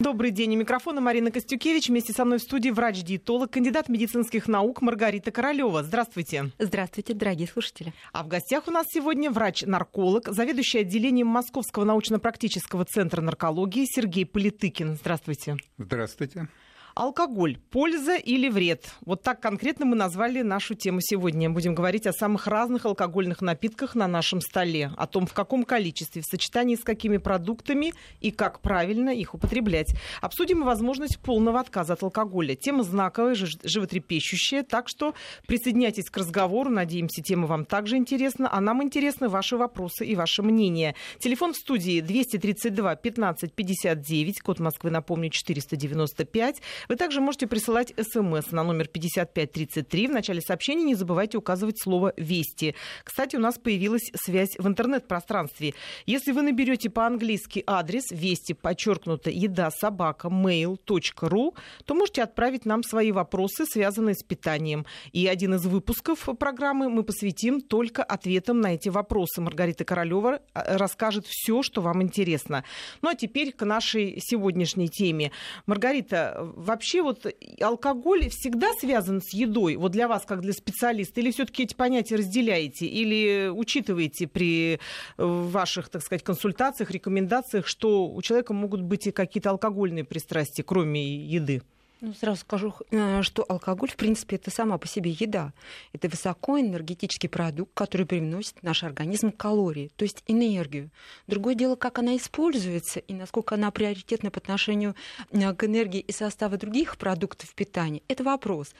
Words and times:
Добрый 0.00 0.30
день. 0.30 0.54
У 0.54 0.58
микрофона 0.60 1.00
Марина 1.00 1.32
Костюкевич. 1.32 1.88
Вместе 1.88 2.12
со 2.12 2.24
мной 2.24 2.38
в 2.38 2.42
студии 2.42 2.70
врач-диетолог, 2.70 3.50
кандидат 3.50 3.88
медицинских 3.88 4.46
наук 4.46 4.80
Маргарита 4.80 5.32
Королева. 5.32 5.82
Здравствуйте. 5.82 6.52
Здравствуйте, 6.56 7.14
дорогие 7.14 7.48
слушатели. 7.48 7.92
А 8.12 8.22
в 8.22 8.28
гостях 8.28 8.68
у 8.68 8.70
нас 8.70 8.86
сегодня 8.88 9.28
врач-нарколог, 9.28 10.28
заведующий 10.28 10.78
отделением 10.78 11.26
Московского 11.26 11.82
научно-практического 11.82 12.84
центра 12.84 13.20
наркологии 13.22 13.86
Сергей 13.86 14.24
Политыкин. 14.24 14.94
Здравствуйте. 14.94 15.56
Здравствуйте. 15.78 16.46
Алкоголь. 16.98 17.58
Польза 17.70 18.16
или 18.16 18.48
вред? 18.48 18.90
Вот 19.06 19.22
так 19.22 19.40
конкретно 19.40 19.86
мы 19.86 19.94
назвали 19.94 20.42
нашу 20.42 20.74
тему 20.74 20.98
сегодня. 21.00 21.48
Будем 21.48 21.76
говорить 21.76 22.08
о 22.08 22.12
самых 22.12 22.48
разных 22.48 22.86
алкогольных 22.86 23.40
напитках 23.40 23.94
на 23.94 24.08
нашем 24.08 24.40
столе, 24.40 24.90
о 24.96 25.06
том, 25.06 25.24
в 25.24 25.32
каком 25.32 25.62
количестве, 25.62 26.22
в 26.22 26.24
сочетании 26.24 26.74
с 26.74 26.82
какими 26.82 27.18
продуктами 27.18 27.92
и 28.20 28.32
как 28.32 28.58
правильно 28.60 29.10
их 29.10 29.34
употреблять. 29.34 29.94
Обсудим 30.20 30.64
возможность 30.64 31.20
полного 31.20 31.60
отказа 31.60 31.92
от 31.92 32.02
алкоголя. 32.02 32.56
Тема 32.56 32.82
знаковая, 32.82 33.36
животрепещущая, 33.36 34.64
так 34.64 34.88
что 34.88 35.14
присоединяйтесь 35.46 36.10
к 36.10 36.16
разговору. 36.16 36.68
Надеемся, 36.68 37.22
тема 37.22 37.46
вам 37.46 37.64
также 37.64 37.96
интересна, 37.96 38.48
а 38.50 38.60
нам 38.60 38.82
интересны 38.82 39.28
ваши 39.28 39.56
вопросы 39.56 40.04
и 40.04 40.16
ваше 40.16 40.42
мнение. 40.42 40.96
Телефон 41.20 41.52
в 41.52 41.58
студии 41.58 42.00
232 42.00 42.96
15 42.96 43.54
59, 43.54 44.40
код 44.40 44.58
Москвы, 44.58 44.90
напомню, 44.90 45.30
495. 45.30 46.60
Вы 46.88 46.96
также 46.96 47.20
можете 47.20 47.46
присылать 47.46 47.92
смс 47.98 48.50
на 48.50 48.64
номер 48.64 48.88
5533. 48.88 50.06
В 50.06 50.10
начале 50.10 50.40
сообщения 50.40 50.84
не 50.84 50.94
забывайте 50.94 51.36
указывать 51.36 51.80
слово 51.82 52.14
«Вести». 52.16 52.74
Кстати, 53.04 53.36
у 53.36 53.40
нас 53.40 53.58
появилась 53.58 54.10
связь 54.14 54.56
в 54.58 54.66
интернет-пространстве. 54.66 55.74
Если 56.06 56.32
вы 56.32 56.40
наберете 56.40 56.88
по-английски 56.88 57.62
адрес 57.66 58.10
«Вести», 58.10 58.54
подчеркнуто 58.54 59.28
«Еда 59.28 59.70
собака 59.70 60.28
mail.ru», 60.28 61.54
то 61.84 61.94
можете 61.94 62.22
отправить 62.22 62.64
нам 62.64 62.82
свои 62.82 63.12
вопросы, 63.12 63.66
связанные 63.66 64.14
с 64.14 64.22
питанием. 64.22 64.86
И 65.12 65.26
один 65.26 65.54
из 65.54 65.66
выпусков 65.66 66.26
программы 66.38 66.88
мы 66.88 67.02
посвятим 67.02 67.60
только 67.60 68.02
ответам 68.02 68.62
на 68.62 68.74
эти 68.74 68.88
вопросы. 68.88 69.42
Маргарита 69.42 69.84
Королева 69.84 70.40
э, 70.54 70.76
расскажет 70.78 71.26
все, 71.26 71.62
что 71.62 71.82
вам 71.82 72.02
интересно. 72.02 72.64
Ну 73.02 73.10
а 73.10 73.14
теперь 73.14 73.52
к 73.52 73.62
нашей 73.66 74.18
сегодняшней 74.20 74.88
теме. 74.88 75.32
Маргарита, 75.66 76.50
вообще 76.56 76.77
вот 77.02 77.26
алкоголь 77.60 78.28
всегда 78.30 78.72
связан 78.78 79.20
с 79.22 79.32
едой, 79.32 79.76
вот 79.76 79.92
для 79.92 80.08
вас, 80.08 80.24
как 80.26 80.40
для 80.40 80.52
специалиста, 80.52 81.20
или 81.20 81.30
все-таки 81.30 81.64
эти 81.64 81.74
понятия 81.74 82.16
разделяете, 82.16 82.86
или 82.86 83.48
учитываете 83.48 84.26
при 84.26 84.74
э, 84.74 84.78
ваших, 85.16 85.88
так 85.88 86.02
сказать, 86.02 86.22
консультациях, 86.22 86.90
рекомендациях, 86.90 87.66
что 87.66 88.06
у 88.06 88.20
человека 88.22 88.54
могут 88.54 88.82
быть 88.82 89.06
и 89.06 89.10
какие-то 89.10 89.50
алкогольные 89.50 90.04
пристрастия, 90.04 90.62
кроме 90.62 91.04
еды? 91.04 91.62
Ну, 92.00 92.14
сразу 92.14 92.40
скажу, 92.40 92.74
э, 92.90 93.22
что 93.22 93.44
алкоголь, 93.48 93.90
в 93.90 93.96
принципе, 93.96 94.36
это 94.36 94.52
сама 94.52 94.78
по 94.78 94.86
себе 94.86 95.10
еда. 95.10 95.52
Это 95.92 96.08
высокоэнергетический 96.08 97.28
продукт, 97.28 97.72
который 97.74 98.06
приносит 98.06 98.54
в 98.60 98.62
наш 98.62 98.84
организм 98.84 99.32
калории, 99.32 99.90
то 99.96 100.04
есть 100.04 100.22
энергию. 100.28 100.90
Другое 101.26 101.56
дело, 101.56 101.74
как 101.74 101.98
она 101.98 102.16
используется 102.16 103.00
и 103.00 103.14
насколько 103.14 103.56
она 103.56 103.72
приоритетна 103.72 104.30
по 104.30 104.38
отношению 104.38 104.94
э, 105.32 105.52
к 105.54 105.64
энергии 105.64 106.00
и 106.00 106.12
составу 106.12 106.56
других 106.56 106.98
продуктов 106.98 107.52
питания. 107.54 108.02
Это 108.06 108.22
вопрос. 108.22 108.74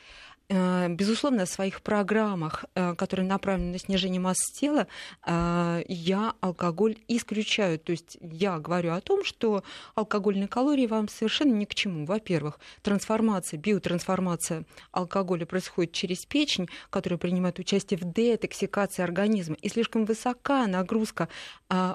Э, 0.50 0.88
безусловно, 0.88 1.44
в 1.44 1.48
своих 1.48 1.82
программах, 1.82 2.64
э, 2.74 2.94
которые 2.94 3.26
направлены 3.26 3.72
на 3.72 3.78
снижение 3.78 4.20
массы 4.20 4.50
тела, 4.54 4.86
э, 5.26 5.82
я 5.88 6.34
алкоголь 6.40 6.96
исключаю. 7.06 7.78
То 7.78 7.92
есть 7.92 8.16
я 8.20 8.58
говорю 8.58 8.94
о 8.94 9.00
том, 9.02 9.24
что 9.24 9.62
алкогольные 9.94 10.48
калории 10.48 10.86
вам 10.86 11.08
совершенно 11.08 11.52
ни 11.52 11.66
к 11.66 11.74
чему. 11.74 12.06
Во-первых, 12.06 12.60
трансформация, 12.82 13.58
биотрансформация 13.58 14.64
алкоголя 14.90 15.44
происходит 15.44 15.92
через 15.92 16.24
печень, 16.24 16.68
которая 16.88 17.18
принимает 17.18 17.58
участие 17.58 17.98
в 17.98 18.10
детоксикации 18.10 19.02
организма. 19.02 19.56
И 19.60 19.68
слишком 19.68 20.06
высока 20.06 20.66
нагрузка 20.66 21.28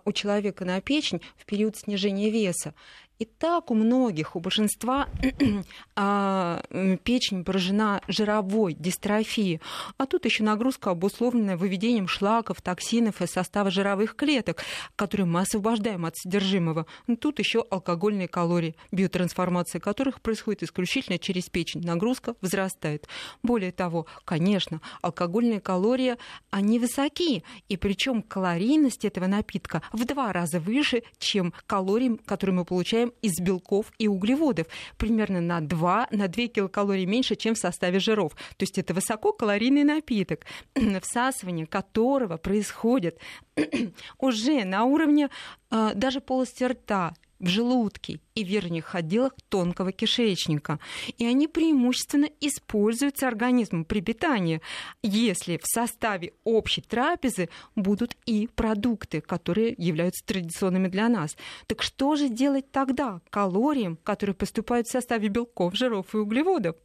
у 0.05 0.11
человека 0.11 0.65
на 0.65 0.79
печень 0.81 1.21
в 1.37 1.45
период 1.45 1.75
снижения 1.75 2.29
веса. 2.29 2.75
И 3.23 3.25
так 3.25 3.71
у 3.71 3.73
многих, 3.73 4.35
у 4.35 4.41
большинства 4.41 5.07
а, 5.95 6.61
печень 7.05 7.45
поражена 7.45 8.01
жировой 8.09 8.73
дистрофией. 8.73 9.61
А 9.97 10.05
тут 10.07 10.25
еще 10.25 10.43
нагрузка, 10.43 10.89
обусловленная 10.89 11.55
выведением 11.55 12.09
шлаков, 12.09 12.61
токсинов 12.61 13.21
из 13.21 13.31
состава 13.31 13.71
жировых 13.71 14.17
клеток, 14.17 14.65
которые 14.97 15.25
мы 15.25 15.39
освобождаем 15.39 16.03
от 16.05 16.17
содержимого. 16.17 16.85
Ну, 17.07 17.15
тут 17.15 17.39
еще 17.39 17.65
алкогольные 17.71 18.27
калории, 18.27 18.75
биотрансформация 18.91 19.79
которых 19.79 20.19
происходит 20.19 20.63
исключительно 20.63 21.17
через 21.17 21.45
печень. 21.45 21.79
Нагрузка 21.81 22.35
возрастает. 22.41 23.07
Более 23.41 23.71
того, 23.71 24.05
конечно, 24.25 24.81
алкогольные 25.01 25.61
калории, 25.61 26.17
они 26.49 26.77
высоки. 26.77 27.45
И 27.69 27.77
причем 27.77 28.21
калорийность 28.21 29.05
этого 29.05 29.27
напитка 29.27 29.81
в 29.93 30.03
два 30.03 30.33
раза 30.33 30.59
выше, 30.59 31.03
чем 31.19 31.53
калории, 31.67 32.19
которые 32.25 32.57
мы 32.57 32.65
получаем 32.65 33.12
из 33.21 33.39
белков 33.39 33.91
и 33.97 34.07
углеводов, 34.07 34.67
примерно 34.97 35.41
на 35.41 35.61
2, 35.61 36.07
на 36.11 36.27
2 36.27 36.47
килокалории 36.47 37.05
меньше, 37.05 37.35
чем 37.35 37.55
в 37.55 37.59
составе 37.59 37.99
жиров. 37.99 38.33
То 38.57 38.63
есть 38.63 38.77
это 38.77 38.93
высококалорийный 38.93 39.83
напиток, 39.83 40.45
всасывание 41.01 41.65
которого 41.65 42.37
происходит 42.37 43.19
уже 44.19 44.63
на 44.65 44.85
уровне 44.85 45.29
э, 45.71 45.91
даже 45.95 46.21
полости 46.21 46.63
рта, 46.63 47.13
в 47.39 47.47
желудке 47.47 48.19
и 48.35 48.43
верхних 48.43 48.95
отделах 48.95 49.33
тонкого 49.49 49.91
кишечника. 49.91 50.79
И 51.17 51.25
они 51.25 51.47
преимущественно 51.47 52.29
используются 52.39 53.27
организмом 53.27 53.85
при 53.85 54.01
питании, 54.01 54.61
если 55.01 55.57
в 55.57 55.65
составе 55.65 56.33
общей 56.43 56.81
трапезы 56.81 57.49
будут 57.75 58.15
и 58.25 58.47
продукты, 58.47 59.21
которые 59.21 59.75
являются 59.77 60.25
традиционными 60.25 60.87
для 60.87 61.09
нас. 61.09 61.35
Так 61.67 61.83
что 61.83 62.15
же 62.15 62.29
делать 62.29 62.71
тогда 62.71 63.21
калориям, 63.29 63.97
которые 64.03 64.35
поступают 64.35 64.87
в 64.87 64.91
составе 64.91 65.27
белков, 65.27 65.75
жиров 65.75 66.13
и 66.13 66.17
углеводов? 66.17 66.75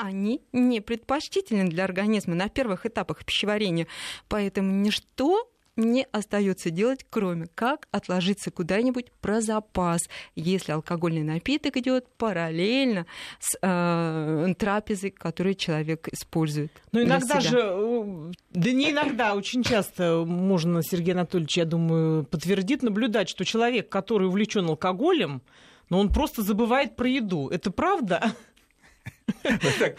они 0.00 0.40
не 0.52 0.80
предпочтительны 0.80 1.68
для 1.68 1.84
организма 1.84 2.34
на 2.34 2.48
первых 2.48 2.86
этапах 2.86 3.22
пищеварения. 3.24 3.86
Поэтому 4.28 4.72
ничто 4.72 5.46
не 5.80 6.06
остается 6.12 6.70
делать, 6.70 7.04
кроме 7.08 7.46
как 7.54 7.88
отложиться 7.90 8.50
куда-нибудь 8.50 9.10
про 9.20 9.40
запас, 9.40 10.02
если 10.34 10.72
алкогольный 10.72 11.22
напиток 11.22 11.76
идет 11.76 12.06
параллельно 12.16 13.06
с 13.38 13.58
э, 13.60 14.54
трапезой, 14.58 15.10
которую 15.10 15.54
человек 15.54 16.08
использует. 16.08 16.72
Но 16.92 17.02
иногда 17.02 17.40
же, 17.40 17.58
э, 17.58 18.32
да 18.50 18.72
не 18.72 18.90
иногда, 18.90 19.34
очень 19.34 19.62
часто 19.62 20.24
можно, 20.26 20.82
Сергей 20.82 21.14
Анатольевич, 21.14 21.56
я 21.56 21.64
думаю, 21.64 22.24
подтвердит, 22.24 22.82
наблюдать, 22.82 23.28
что 23.28 23.44
человек, 23.44 23.88
который 23.88 24.28
увлечен 24.28 24.66
алкоголем, 24.66 25.42
но 25.88 25.98
он 25.98 26.08
просто 26.08 26.42
забывает 26.42 26.96
про 26.96 27.08
еду. 27.08 27.48
Это 27.48 27.70
правда? 27.70 28.32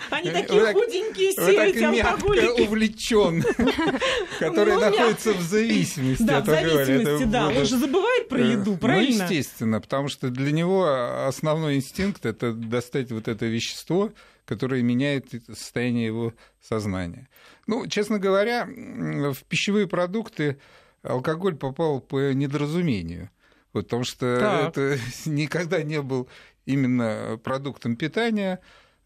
Они 0.10 0.30
такие 0.30 0.74
худенькие 0.74 1.32
все, 1.32 1.64
эти 1.64 2.02
алкоголики. 2.02 2.62
увлечен, 2.62 3.44
который 4.40 4.76
ну, 4.76 4.80
находится 4.82 5.34
в 5.34 5.42
зависимости. 5.42 6.24
Да, 6.24 6.42
в 6.42 6.46
зависимости, 6.46 7.24
да. 7.26 7.48
Он 7.50 7.66
же 7.66 7.78
забывает 7.78 8.30
про 8.30 8.40
э, 8.40 8.52
еду, 8.52 8.72
ну, 8.72 8.78
правильно? 8.78 9.18
Ну, 9.18 9.24
естественно, 9.24 9.82
потому 9.82 10.08
что 10.08 10.30
для 10.30 10.52
него 10.52 11.26
основной 11.28 11.76
инстинкт– 11.76 12.26
это 12.28 12.54
достать 12.54 13.12
вот 13.12 13.28
это 13.28 13.46
вещество, 13.46 14.12
которое 14.46 14.82
меняет 14.82 15.28
состояние 15.48 16.08
его 16.08 16.34
сознания. 16.62 17.30
Ну, 17.68 17.88
честно 17.88 18.20
говоря, 18.20 18.66
в 18.68 19.44
пищевые 19.48 19.88
продукты 19.88 20.60
алкоголь 21.04 21.56
попал 21.56 22.02
по 22.02 22.34
недоразумению. 22.34 23.30
Вот, 23.74 23.86
потому 23.86 24.04
что 24.04 24.38
так. 24.40 24.70
это 24.70 25.00
никогда 25.26 25.82
не 25.84 26.02
был 26.02 26.28
именно 26.66 27.40
продуктом 27.44 27.96
питания, 27.96 28.60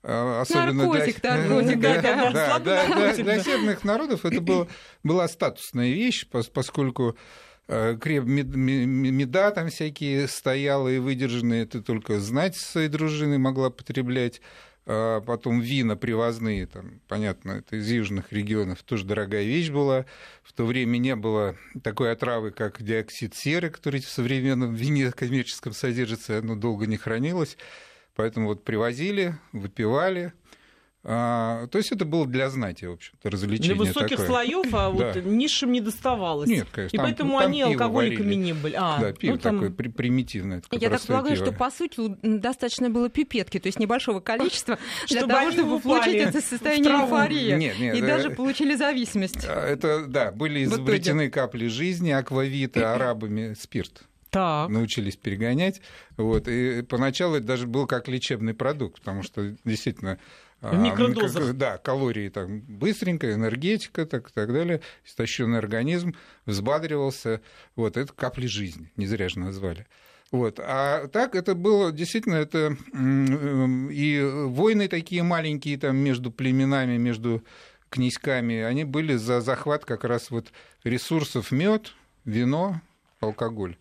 особенно 0.06 0.86
наркотик, 0.86 1.22
для... 1.22 1.36
наркотик, 1.48 1.80
да, 1.80 2.02
да, 2.02 2.32
да, 2.32 2.60
да, 2.60 2.88
для, 2.88 3.24
для 3.24 3.44
северных 3.44 3.84
народов 3.84 4.26
это 4.26 4.40
было, 4.40 4.68
была 5.04 5.28
статусная 5.28 5.92
вещь, 5.92 6.28
поскольку 6.28 7.18
э, 7.68 7.98
креп 8.00 8.26
меда 8.26 9.52
там 9.52 9.70
всякие 9.70 10.28
стояла 10.28 10.90
и 10.90 11.00
выдержанные, 11.00 11.64
это 11.64 11.82
только 11.82 12.20
знать 12.20 12.56
своей 12.56 12.88
дружины 12.90 13.40
могла 13.40 13.70
потреблять. 13.70 14.42
А 14.88 15.22
потом 15.22 15.62
вина 15.62 15.96
привозные, 15.96 16.68
там, 16.68 17.02
понятно, 17.08 17.54
это 17.54 17.78
из 17.78 17.90
южных 17.90 18.32
регионов, 18.32 18.84
тоже 18.84 19.04
дорогая 19.06 19.44
вещь 19.44 19.72
была. 19.72 20.06
В 20.44 20.54
то 20.54 20.64
время 20.64 20.98
не 20.98 21.16
было 21.16 21.56
такой 21.82 22.12
отравы, 22.12 22.52
как 22.52 22.84
диоксид 22.84 23.34
серы, 23.34 23.72
который 23.72 24.00
в 24.00 24.08
современном 24.08 24.76
вине 24.76 25.12
коммерческом 25.12 25.74
содержится, 25.74 26.38
оно 26.38 26.56
долго 26.56 26.86
не 26.86 26.98
хранилось. 26.98 27.58
Поэтому 28.16 28.48
вот 28.48 28.64
привозили, 28.64 29.38
выпивали, 29.52 30.34
А, 31.08 31.68
то 31.68 31.78
есть 31.78 31.92
это 31.92 32.04
было 32.04 32.26
для 32.26 32.50
знати, 32.50 32.86
в 32.86 32.94
общем-то, 32.94 33.30
развлечение 33.30 33.76
Для 33.76 33.86
высоких 33.86 34.18
такое. 34.18 34.26
слоев, 34.26 34.74
а 34.74 34.90
вот 34.90 35.14
да. 35.14 35.22
низшим 35.22 35.72
не 35.72 35.80
доставалось. 35.80 36.50
Нет, 36.50 36.68
конечно. 36.72 36.96
И 36.96 36.98
там, 36.98 37.06
поэтому 37.06 37.40
там 37.40 37.48
они 37.48 37.62
алкоголиками 37.62 38.26
варили. 38.26 38.44
не 38.44 38.54
были. 38.54 38.76
А, 38.76 38.98
да, 39.00 39.14
пиво 39.14 39.34
ну, 39.34 39.38
там... 39.38 39.56
такое 39.56 39.70
при- 39.70 39.90
примитивное. 39.90 40.64
Я 40.72 40.90
так 40.90 41.02
полагаю, 41.02 41.36
пиво. 41.36 41.46
что 41.46 41.56
по 41.56 41.70
сути 41.70 42.18
достаточно 42.24 42.90
было 42.90 43.10
пипетки, 43.10 43.60
то 43.60 43.68
есть 43.68 43.78
небольшого 43.78 44.20
количества, 44.20 44.80
для 45.08 45.20
чтобы 45.20 45.34
того, 45.34 45.52
чтобы 45.52 45.80
получить 45.80 46.16
это 46.16 46.42
состояние 46.42 46.92
эйфории. 46.92 47.52
Нет, 47.56 47.78
нет, 47.78 47.96
и 47.96 48.00
э... 48.00 48.02
даже 48.02 48.32
получили 48.32 48.74
зависимость. 48.74 49.46
Это, 49.46 50.08
да, 50.08 50.32
были 50.32 50.64
изобретены 50.64 51.30
капли 51.30 51.68
жизни, 51.68 52.10
аквавиты, 52.10 52.80
арабами, 52.82 53.54
спирт. 53.54 54.02
Так. 54.30 54.70
научились 54.70 55.16
перегонять. 55.16 55.82
Вот. 56.18 56.48
И 56.48 56.82
поначалу 56.82 57.36
это 57.36 57.46
даже 57.46 57.68
был 57.68 57.88
как 57.88 58.08
лечебный 58.08 58.54
продукт, 58.54 59.00
потому 59.00 59.24
что 59.24 59.56
действительно 59.64 60.20
в 60.62 60.76
микродозах. 60.76 61.54
Да, 61.54 61.78
калории 61.78 62.30
там 62.30 62.62
быстренько, 62.62 63.32
энергетика 63.32 64.06
так, 64.06 64.30
и 64.30 64.34
так 64.34 64.52
далее, 64.52 64.82
истощенный 65.06 65.60
организм 65.60 66.16
взбадривался. 66.46 67.42
Вот, 67.76 67.98
это 67.98 68.12
капли 68.14 68.48
жизни, 68.48 68.92
не 68.96 69.06
зря 69.06 69.30
же 69.30 69.40
назвали. 69.40 69.86
Вот. 70.32 70.60
А 70.60 71.08
так 71.08 71.36
это 71.36 71.56
было 71.56 71.92
действительно 71.92 72.36
это 72.36 72.76
и 73.92 74.22
войны 74.48 74.88
такие 74.88 75.24
маленькие 75.24 75.78
там 75.78 75.98
между 75.98 76.32
племенами, 76.32 76.98
между 76.98 77.44
князьками, 77.90 78.62
они 78.62 78.84
были 78.84 79.16
за 79.16 79.42
захват 79.42 79.86
как 79.86 80.04
раз 80.04 80.32
вот 80.32 80.52
ресурсов 80.84 81.52
мед, 81.52 81.94
вино, 82.26 82.82
алкоголь. 83.22 83.78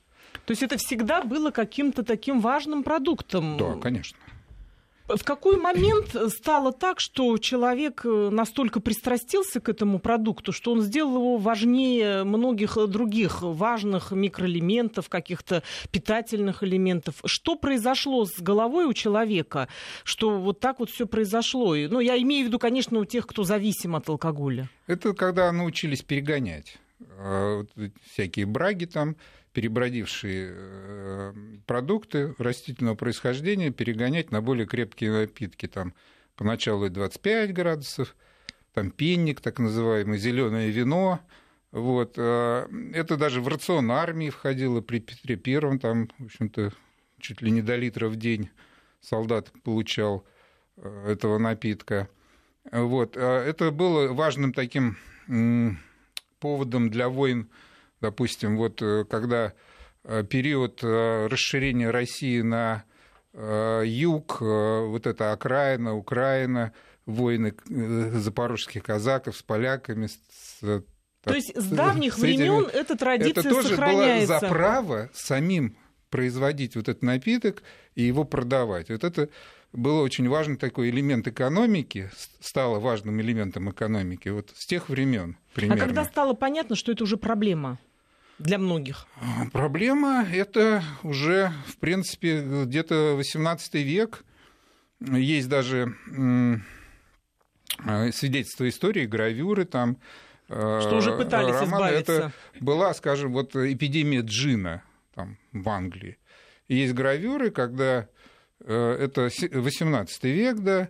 То 0.46 0.50
есть 0.50 0.62
это 0.62 0.76
всегда 0.76 1.22
было 1.22 1.50
каким-то 1.50 2.02
таким 2.02 2.40
важным 2.40 2.82
продуктом? 2.82 3.56
Да, 3.56 3.74
конечно. 3.76 4.18
В 5.06 5.22
какой 5.22 5.58
момент 5.58 6.16
стало 6.28 6.72
так, 6.72 6.98
что 6.98 7.36
человек 7.36 8.04
настолько 8.04 8.80
пристрастился 8.80 9.60
к 9.60 9.68
этому 9.68 9.98
продукту, 9.98 10.50
что 10.50 10.72
он 10.72 10.80
сделал 10.80 11.16
его 11.16 11.36
важнее 11.36 12.24
многих 12.24 12.78
других 12.88 13.42
важных 13.42 14.12
микроэлементов, 14.12 15.10
каких-то 15.10 15.62
питательных 15.90 16.62
элементов? 16.62 17.16
Что 17.26 17.56
произошло 17.56 18.24
с 18.24 18.40
головой 18.40 18.86
у 18.86 18.94
человека, 18.94 19.68
что 20.04 20.38
вот 20.40 20.60
так 20.60 20.78
вот 20.78 20.88
все 20.88 21.06
произошло? 21.06 21.74
Ну, 21.76 22.00
я 22.00 22.16
имею 22.22 22.44
в 22.44 22.48
виду, 22.48 22.58
конечно, 22.58 22.98
у 22.98 23.04
тех, 23.04 23.26
кто 23.26 23.44
зависим 23.44 23.96
от 23.96 24.08
алкоголя. 24.08 24.70
Это 24.86 25.12
когда 25.12 25.52
научились 25.52 26.00
перегонять 26.00 26.78
всякие 28.10 28.46
браги 28.46 28.86
там, 28.86 29.16
перебродившие 29.54 31.32
продукты 31.66 32.34
растительного 32.38 32.96
происхождения 32.96 33.70
перегонять 33.70 34.30
на 34.32 34.42
более 34.42 34.66
крепкие 34.66 35.12
напитки. 35.12 35.66
Там 35.66 35.94
поначалу 36.36 36.90
25 36.90 37.54
градусов, 37.54 38.14
там 38.74 38.90
пенник, 38.90 39.40
так 39.40 39.58
называемый, 39.60 40.18
зеленое 40.18 40.70
вино. 40.70 41.20
Вот. 41.70 42.18
Это 42.18 43.16
даже 43.16 43.40
в 43.40 43.48
рацион 43.48 43.90
армии 43.90 44.28
входило 44.30 44.80
при 44.80 44.98
Петре 44.98 45.36
Первом, 45.36 45.78
там, 45.78 46.10
в 46.18 46.26
общем-то, 46.26 46.72
чуть 47.20 47.40
ли 47.40 47.50
не 47.50 47.62
до 47.62 47.76
литра 47.76 48.08
в 48.08 48.16
день 48.16 48.50
солдат 49.00 49.52
получал 49.62 50.26
этого 50.76 51.38
напитка. 51.38 52.08
Вот. 52.72 53.16
Это 53.16 53.70
было 53.70 54.12
важным 54.12 54.52
таким 54.52 54.96
поводом 56.40 56.90
для 56.90 57.08
войн 57.08 57.48
Допустим, 58.04 58.58
вот 58.58 58.82
когда 59.08 59.54
период 60.28 60.84
расширения 60.84 61.90
России 61.90 62.42
на 62.42 62.84
юг, 63.32 64.40
вот 64.40 65.06
эта 65.06 65.32
окраина, 65.32 65.96
Украина, 65.96 66.72
войны 67.06 67.54
запорожских 67.66 68.82
казаков 68.82 69.36
с 69.38 69.42
поляками. 69.42 70.06
С, 70.06 70.60
То 70.60 71.34
есть 71.34 71.56
с 71.56 71.66
давних 71.66 72.14
с 72.14 72.18
времен 72.18 72.68
эта 72.72 72.96
традиция 72.96 73.40
это 73.40 73.48
тоже 73.48 73.68
сохраняется. 73.68 74.28
было 74.28 74.40
за 74.40 74.48
право 74.48 75.10
самим 75.14 75.76
производить 76.10 76.76
вот 76.76 76.88
этот 76.90 77.02
напиток 77.02 77.62
и 77.94 78.02
его 78.02 78.24
продавать. 78.24 78.90
Вот 78.90 79.02
это 79.02 79.30
был 79.72 79.98
очень 80.00 80.28
важный 80.28 80.56
такой 80.56 80.90
элемент 80.90 81.26
экономики, 81.26 82.10
стало 82.40 82.78
важным 82.78 83.20
элементом 83.20 83.70
экономики 83.70 84.28
вот 84.28 84.50
с 84.54 84.66
тех 84.66 84.88
времен 84.90 85.36
примерно. 85.54 85.82
А 85.82 85.86
когда 85.86 86.04
стало 86.04 86.34
понятно, 86.34 86.76
что 86.76 86.92
это 86.92 87.04
уже 87.04 87.16
проблема? 87.16 87.78
Для 88.38 88.58
многих? 88.58 89.06
Проблема 89.52 90.26
это 90.30 90.82
уже, 91.02 91.52
в 91.66 91.76
принципе, 91.78 92.42
где-то 92.64 93.14
18 93.16 93.74
век. 93.74 94.24
Есть 95.00 95.48
даже 95.48 95.94
свидетельства 98.12 98.68
истории, 98.68 99.06
гравюры 99.06 99.64
там. 99.64 99.98
Что 100.46 100.96
уже 100.98 101.16
пытались 101.16 101.54
романы. 101.54 101.66
избавиться. 101.66 102.12
Это 102.12 102.32
была, 102.60 102.92
скажем, 102.94 103.32
вот 103.32 103.56
эпидемия 103.56 104.20
джина 104.20 104.82
там, 105.14 105.38
в 105.52 105.68
Англии. 105.68 106.18
И 106.68 106.76
есть 106.76 106.92
гравюры, 106.94 107.50
когда 107.50 108.08
это 108.60 109.30
18 109.40 110.24
век, 110.24 110.56
да, 110.58 110.88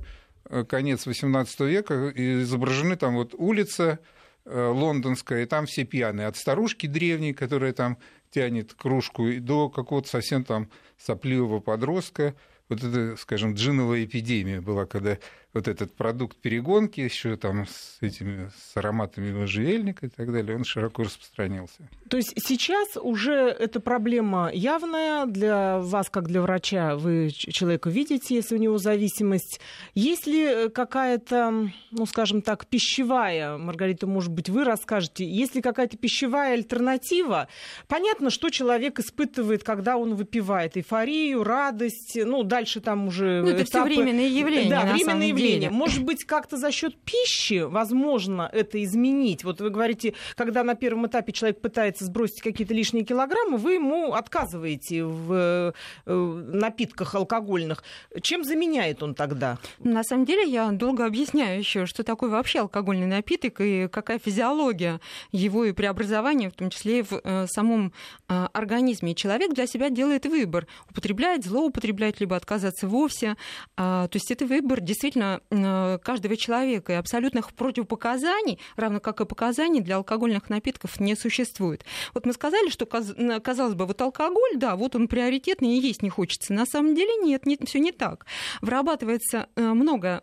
конец 0.68 1.06
18 1.06 1.60
века, 1.60 2.12
изображены 2.14 2.96
там 2.96 3.14
вот 3.14 3.34
улица, 3.34 4.00
лондонская, 4.46 5.42
и 5.42 5.46
там 5.46 5.66
все 5.66 5.84
пьяные. 5.84 6.26
От 6.26 6.36
старушки 6.36 6.86
древней, 6.86 7.32
которая 7.32 7.72
там 7.72 7.98
тянет 8.30 8.74
кружку, 8.74 9.28
и 9.28 9.38
до 9.38 9.68
какого-то 9.68 10.08
совсем 10.08 10.44
там 10.44 10.70
сопливого 10.98 11.60
подростка. 11.60 12.34
Вот 12.68 12.82
это, 12.82 13.16
скажем, 13.16 13.54
джиновая 13.54 14.04
эпидемия 14.04 14.60
была, 14.60 14.86
когда 14.86 15.18
вот 15.54 15.68
этот 15.68 15.94
продукт 15.94 16.36
перегонки 16.36 17.00
еще 17.00 17.36
там 17.36 17.66
с 17.66 17.98
этими 18.00 18.50
с 18.56 18.76
ароматами 18.76 19.32
можжевельника 19.32 20.06
и 20.06 20.08
так 20.08 20.32
далее, 20.32 20.56
он 20.56 20.64
широко 20.64 21.04
распространился. 21.04 21.88
То 22.10 22.16
есть 22.16 22.34
сейчас 22.36 22.96
уже 23.00 23.32
эта 23.32 23.78
проблема 23.80 24.50
явная 24.52 25.26
для 25.26 25.78
вас, 25.78 26.10
как 26.10 26.26
для 26.26 26.42
врача, 26.42 26.96
вы 26.96 27.30
человека 27.30 27.88
видите, 27.88 28.34
если 28.34 28.56
у 28.56 28.58
него 28.58 28.78
зависимость. 28.78 29.60
Есть 29.94 30.26
ли 30.26 30.68
какая-то, 30.70 31.70
ну, 31.92 32.06
скажем 32.06 32.42
так, 32.42 32.66
пищевая, 32.66 33.56
Маргарита, 33.56 34.06
может 34.06 34.32
быть, 34.32 34.48
вы 34.48 34.64
расскажете, 34.64 35.24
есть 35.24 35.54
ли 35.54 35.62
какая-то 35.62 35.96
пищевая 35.96 36.54
альтернатива? 36.54 37.48
Понятно, 37.86 38.30
что 38.30 38.50
человек 38.50 38.98
испытывает, 38.98 39.62
когда 39.62 39.96
он 39.96 40.16
выпивает 40.16 40.76
эйфорию, 40.76 41.44
радость, 41.44 42.18
ну, 42.22 42.42
дальше 42.42 42.80
там 42.80 43.06
уже 43.06 43.42
ну, 43.42 43.50
это 43.50 43.62
этапы... 43.62 43.90
все 43.90 44.02
временные 44.02 44.28
явления, 44.28 44.70
да, 44.70 44.84
на 44.84 44.92
временные 44.92 45.04
самом 45.04 45.22
явления. 45.22 45.43
Деле. 45.44 45.70
Может 45.70 46.04
быть, 46.04 46.24
как-то 46.24 46.56
за 46.56 46.70
счет 46.72 46.96
пищи 47.04 47.62
возможно 47.62 48.48
это 48.52 48.82
изменить? 48.82 49.44
Вот 49.44 49.60
вы 49.60 49.70
говорите, 49.70 50.14
когда 50.36 50.64
на 50.64 50.74
первом 50.74 51.06
этапе 51.06 51.32
человек 51.32 51.60
пытается 51.60 52.04
сбросить 52.04 52.40
какие-то 52.40 52.74
лишние 52.74 53.04
килограммы, 53.04 53.58
вы 53.58 53.74
ему 53.74 54.14
отказываете 54.14 55.04
в 55.04 55.74
напитках 56.06 57.14
алкогольных. 57.14 57.84
Чем 58.22 58.44
заменяет 58.44 59.02
он 59.02 59.14
тогда? 59.14 59.58
На 59.78 60.02
самом 60.04 60.24
деле 60.24 60.44
я 60.50 60.70
долго 60.70 61.06
объясняю 61.06 61.58
еще, 61.58 61.86
что 61.86 62.02
такое 62.04 62.30
вообще 62.30 62.60
алкогольный 62.60 63.06
напиток 63.06 63.60
и 63.60 63.88
какая 63.88 64.18
физиология 64.18 65.00
его 65.32 65.64
и 65.64 65.72
преобразования, 65.72 66.50
в 66.50 66.54
том 66.54 66.70
числе 66.70 67.00
и 67.00 67.02
в 67.02 67.46
самом 67.48 67.92
организме. 68.26 69.14
Человек 69.14 69.52
для 69.52 69.66
себя 69.66 69.90
делает 69.90 70.26
выбор. 70.26 70.66
Употреблять, 70.90 71.44
злоупотреблять, 71.44 72.20
либо 72.20 72.36
отказаться 72.36 72.88
вовсе. 72.88 73.36
То 73.76 74.10
есть 74.12 74.30
это 74.30 74.46
выбор 74.46 74.80
действительно 74.80 75.33
каждого 75.50 76.36
человека. 76.36 76.92
И 76.92 76.96
абсолютных 76.96 77.52
противопоказаний, 77.52 78.58
равно 78.76 79.00
как 79.00 79.20
и 79.20 79.24
показаний 79.24 79.80
для 79.80 79.96
алкогольных 79.96 80.50
напитков 80.50 81.00
не 81.00 81.16
существует. 81.16 81.84
Вот 82.14 82.26
мы 82.26 82.32
сказали, 82.32 82.68
что, 82.70 82.86
казалось 82.86 83.74
бы, 83.74 83.86
вот 83.86 84.00
алкоголь, 84.00 84.56
да, 84.56 84.76
вот 84.76 84.94
он 84.96 85.08
приоритетный 85.08 85.76
и 85.76 85.80
есть 85.80 86.02
не 86.02 86.10
хочется. 86.10 86.52
На 86.52 86.66
самом 86.66 86.94
деле 86.94 87.16
нет, 87.22 87.46
не, 87.46 87.56
все 87.64 87.78
не 87.78 87.92
так. 87.92 88.26
Вырабатывается 88.60 89.48
много 89.56 90.22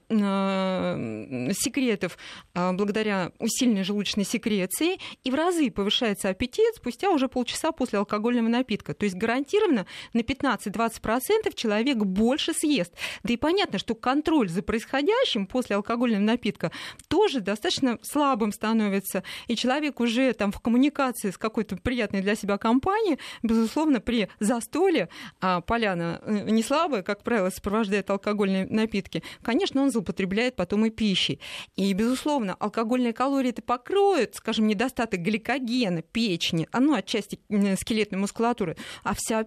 секретов 1.54 2.18
благодаря 2.54 3.32
усиленной 3.40 3.84
желудочной 3.84 4.26
секреции, 4.26 5.00
и 5.24 5.32
в 5.32 5.36
разы 5.36 5.72
повышается 5.72 6.30
аппетит 6.30 6.76
спустя 6.76 7.10
уже 7.10 7.28
полчаса 7.28 7.72
после 7.72 8.00
алкогольного 8.00 8.48
напитка. 8.48 8.94
То 8.94 9.06
есть 9.06 9.16
гарантированно 9.16 9.86
на 10.14 10.20
15-20% 10.20 11.56
человек 11.56 11.98
больше 11.98 12.54
съест. 12.54 12.94
Да 13.24 13.34
и 13.34 13.38
понятно, 13.38 13.80
что 13.80 13.96
контроль 13.96 14.50
за 14.50 14.62
происходящим 14.62 15.01
после 15.48 15.76
алкогольного 15.76 16.22
напитка 16.22 16.72
тоже 17.08 17.42
достаточно 17.42 17.98
слабым 18.02 18.52
становится. 18.52 19.24
И 19.48 19.56
человек 19.56 20.00
уже 20.00 20.34
там 20.34 20.52
в 20.52 20.60
коммуникации 20.60 21.32
с 21.32 21.38
какой-то 21.38 21.78
приятной 21.78 22.22
для 22.22 22.36
себя 22.36 22.58
компанией, 22.58 23.20
безусловно, 23.44 24.00
при 24.00 24.30
застоле, 24.40 25.10
а 25.40 25.62
поляна 25.62 26.22
не 26.26 26.64
слабая, 26.64 27.04
как 27.04 27.24
правило, 27.24 27.50
сопровождает 27.50 28.10
алкогольные 28.10 28.68
напитки, 28.68 29.24
конечно, 29.42 29.82
он 29.82 29.92
злоупотребляет 29.92 30.56
потом 30.56 30.86
и 30.86 30.90
пищей. 30.90 31.40
И, 31.76 31.92
безусловно, 31.94 32.56
алкогольные 32.60 33.14
калории 33.14 33.50
это 33.50 33.62
покроют, 33.62 34.36
скажем, 34.36 34.68
недостаток 34.68 35.22
гликогена, 35.22 36.02
печени, 36.02 36.68
ну, 36.74 36.94
отчасти 36.94 37.40
скелетной 37.80 38.20
мускулатуры, 38.20 38.76
а 39.04 39.14
вся 39.16 39.46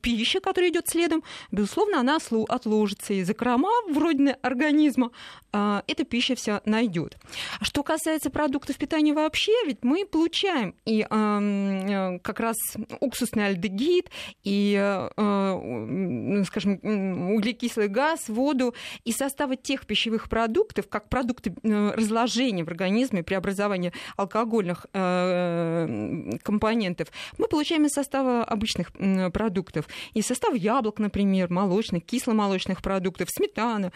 пища, 0.00 0.40
которая 0.40 0.70
идет 0.70 0.88
следом, 0.88 1.22
безусловно, 1.50 2.00
она 2.00 2.18
отложится, 2.48 3.12
и 3.12 3.22
закрома 3.22 3.70
в 3.88 3.98
родине 3.98 4.36
организма 4.42 5.10
а, 5.52 5.82
эта 5.86 6.04
пища 6.04 6.34
вся 6.34 6.60
найдет. 6.66 7.16
Что 7.62 7.82
касается 7.82 8.28
продуктов 8.28 8.76
питания 8.76 9.14
вообще, 9.14 9.52
ведь 9.66 9.84
мы 9.84 10.04
получаем 10.04 10.74
и 10.84 11.06
э, 11.08 12.18
как 12.22 12.40
раз 12.40 12.56
уксусный 13.00 13.46
альдегид, 13.46 14.10
и, 14.44 14.76
э, 14.76 16.44
скажем, 16.46 17.34
углекислый 17.34 17.88
газ, 17.88 18.28
воду, 18.28 18.74
и 19.04 19.12
составы 19.12 19.56
тех 19.56 19.86
пищевых 19.86 20.28
продуктов, 20.28 20.88
как 20.88 21.08
продукты 21.08 21.54
разложения 21.62 22.64
в 22.64 22.68
организме, 22.68 23.22
преобразования 23.22 23.92
алкогольных 24.16 24.86
э, 24.92 26.32
компонентов, 26.42 27.08
мы 27.38 27.48
получаем 27.48 27.86
из 27.86 27.92
состава 27.92 28.44
обычных 28.44 28.92
продуктов. 29.32 29.65
Из 30.14 30.26
состава 30.26 30.54
яблок, 30.54 30.98
например, 30.98 31.50
молочных, 31.50 32.04
кисломолочных 32.04 32.82
продуктов, 32.82 33.28
сметана, 33.30 33.92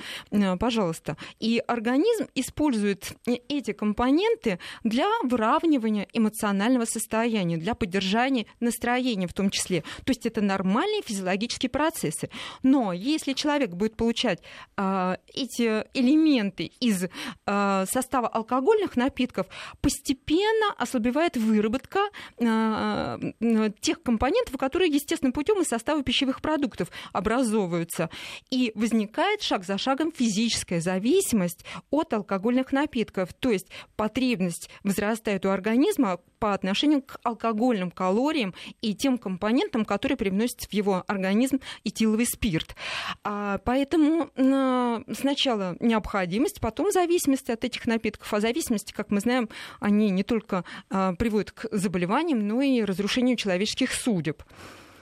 пожалуйста. 0.58 1.16
И 1.38 1.62
организм 1.66 2.26
использует 2.34 3.12
эти 3.26 3.72
компоненты 3.72 4.58
для 4.84 5.08
выравнивания 5.22 6.06
эмоционального 6.12 6.84
состояния, 6.84 7.56
для 7.56 7.74
поддержания 7.74 8.46
настроения 8.60 9.26
в 9.26 9.34
том 9.34 9.50
числе. 9.50 9.82
То 10.04 10.10
есть 10.10 10.26
это 10.26 10.40
нормальные 10.40 11.02
физиологические 11.02 11.70
процессы. 11.70 12.30
Но 12.62 12.92
если 12.92 13.32
человек 13.32 13.70
будет 13.70 13.96
получать 13.96 14.42
э, 14.76 15.16
эти 15.34 15.84
элементы 15.94 16.72
из 16.80 17.04
э, 17.04 17.84
состава 17.90 18.28
алкогольных 18.28 18.96
напитков, 18.96 19.46
постепенно 19.80 20.72
ослабевает 20.76 21.36
выработка 21.36 22.00
э, 22.38 23.18
тех 23.80 24.02
компонентов, 24.02 24.56
которые 24.58 24.90
естественным 24.90 25.32
путем 25.32 25.49
из 25.58 25.68
состава 25.68 26.02
пищевых 26.02 26.40
продуктов 26.40 26.88
образовываются. 27.12 28.10
И 28.50 28.72
возникает 28.74 29.42
шаг 29.42 29.64
за 29.64 29.78
шагом 29.78 30.12
физическая 30.12 30.80
зависимость 30.80 31.64
от 31.90 32.12
алкогольных 32.12 32.72
напитков. 32.72 33.32
То 33.34 33.50
есть 33.50 33.68
потребность 33.96 34.70
возрастает 34.84 35.46
у 35.46 35.50
организма 35.50 36.20
по 36.38 36.54
отношению 36.54 37.02
к 37.02 37.18
алкогольным 37.22 37.90
калориям 37.90 38.54
и 38.80 38.94
тем 38.94 39.18
компонентам, 39.18 39.84
которые 39.84 40.16
привносят 40.16 40.62
в 40.62 40.72
его 40.72 41.04
организм 41.06 41.60
этиловый 41.84 42.26
спирт. 42.26 42.74
А, 43.22 43.58
поэтому 43.58 44.30
сначала 45.12 45.76
необходимость, 45.80 46.60
потом 46.60 46.90
зависимость 46.90 47.50
от 47.50 47.64
этих 47.64 47.86
напитков. 47.86 48.32
А 48.32 48.40
зависимости, 48.40 48.92
как 48.92 49.10
мы 49.10 49.20
знаем, 49.20 49.48
они 49.78 50.10
не 50.10 50.22
только 50.22 50.64
а, 50.88 51.14
приводят 51.14 51.52
к 51.52 51.68
заболеваниям, 51.70 52.46
но 52.46 52.62
и 52.62 52.82
разрушению 52.82 53.36
человеческих 53.36 53.92
судеб. 53.92 54.42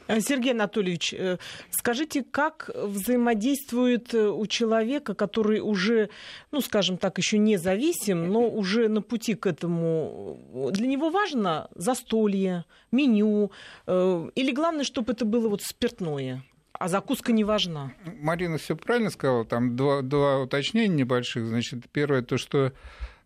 Э, 0.08 0.20
Сергей 0.20 0.52
Анатольевич, 0.52 1.14
э, 1.14 1.36
скажите, 1.70 2.24
как 2.24 2.70
взаимодействует 2.74 4.14
э, 4.14 4.28
у 4.28 4.46
человека, 4.46 5.14
который 5.14 5.60
уже, 5.60 6.08
ну, 6.50 6.60
скажем 6.60 6.96
так, 6.96 7.18
еще 7.18 7.38
не 7.38 7.58
зависим, 7.58 8.32
но 8.32 8.48
уже 8.48 8.88
на 8.88 9.02
пути 9.02 9.34
к 9.34 9.46
этому, 9.46 10.70
для 10.72 10.86
него 10.86 11.10
важно 11.10 11.68
застолье, 11.74 12.64
меню, 12.90 13.52
или 13.86 14.52
главное, 14.52 14.84
чтобы 14.84 15.12
это 15.12 15.24
было 15.24 15.48
вот 15.48 15.62
спиртное? 15.62 16.42
А 16.72 16.88
закуска 16.88 17.32
не 17.32 17.44
важна. 17.44 17.92
Марина 18.20 18.56
все 18.56 18.76
правильно 18.76 19.10
сказала. 19.10 19.44
Там 19.44 19.76
два, 19.76 20.00
два 20.02 20.38
уточнения 20.38 20.94
небольших. 20.94 21.46
Значит, 21.46 21.90
первое 21.90 22.22
то, 22.22 22.38
что 22.38 22.72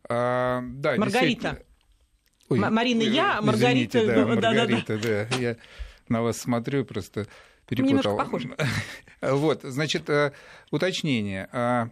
а, 0.08 0.62
да, 0.62 0.96
Маргарита. 0.96 1.58
Ой, 2.48 2.58
Марина, 2.58 3.02
я, 3.02 3.40
Маргарита. 3.42 3.98
Извините, 3.98 4.14
да, 4.14 4.26
Маргарита, 4.26 4.98
да, 4.98 5.26
да. 5.30 5.36
Я 5.38 5.56
на 6.09 6.23
вас 6.23 6.38
смотрю, 6.38 6.85
просто 6.85 7.26
перепутал. 7.68 8.16
похоже. 8.16 8.56
Вот, 9.21 9.62
значит, 9.62 10.11
э, 10.11 10.32
уточнение. 10.73 11.49
А, 11.52 11.88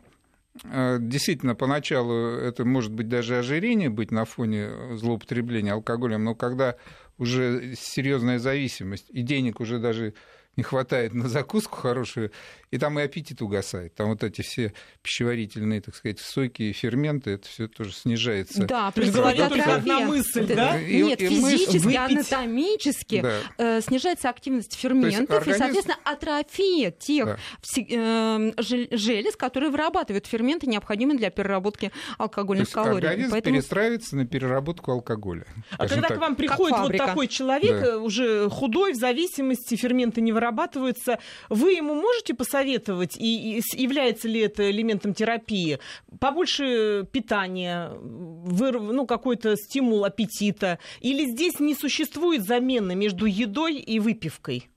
э, 0.64 0.99
действительно, 1.00 1.55
поначалу 1.55 2.12
это 2.12 2.64
может 2.64 2.93
быть 2.93 3.09
даже 3.09 3.38
ожирение 3.38 3.88
быть 3.88 4.11
на 4.11 4.25
фоне 4.25 4.97
злоупотребления 4.97 5.73
алкоголем, 5.73 6.25
но 6.25 6.35
когда 6.35 6.75
уже 7.19 7.75
серьезная 7.76 8.38
зависимость, 8.38 9.07
и 9.11 9.23
денег 9.23 9.61
уже 9.61 9.79
даже 9.79 10.14
не 10.57 10.62
хватает 10.62 11.14
на 11.14 11.29
закуску 11.29 11.76
хорошую, 11.76 12.33
и 12.71 12.79
там 12.79 12.99
и 12.99 13.03
аппетит 13.03 13.43
угасает. 13.43 13.95
Там 13.95 14.11
вот 14.11 14.23
эти 14.23 14.43
все 14.43 14.73
пищеварительные, 15.03 15.81
так 15.81 15.95
сказать, 15.97 16.21
соки 16.21 16.62
и 16.62 16.73
ферменты, 16.73 17.33
это 17.33 17.49
все 17.49 17.67
тоже 17.67 17.93
снижается. 17.93 18.65
Да, 18.65 18.91
плюс 18.93 19.11
только 19.12 19.75
одна 19.75 20.00
мысль, 20.00 20.47
да? 20.47 20.81
И, 20.81 21.03
Нет, 21.03 21.21
и 21.21 21.29
физически, 21.29 21.79
выпить... 21.79 21.97
анатомически 21.97 23.21
да. 23.23 23.41
э, 23.59 23.81
снижается 23.81 24.29
активность 24.29 24.75
ферментов, 24.75 25.39
организм... 25.39 25.50
и, 25.50 25.59
соответственно, 25.59 25.99
атрофия 26.05 26.91
тех 26.93 27.27
да. 27.27 27.39
э, 27.77 28.53
желез, 28.59 29.37
которые 29.37 29.71
вырабатывают 29.71 30.27
ферменты, 30.27 30.69
необходимые 30.69 31.19
для 31.19 31.31
переработки 31.31 31.91
алкогольных 32.19 32.71
То 32.71 32.79
есть 32.79 32.89
калорий. 32.89 33.09
Организм 33.09 33.33
Поэтому... 33.33 33.57
перестраивается 33.57 34.17
на 34.17 34.27
переработку 34.27 34.93
алкоголя. 34.93 35.47
А 35.73 35.89
когда 35.89 36.09
так. 36.09 36.19
к 36.19 36.21
вам 36.21 36.37
приходит 36.37 36.79
вот 36.79 36.97
такой 36.97 37.27
человек, 37.27 37.83
да. 37.83 37.99
уже 37.99 38.49
худой, 38.49 38.93
в 38.93 38.97
зависимости, 38.97 39.75
ферменты 39.75 40.21
не 40.21 40.31
вырабатываются, 40.31 41.19
вы 41.49 41.73
ему 41.73 41.95
можете 41.95 42.35
посоветовать 42.35 42.60
посоветовать, 42.61 43.17
и, 43.17 43.59
и 43.59 43.83
является 43.83 44.29
ли 44.29 44.40
это 44.40 44.71
элементом 44.71 45.14
терапии? 45.14 45.79
Побольше 46.19 47.07
питания, 47.11 47.90
вырв, 47.90 48.83
ну, 48.83 49.07
какой-то 49.07 49.57
стимул 49.57 50.05
аппетита? 50.05 50.79
Или 51.00 51.31
здесь 51.31 51.59
не 51.61 51.75
существует 51.75 52.45
замены 52.45 52.95
между 52.95 53.26
едой 53.26 53.76
и 53.76 53.99
выпивкой? 53.99 54.69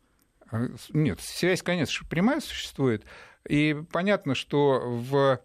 А, 0.52 0.68
нет, 0.94 1.20
связь, 1.22 1.62
конечно, 1.62 2.08
прямая 2.08 2.40
существует. 2.40 3.04
И 3.48 3.75
понятно, 3.92 4.36
что 4.36 4.82
в 4.84 5.40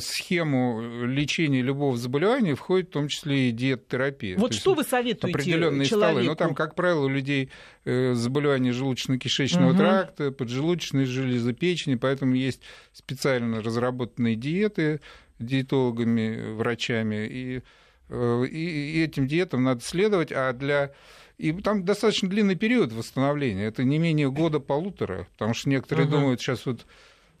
схему 0.00 1.06
лечения 1.06 1.62
любого 1.62 1.96
заболевания 1.96 2.56
входит 2.56 2.88
в 2.88 2.92
том 2.92 3.08
числе 3.08 3.48
и 3.48 3.52
диет-терапия. 3.52 4.36
Вот 4.36 4.52
что 4.52 4.74
вы 4.74 4.82
советуете 4.82 5.36
определенные 5.36 5.86
человеку? 5.86 6.12
столы. 6.12 6.22
Ну, 6.24 6.34
там, 6.34 6.54
как 6.56 6.74
правило, 6.74 7.04
у 7.04 7.08
людей 7.08 7.50
э, 7.84 8.14
заболевания 8.14 8.72
желудочно-кишечного 8.72 9.70
угу. 9.70 9.78
тракта, 9.78 10.32
поджелудочной 10.32 11.04
железы, 11.04 11.52
печени, 11.52 11.94
поэтому 11.94 12.34
есть 12.34 12.62
специально 12.92 13.62
разработанные 13.62 14.34
диеты 14.34 15.00
диетологами, 15.38 16.54
врачами, 16.54 17.26
и, 17.26 17.62
э, 18.08 18.44
и, 18.50 18.98
и 18.98 19.02
этим 19.04 19.28
диетам 19.28 19.62
надо 19.62 19.82
следовать, 19.82 20.32
а 20.32 20.52
для 20.52 20.92
и 21.38 21.52
там 21.52 21.84
достаточно 21.84 22.28
длинный 22.28 22.54
период 22.54 22.92
восстановления, 22.92 23.64
это 23.64 23.82
не 23.82 23.98
менее 23.98 24.30
года-полутора, 24.30 25.26
потому 25.32 25.54
что 25.54 25.68
некоторые 25.68 26.06
угу. 26.06 26.16
думают, 26.16 26.40
сейчас 26.40 26.66
вот 26.66 26.86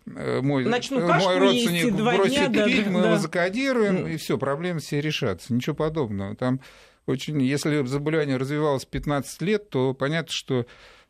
мой, 0.06 0.64
Начну 0.64 1.00
э, 1.00 1.18
мой 1.18 1.38
родственник 1.38 1.94
бросит 1.94 2.52
дня, 2.52 2.66
пить, 2.66 2.84
да, 2.84 2.90
мы 2.90 3.00
да. 3.00 3.08
его 3.08 3.18
закодируем, 3.18 4.06
и 4.06 4.16
все, 4.16 4.38
проблемы 4.38 4.80
все 4.80 5.00
решатся. 5.00 5.52
Ничего 5.54 5.74
подобного. 5.74 6.36
Там 6.36 6.60
очень, 7.06 7.40
если 7.42 7.84
заболевание 7.86 8.36
развивалось 8.36 8.84
15 8.84 9.42
лет, 9.42 9.70
то 9.70 9.94
понятно, 9.94 10.32
что 10.32 10.66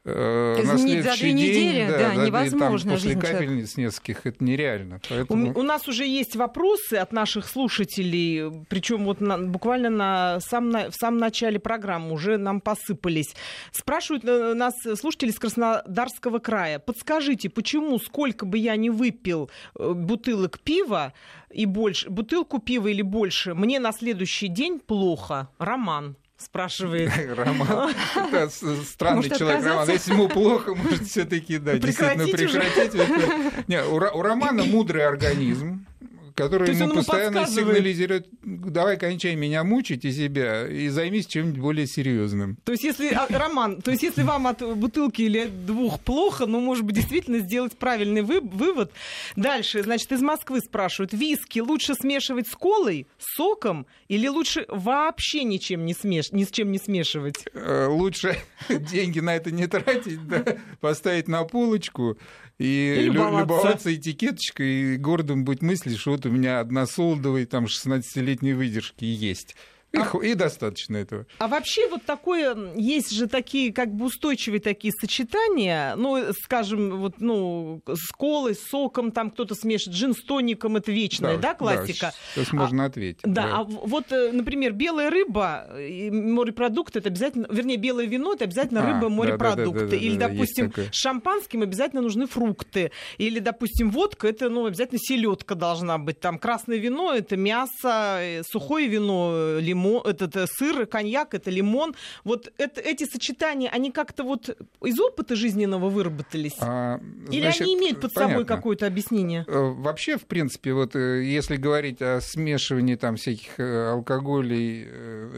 Э, 0.07 0.63
на 0.63 0.77
следующий 0.77 1.33
день, 1.33 1.37
недели, 1.37 1.87
да, 1.89 1.99
да, 1.99 2.15
невозможно. 2.15 2.91
Там, 2.91 3.01
после 3.01 3.17
капельниц 3.17 3.79
нескольких 3.79 4.27
это 4.27 4.45
нереально. 4.45 5.01
Поэтому... 5.09 5.53
У, 5.55 5.61
у 5.61 5.63
нас 5.63 5.89
уже 5.89 6.05
есть 6.05 6.37
вопросы 6.37 6.95
от 6.95 7.13
наших 7.13 7.49
слушателей, 7.49 8.65
причем 8.69 9.05
вот 9.07 9.23
на, 9.23 9.39
буквально 9.39 9.89
на 9.89 10.41
сам, 10.41 10.69
на, 10.69 10.91
в 10.91 10.95
самом 10.95 11.21
начале 11.21 11.59
программы 11.59 12.13
уже 12.13 12.37
нам 12.37 12.61
посыпались. 12.61 13.35
Спрашивают 13.73 14.25
э, 14.27 14.53
нас 14.53 14.75
слушатели 14.97 15.31
из 15.31 15.39
Краснодарского 15.39 16.39
края. 16.39 16.81
Подскажите, 16.81 17.49
почему 17.49 17.99
сколько 17.99 18.45
бы 18.45 18.59
я 18.59 18.77
ни 18.77 18.91
выпил 18.91 19.49
э, 19.75 19.93
бутылок 19.95 20.61
пива 20.61 21.15
и 21.49 21.65
больше, 21.65 22.11
бутылку 22.11 22.59
пива 22.59 22.89
или 22.89 23.03
больше, 23.03 23.55
мне 23.55 23.81
на 23.81 23.93
следующий 23.93 24.49
день 24.49 24.81
плохо? 24.81 25.49
Роман 25.59 26.17
спрашивает. 26.45 27.11
Роман. 27.37 27.95
Это 28.33 28.49
странный 28.49 29.31
человек, 29.31 29.65
Роман. 29.65 29.89
Если 29.89 30.13
ему 30.13 30.29
плохо, 30.29 30.75
может, 30.75 31.07
все-таки 31.07 31.59
да, 31.59 31.79
действительно 31.79 32.27
прекратить. 32.27 33.69
Не, 33.69 33.83
у 33.85 34.23
Романа 34.23 34.65
мудрый 34.65 35.07
организм 35.07 35.87
который 36.35 36.75
ему 36.75 36.95
постоянно 36.95 37.47
сигнализирует, 37.47 38.29
давай 38.43 38.97
кончай 38.97 39.35
меня 39.37 39.63
мучить 39.65 40.05
и 40.05 40.13
себя, 40.13 40.67
и 40.67 40.89
займись 40.89 41.27
чем-нибудь 41.27 41.61
более 41.61 41.87
серьезным. 41.87 42.57
То 42.65 42.73
есть, 42.73 42.85
если, 42.85 43.09
а, 43.13 43.27
Роман, 43.31 43.81
то 43.81 43.91
есть, 43.91 44.03
если 44.03 44.23
вам 44.23 44.47
от 44.47 44.61
бутылки 44.77 45.23
или 45.23 45.47
двух 45.47 46.01
плохо, 46.01 46.47
ну, 46.47 46.61
может 46.61 46.85
быть, 46.85 46.97
действительно 46.97 47.39
сделать 47.39 47.77
правильный 47.77 48.23
вы, 48.23 48.41
вывод. 48.41 48.93
Дальше, 49.37 49.83
значит, 49.83 50.11
из 50.13 50.23
Москвы 50.23 50.61
спрашивают, 50.61 51.13
виски 51.13 51.61
лучше 51.61 51.95
смешивать 51.95 52.49
с 52.49 52.57
колой, 52.57 53.07
соком, 53.19 53.87
или 54.09 54.27
лучше 54.27 54.67
вообще 54.69 55.45
ничем 55.45 55.85
не 55.85 55.95
смеш... 55.95 56.33
ни 56.33 56.45
с 56.45 56.51
чем 56.51 56.73
не 56.73 56.79
смешивать? 56.79 57.45
Э, 57.55 57.87
лучше 57.87 58.37
деньги 58.69 59.21
на 59.21 59.37
это 59.37 59.51
не 59.51 59.67
тратить, 59.67 60.27
да, 60.27 60.45
поставить 60.81 61.29
на 61.29 61.45
полочку, 61.45 62.19
и, 62.59 62.97
и 62.99 63.03
любоваться. 63.05 63.41
любоваться 63.41 63.95
этикеточкой, 63.95 64.95
и 64.95 64.97
гордым 64.97 65.45
быть 65.45 65.63
мыслью, 65.63 65.99
что 65.99 66.13
вот 66.13 66.27
у 66.27 66.31
меня 66.31 66.61
односолдовый 66.61 67.47
там 67.47 67.65
16-летней 67.65 68.53
выдержки 68.53 69.05
есть. 69.05 69.57
И, 69.95 69.99
а, 69.99 70.25
и 70.25 70.35
достаточно 70.35 70.97
этого. 70.97 71.27
А 71.39 71.47
вообще 71.47 71.89
вот 71.89 72.05
такое, 72.05 72.57
есть 72.75 73.13
же 73.13 73.29
такие 73.29 73.73
как 73.73 73.95
бы 73.95 74.07
устойчивые 74.07 74.61
такие 74.61 74.93
сочетания, 74.93 75.95
ну, 75.97 76.33
скажем, 76.43 76.99
вот, 76.99 77.21
ну, 77.21 77.81
с 77.87 78.11
колой, 78.11 78.55
с 78.55 78.65
соком, 78.69 79.13
там 79.13 79.31
кто-то 79.31 79.55
смешивает, 79.55 79.97
джин 79.97 80.15
с 80.15 80.23
тоником, 80.23 80.77
это 80.77 80.91
вечная, 80.91 81.37
да, 81.37 81.51
да 81.51 81.55
классика? 81.55 82.13
Да, 82.35 82.43
сейчас 82.43 82.53
можно 82.53 82.85
ответить. 82.87 83.21
Да, 83.23 83.43
да, 83.43 83.57
а 83.59 83.65
вот, 83.65 84.11
э, 84.11 84.33
например, 84.33 84.73
белая 84.73 85.11
рыба, 85.11 85.69
морепродукты, 86.11 86.99
это 86.99 87.09
обязательно, 87.09 87.47
вернее, 87.51 87.77
белое 87.77 88.07
вино, 88.07 88.35
это 88.35 88.45
обязательно 88.45 88.83
а, 88.83 88.95
рыба, 88.95 89.09
морепродукты. 89.09 89.81
Да, 89.81 89.85
да, 89.85 89.91
да, 89.91 89.97
Или, 89.97 90.17
да, 90.17 90.29
допустим, 90.29 90.73
с 90.91 90.97
шампанским 90.97 91.63
обязательно 91.63 92.03
нужны 92.03 92.27
фрукты. 92.27 92.91
Или, 93.19 93.39
допустим, 93.39 93.91
водка, 93.91 94.27
это, 94.27 94.49
ну, 94.49 94.67
обязательно 94.67 94.99
селедка 95.01 95.55
должна 95.55 95.99
быть. 95.99 96.19
Там 96.19 96.39
красное 96.39 96.79
вино, 96.79 97.13
это 97.13 97.37
мясо, 97.37 98.19
э, 98.21 98.43
сухое 98.43 98.89
вино, 98.89 99.59
лимон, 99.61 99.84
этот 100.05 100.37
э, 100.37 100.47
сыр, 100.47 100.87
коньяк, 100.87 101.35
это 101.35 101.51
лимон. 101.51 101.95
Вот 102.25 102.53
это, 102.59 102.81
эти 102.81 103.05
сочетания, 103.05 103.69
они 103.71 103.91
как-то 103.91 104.25
вот 104.25 104.57
из 104.83 104.99
опыта 105.01 105.37
жизненного 105.37 105.89
выработались? 105.89 106.57
А, 106.61 107.01
Или 107.31 107.43
значит, 107.43 107.63
они 107.63 107.75
имеют 107.75 108.01
под 108.01 108.13
понятно. 108.15 108.35
собой 108.35 108.47
какое-то 108.47 108.87
объяснение? 108.87 109.45
Э, 109.47 109.59
вообще, 109.59 110.17
в 110.17 110.27
принципе, 110.27 110.73
вот 110.73 110.95
если 110.95 111.57
говорить 111.57 112.03
о 112.03 112.21
смешивании 112.21 112.97
там 112.97 113.17
всяких 113.17 113.59
алкоголей 113.59 114.89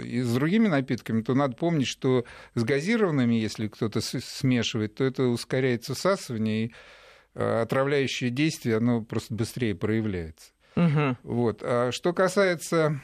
и 0.04 0.20
с 0.20 0.32
другими 0.34 0.68
напитками, 0.68 1.22
то 1.22 1.34
надо 1.34 1.56
помнить, 1.56 1.86
что 1.86 2.24
с 2.54 2.64
газированными, 2.64 3.34
если 3.34 3.68
кто-то 3.68 4.00
смешивает, 4.00 4.94
то 4.94 5.04
это 5.04 5.24
ускоряет 5.24 5.84
всасывание 5.84 6.66
и 6.66 6.72
отравляющее 7.34 8.30
действие, 8.30 8.78
оно 8.78 9.02
просто 9.02 9.34
быстрее 9.34 9.74
проявляется. 9.74 10.52
Угу. 10.76 11.16
Вот. 11.22 11.60
А 11.62 11.90
что 11.92 12.12
касается 12.12 13.00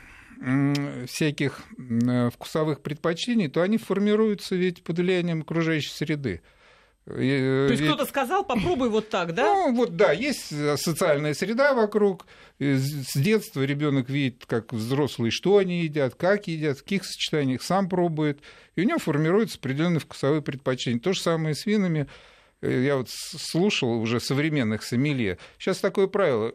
всяких 1.06 1.60
вкусовых 2.32 2.80
предпочтений, 2.80 3.48
то 3.48 3.62
они 3.62 3.78
формируются 3.78 4.56
ведь 4.56 4.82
под 4.82 4.98
влиянием 4.98 5.42
окружающей 5.42 5.92
среды. 5.92 6.42
То 7.04 7.18
есть 7.18 7.80
Ведь... 7.80 7.88
кто-то 7.88 8.06
сказал, 8.06 8.44
попробуй 8.44 8.88
вот 8.88 9.08
так, 9.08 9.34
да? 9.34 9.52
Ну, 9.52 9.74
вот 9.74 9.96
да, 9.96 10.12
есть 10.12 10.48
социальная 10.76 11.34
среда 11.34 11.74
вокруг. 11.74 12.26
С 12.60 13.16
детства 13.16 13.62
ребенок 13.62 14.08
видит, 14.08 14.46
как 14.46 14.72
взрослые, 14.72 15.32
что 15.32 15.56
они 15.56 15.82
едят, 15.82 16.14
как 16.14 16.46
едят, 16.46 16.78
в 16.78 16.82
каких 16.82 17.04
сочетаниях, 17.04 17.62
сам 17.62 17.88
пробует. 17.88 18.40
И 18.76 18.82
у 18.82 18.84
него 18.84 18.98
формируются 19.00 19.58
определенные 19.58 19.98
вкусовые 19.98 20.42
предпочтения. 20.42 21.00
То 21.00 21.12
же 21.12 21.20
самое 21.20 21.56
с 21.56 21.66
винами. 21.66 22.06
Э, 22.60 22.82
я 22.84 22.96
вот 22.96 23.08
слушал 23.10 24.00
уже 24.00 24.20
современных 24.20 24.84
сомелье. 24.84 25.38
Сейчас 25.58 25.78
такое 25.78 26.06
правило. 26.06 26.52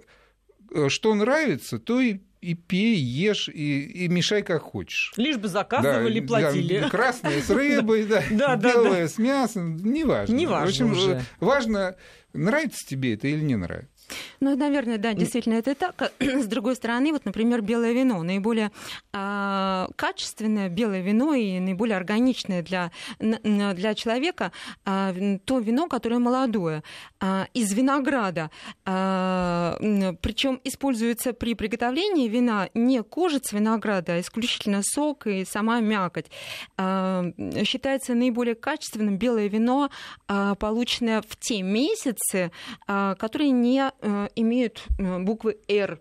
Э, 0.72 0.90
что 0.90 1.14
нравится, 1.14 1.80
то 1.80 2.00
и 2.00 2.20
и 2.40 2.54
пей, 2.54 2.96
ешь, 2.96 3.50
и, 3.50 3.82
и 3.82 4.08
мешай 4.08 4.44
как 4.44 4.62
хочешь. 4.62 5.12
Лишь 5.18 5.38
бы 5.38 5.48
заказывали, 5.48 6.20
да, 6.20 6.28
платили. 6.28 6.80
Да, 6.80 6.90
красное 6.90 7.42
с 7.42 7.50
рыбой, 7.50 8.06
да, 8.06 8.24
да, 8.32 8.56
белое 8.56 9.08
с 9.08 9.18
мясом, 9.18 9.78
неважно. 9.78 10.34
Неважно 10.34 10.88
В 10.88 10.92
общем, 10.92 11.22
важно, 11.40 11.96
нравится 12.34 12.86
тебе 12.86 13.16
это 13.16 13.28
или 13.28 13.42
не 13.42 13.56
нравится. 13.56 13.97
Ну, 14.40 14.56
наверное, 14.56 14.98
да, 14.98 15.14
действительно, 15.14 15.56
это 15.56 15.76
так. 15.76 16.14
С 16.20 16.46
другой 16.46 16.76
стороны, 16.76 17.12
вот, 17.12 17.26
например, 17.26 17.62
белое 17.62 17.94
вино. 17.94 18.24
Наиболее 18.24 18.72
э, 19.14 19.88
качественное 19.96 20.70
белое 20.70 21.02
вино 21.02 21.34
и 21.34 21.60
наиболее 21.60 21.98
органичное 21.98 22.62
для, 22.62 22.92
для 23.20 23.96
человека 23.96 24.52
э, 24.86 25.40
то 25.46 25.60
вино, 25.60 25.88
которое 25.88 26.20
молодое, 26.20 26.84
э, 27.20 27.46
из 27.54 27.74
винограда. 27.74 28.52
Э, 28.86 30.14
причем 30.22 30.60
используется 30.64 31.34
при 31.34 31.56
приготовлении 31.56 32.28
вина 32.28 32.70
не 32.74 33.04
кожица 33.04 33.56
винограда, 33.56 34.14
а 34.14 34.20
исключительно 34.20 34.82
сок 34.84 35.28
и 35.28 35.46
сама 35.46 35.80
мякоть. 35.80 36.28
Э, 36.78 37.32
считается 37.66 38.14
наиболее 38.14 38.56
качественным 38.56 39.18
белое 39.18 39.48
вино, 39.48 39.90
э, 40.28 40.56
полученное 40.60 41.22
в 41.22 41.36
те 41.38 41.62
месяцы, 41.62 42.52
э, 42.88 43.16
которые 43.18 43.52
не 43.52 43.92
имеют 44.36 44.86
э, 44.98 45.20
буквы 45.20 45.58
«Р» 45.68 46.00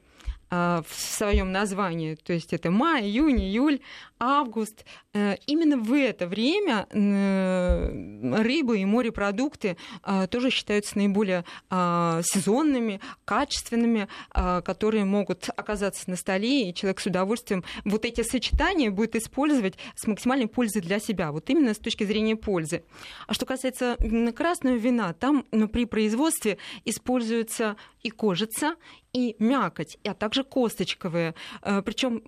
э, 0.51 0.83
в 0.87 0.95
своем 0.95 1.53
названии, 1.53 2.15
то 2.15 2.33
есть 2.33 2.53
это 2.53 2.71
май, 2.71 3.03
июнь, 3.03 3.41
июль, 3.41 3.81
август. 4.19 4.85
Э, 5.13 5.37
именно 5.47 5.77
в 5.79 5.93
это 5.93 6.27
время 6.27 6.87
э, 6.91 8.43
рыбы 8.43 8.79
и 8.79 8.85
морепродукты 8.85 9.77
э, 10.05 10.27
тоже 10.29 10.51
считаются 10.51 10.99
наиболее 10.99 11.45
сезонными, 11.71 13.01
качественными, 13.25 14.09
которые 14.33 15.05
могут 15.05 15.49
оказаться 15.57 16.09
на 16.09 16.17
столе, 16.17 16.69
и 16.69 16.75
человек 16.75 17.01
с 17.01 17.07
удовольствием 17.07 17.65
вот 17.85 18.05
эти 18.05 18.23
сочетания 18.23 18.91
будет 18.91 19.17
использовать 19.17 19.75
с 19.95 20.07
максимальной 20.07 20.47
пользой 20.47 20.83
для 20.83 20.99
себя, 20.99 21.33
вот 21.33 21.49
именно 21.51 21.75
с 21.75 21.79
точки 21.79 22.05
зрения 22.05 22.37
пользы. 22.37 22.85
А 23.27 23.35
что 23.35 23.47
касается 23.47 23.97
красного 24.35 24.77
вина, 24.77 25.13
там 25.15 25.45
при 25.73 25.85
производстве 25.85 26.59
используется 26.85 27.77
и 28.03 28.11
кожица, 28.11 28.77
и 29.13 29.35
мякоть, 29.39 29.99
а 30.05 30.15
также 30.15 30.45
косточковые. 30.45 31.35
Причем 31.63 32.23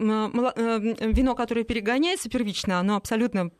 вино, 1.12 1.34
которое 1.34 1.64
перегоняется 1.78 2.28
первично, 2.28 2.80
оно 2.80 2.96
абсолютно 2.96 3.50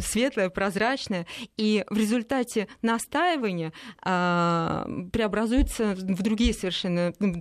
светлое, 0.00 0.50
прозрачное, 0.50 1.26
и 1.56 1.84
в 1.88 1.96
результате 1.96 2.68
настаивания 2.82 3.72
а, 4.02 4.86
преобразуется 5.10 5.94
в 5.94 6.22
другие 6.22 6.52
совершенно 6.52 7.14
в 7.18 7.38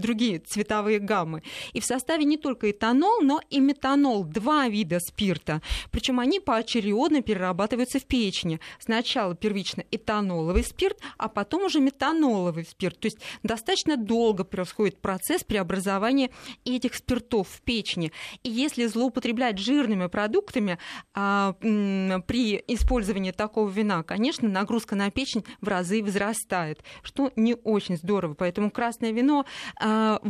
другие 0.00 0.38
цветовые 0.38 1.00
гаммы. 1.00 1.42
И 1.74 1.80
в 1.80 1.84
составе 1.84 2.24
не 2.24 2.38
только 2.38 2.70
этанол, 2.70 3.20
но 3.20 3.42
и 3.50 3.60
метанол, 3.60 4.24
два 4.24 4.68
вида 4.68 5.00
спирта. 5.00 5.60
Причем 5.90 6.18
они 6.18 6.40
поочередно 6.40 7.20
перерабатываются 7.20 7.98
в 7.98 8.06
печени. 8.06 8.60
Сначала 8.78 9.34
первично 9.34 9.84
этаноловый 9.90 10.64
спирт, 10.64 10.98
а 11.18 11.28
потом 11.28 11.64
уже 11.64 11.80
метаноловый 11.80 12.64
спирт. 12.64 13.00
То 13.00 13.06
есть 13.06 13.18
достаточно 13.42 13.98
долго 13.98 14.44
происходит 14.44 15.02
процесс 15.02 15.44
преобразования 15.44 16.30
этих 16.64 16.94
спиртов 16.94 17.48
в 17.48 17.60
печени. 17.60 18.12
И 18.42 18.50
если 18.50 18.86
злоупотреблять 18.86 19.58
жир 19.58 19.73
жирными 19.74 20.06
продуктами 20.06 20.78
а, 21.14 21.54
при 21.60 22.62
использовании 22.68 23.32
такого 23.32 23.68
вина, 23.68 24.02
конечно, 24.02 24.48
нагрузка 24.48 24.94
на 24.94 25.10
печень 25.10 25.44
в 25.60 25.68
разы 25.68 26.02
возрастает, 26.02 26.80
что 27.02 27.32
не 27.36 27.54
очень 27.64 27.96
здорово. 27.96 28.34
Поэтому 28.34 28.70
красное 28.70 29.10
вино, 29.12 29.44
а, 29.80 30.20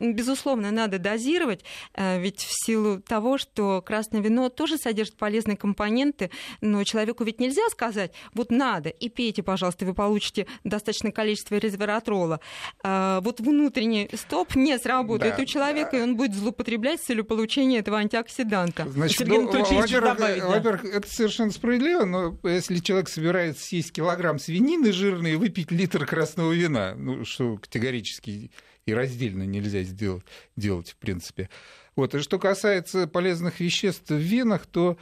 безусловно, 0.00 0.70
надо 0.70 0.98
дозировать, 0.98 1.64
а, 1.94 2.18
ведь 2.18 2.40
в 2.40 2.64
силу 2.64 3.00
того, 3.00 3.38
что 3.38 3.82
красное 3.82 4.20
вино 4.20 4.48
тоже 4.48 4.78
содержит 4.78 5.16
полезные 5.16 5.56
компоненты, 5.56 6.30
но 6.60 6.82
человеку 6.84 7.24
ведь 7.24 7.40
нельзя 7.40 7.68
сказать, 7.70 8.12
вот 8.32 8.50
надо, 8.50 8.88
и 8.88 9.08
пейте, 9.08 9.42
пожалуйста, 9.42 9.84
вы 9.84 9.94
получите 9.94 10.46
достаточное 10.64 11.12
количество 11.12 11.56
резвератрола. 11.56 12.40
Вот 12.82 13.40
внутренний 13.40 14.08
стоп 14.14 14.54
не 14.56 14.78
сработает 14.78 15.36
да. 15.36 15.42
у 15.42 15.46
человека, 15.46 15.96
и 15.96 16.00
он 16.00 16.16
будет 16.16 16.34
злоупотреблять 16.34 17.00
с 17.00 17.04
целью 17.04 17.24
получения 17.24 17.78
этого 17.78 17.98
антиоксиданта. 17.98 18.85
Значит, 18.86 19.26
ну, 19.26 19.50
во-первых, 19.50 20.18
да? 20.18 20.48
во-первых, 20.48 20.84
это 20.84 21.08
совершенно 21.08 21.50
справедливо, 21.50 22.04
но 22.04 22.38
если 22.44 22.78
человек 22.78 23.08
собирается 23.08 23.64
съесть 23.64 23.92
килограмм 23.92 24.38
свинины 24.38 24.92
жирной 24.92 25.32
и 25.32 25.36
выпить 25.36 25.70
литр 25.70 26.06
красного 26.06 26.52
вина, 26.52 26.94
ну, 26.96 27.24
что 27.24 27.56
категорически 27.56 28.50
и 28.86 28.94
раздельно 28.94 29.42
нельзя 29.42 29.82
сделать, 29.82 30.24
делать, 30.56 30.90
в 30.90 30.96
принципе. 30.96 31.50
Вот. 31.96 32.14
И 32.14 32.20
что 32.20 32.38
касается 32.38 33.06
полезных 33.06 33.60
веществ 33.60 34.10
в 34.10 34.14
винах, 34.14 34.66
то 34.66 34.96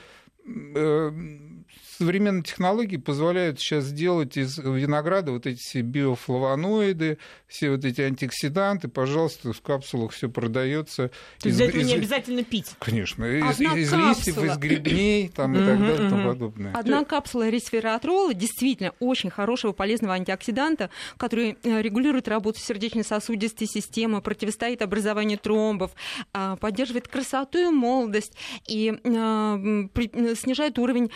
современные 1.98 2.42
технологии 2.42 2.96
позволяют 2.96 3.60
сейчас 3.60 3.84
сделать 3.84 4.36
из 4.36 4.58
винограда 4.58 5.32
вот 5.32 5.46
эти 5.46 5.78
биофлавоноиды, 5.78 7.18
все 7.46 7.70
вот 7.70 7.84
эти 7.84 8.00
антиоксиданты, 8.00 8.88
пожалуйста, 8.88 9.52
в 9.52 9.60
капсулах 9.60 10.12
все 10.12 10.28
продается. 10.28 11.10
То 11.40 11.48
есть 11.48 11.60
из, 11.60 11.74
из... 11.74 11.86
не 11.86 11.94
обязательно 11.94 12.44
пить? 12.44 12.72
Конечно. 12.78 13.24
Из, 13.24 13.60
из 13.60 13.92
листьев, 13.92 14.42
из 14.42 14.56
грибней 14.56 15.28
там, 15.28 15.54
и 15.54 15.58
так 15.58 15.78
далее 15.78 16.06
и 16.06 16.10
тому 16.10 16.28
подобное. 16.28 16.72
Одна 16.74 17.04
капсула 17.04 17.48
ресвератрола 17.48 18.34
действительно 18.34 18.92
очень 19.00 19.30
хорошего 19.30 19.72
полезного 19.72 20.14
антиоксиданта, 20.14 20.90
который 21.16 21.56
э, 21.62 21.82
регулирует 21.82 22.28
работу 22.28 22.58
сердечно-сосудистой 22.60 23.66
системы, 23.66 24.20
противостоит 24.20 24.82
образованию 24.82 25.38
тромбов, 25.38 25.92
а, 26.32 26.56
поддерживает 26.56 27.08
красоту 27.08 27.58
и 27.58 27.70
молодость 27.70 28.36
и 28.66 28.92
а, 29.04 29.60
снижает 30.34 30.78
уровень 30.78 31.10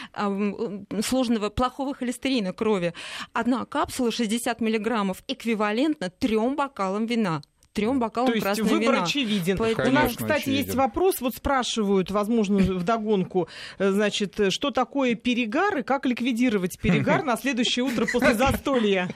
сложного 1.02 1.50
плохого 1.50 1.94
холестерина 1.94 2.52
крови. 2.52 2.94
Одна 3.32 3.64
капсула 3.64 4.10
60 4.10 4.60
миллиграммов 4.60 5.22
эквивалентно 5.28 6.10
трем 6.10 6.56
бокалам 6.56 7.06
вина 7.06 7.42
трем 7.78 8.00
бокалам 8.00 8.30
То 8.30 8.34
есть 8.34 8.44
красного 8.44 8.68
выбор 8.68 8.94
вина. 8.94 9.04
очевиден. 9.04 9.56
Поэтому... 9.56 9.88
У 9.88 9.92
нас, 9.92 10.10
кстати, 10.10 10.42
очевиден. 10.42 10.64
есть 10.64 10.74
вопрос, 10.74 11.20
вот 11.20 11.36
спрашивают, 11.36 12.10
возможно, 12.10 12.58
вдогонку, 12.58 13.48
э, 13.78 13.92
значит, 13.92 14.34
что 14.48 14.72
такое 14.72 15.14
перегар 15.14 15.78
и 15.78 15.82
как 15.82 16.04
ликвидировать 16.04 16.76
перегар 16.80 17.22
на 17.24 17.36
следующее 17.36 17.84
утро 17.84 18.06
после 18.12 18.34
застолья? 18.34 19.08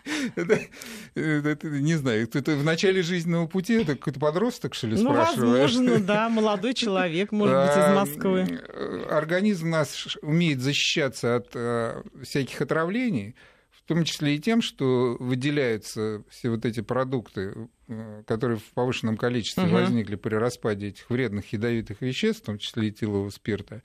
Не 1.16 1.94
знаю, 1.96 2.22
это 2.32 2.52
в 2.52 2.64
начале 2.64 3.02
жизненного 3.02 3.46
пути 3.46 3.74
это 3.74 3.96
какой-то 3.96 4.20
подросток, 4.20 4.74
что 4.74 4.86
ли, 4.86 4.96
Ну, 4.96 5.10
спрашивает? 5.10 5.62
возможно, 5.62 5.98
да, 6.00 6.28
молодой 6.28 6.74
человек, 6.74 7.32
может 7.32 7.56
быть, 7.56 7.76
из 7.76 7.94
Москвы. 7.94 8.60
Э, 8.68 9.06
Организм 9.10 9.70
наш 9.70 10.16
умеет 10.22 10.60
защищаться 10.60 11.36
от 11.36 11.50
э, 11.54 12.02
всяких 12.22 12.60
отравлений, 12.60 13.34
в 13.70 13.82
том 13.88 14.04
числе 14.04 14.36
и 14.36 14.38
тем, 14.38 14.62
что 14.62 15.16
выделяются 15.18 16.22
все 16.30 16.50
вот 16.50 16.64
эти 16.64 16.80
продукты, 16.80 17.68
э, 17.88 18.22
которые 18.26 18.58
в 18.58 18.64
повышенном 18.72 19.16
количестве 19.16 19.64
возникли 19.66 20.14
при 20.16 20.36
распаде 20.36 20.88
этих 20.88 21.10
вредных 21.10 21.52
ядовитых 21.52 22.00
веществ, 22.00 22.42
в 22.42 22.46
том 22.46 22.58
числе 22.58 22.88
этилового 22.90 23.30
спирта, 23.30 23.82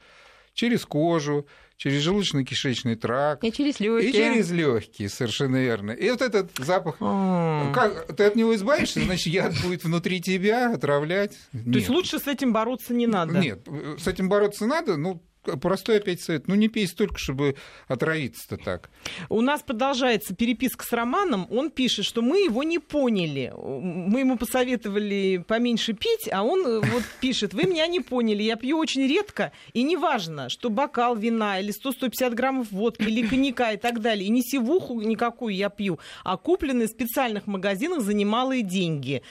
через 0.56 0.86
кожу, 0.86 1.46
через 1.78 2.02
желудочно-кишечный 2.02 2.96
тракт 2.96 3.44
И 3.44 3.52
через 3.52 3.80
и 3.80 3.84
легкие. 3.84 4.12
через 4.14 4.50
легкие, 4.52 5.10
совершенно 5.10 5.58
верно. 5.58 5.92
И 5.92 6.10
вот 6.10 6.22
этот 6.22 6.50
запах 6.58 6.98
как, 6.98 8.16
ты 8.16 8.24
от 8.24 8.36
него 8.36 8.56
избавишься, 8.56 9.02
значит, 9.02 9.28
яд 9.28 9.54
будет 9.62 9.84
внутри 9.84 10.22
тебя 10.22 10.74
отравлять. 10.74 11.38
То 11.52 11.78
есть 11.78 11.90
лучше 11.90 12.18
с 12.18 12.28
этим 12.28 12.54
бороться 12.54 12.94
не 12.94 13.06
надо. 13.06 13.38
Нет, 13.38 13.68
с 14.00 14.08
этим 14.08 14.30
бороться 14.30 14.66
надо, 14.66 14.98
ну, 14.98 15.22
простой 15.62 15.98
опять 15.98 16.22
совет. 16.22 16.48
Ну, 16.48 16.56
не 16.56 16.68
пей 16.68 16.88
столько, 16.88 17.18
чтобы 17.18 17.56
отравиться-то 17.88 18.58
так. 18.58 18.90
У 19.30 19.42
нас 19.42 19.62
продолжается 19.62 20.36
переписка 20.36 20.86
с 20.86 20.92
Романом. 20.92 21.48
Он 21.50 21.72
пишет, 21.72 22.06
что 22.06 22.22
мы 22.22 22.40
его 22.40 22.64
не 22.64 22.80
поняли. 22.80 23.54
Мы 23.56 24.22
ему 24.22 24.38
посоветовали 24.38 25.44
поменьше 25.48 25.94
пить, 25.94 26.30
а 26.32 26.44
он 26.44 26.66
э, 26.66 26.80
вот 26.80 27.04
пишет, 27.20 27.54
вы 27.54 27.64
меня 27.64 27.88
не 27.88 28.00
поняли, 28.00 28.44
я 28.44 28.56
пью 28.56 28.78
очень 28.78 29.08
редко, 29.08 29.52
и 29.74 29.84
неважно, 29.84 30.50
что 30.50 30.70
бокал 30.70 31.16
вина 31.16 31.60
или 31.60 31.74
100-150 31.74 32.34
граммов 32.34 32.72
водки 32.72 33.04
или 33.04 33.28
коньяка 33.28 33.74
и 33.74 33.78
так 33.78 34.02
далее. 34.02 34.28
И 34.28 34.30
не 34.30 34.42
сивуху 34.42 35.02
никакую 35.02 35.56
я 35.56 35.70
пью, 35.70 36.00
а 36.24 36.38
купленные 36.38 36.88
в 36.88 36.92
специальных 36.92 37.48
магазинах 37.48 38.02
за 38.02 38.14
немалые 38.14 38.62
деньги. 38.62 39.22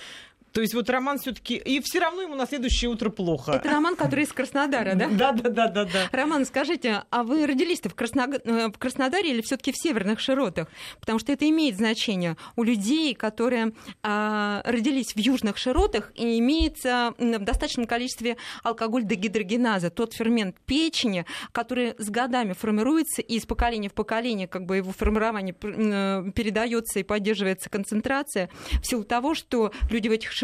То 0.55 0.61
есть 0.61 0.73
вот 0.73 0.89
Роман 0.89 1.19
все-таки... 1.19 1.57
И 1.57 1.81
все 1.81 1.99
равно 1.99 2.23
ему 2.23 2.37
на 2.37 2.47
следующее 2.47 2.89
утро 2.89 3.11
плохо. 3.11 3.53
Это 3.55 3.69
Роман, 3.71 3.97
который 3.97 4.23
из 4.23 4.33
Краснодара, 4.33 4.95
да? 4.95 5.09
Да, 5.09 5.33
да, 5.33 5.51
да, 5.51 5.67
да, 5.67 5.85
да. 5.85 6.09
Роман, 6.13 6.47
скажите, 6.47 7.03
а 7.11 7.25
вы 7.25 7.45
родились-то 7.45 7.89
в, 7.89 7.97
Красно- 7.97 8.41
э, 8.45 8.69
в 8.69 8.79
Краснодаре 8.79 9.31
или 9.33 9.43
все-таки 9.43 9.73
в 9.73 9.77
северных 9.77 10.21
широтах? 10.21 10.69
Потому 11.01 11.19
что 11.19 11.33
это 11.33 11.49
имеет 11.51 11.77
значение. 11.77 12.37
У 12.55 12.63
людей, 12.63 13.17
которые 13.17 13.73
а, 14.05 14.63
родились 14.65 15.17
в 15.17 15.19
южных 15.19 15.59
широтах, 15.59 16.13
и 16.15 16.39
имеется 16.39 17.15
в 17.19 17.39
достаточном 17.41 17.87
количестве 17.87 18.37
алкоголь-дегидрогеназа, 18.63 19.91
тот 19.91 20.15
фермент 20.15 20.55
печени, 20.67 21.27
который 21.51 21.97
с 21.99 22.09
годами 22.09 22.53
формируется 22.53 23.23
и 23.23 23.39
из 23.39 23.45
поколения 23.45 23.89
в 23.89 23.95
поколение 23.95 24.47
как 24.47 24.67
бы 24.67 24.77
его 24.77 24.93
формирование 24.93 25.57
э, 25.61 26.31
передается 26.31 27.01
и 27.01 27.03
поддерживается 27.03 27.69
концентрация 27.69 28.51
в 28.81 28.87
силу 28.87 29.03
того, 29.03 29.35
что 29.35 29.73
люди 29.91 30.07
в 30.07 30.13
этих 30.13 30.31
широтах 30.31 30.44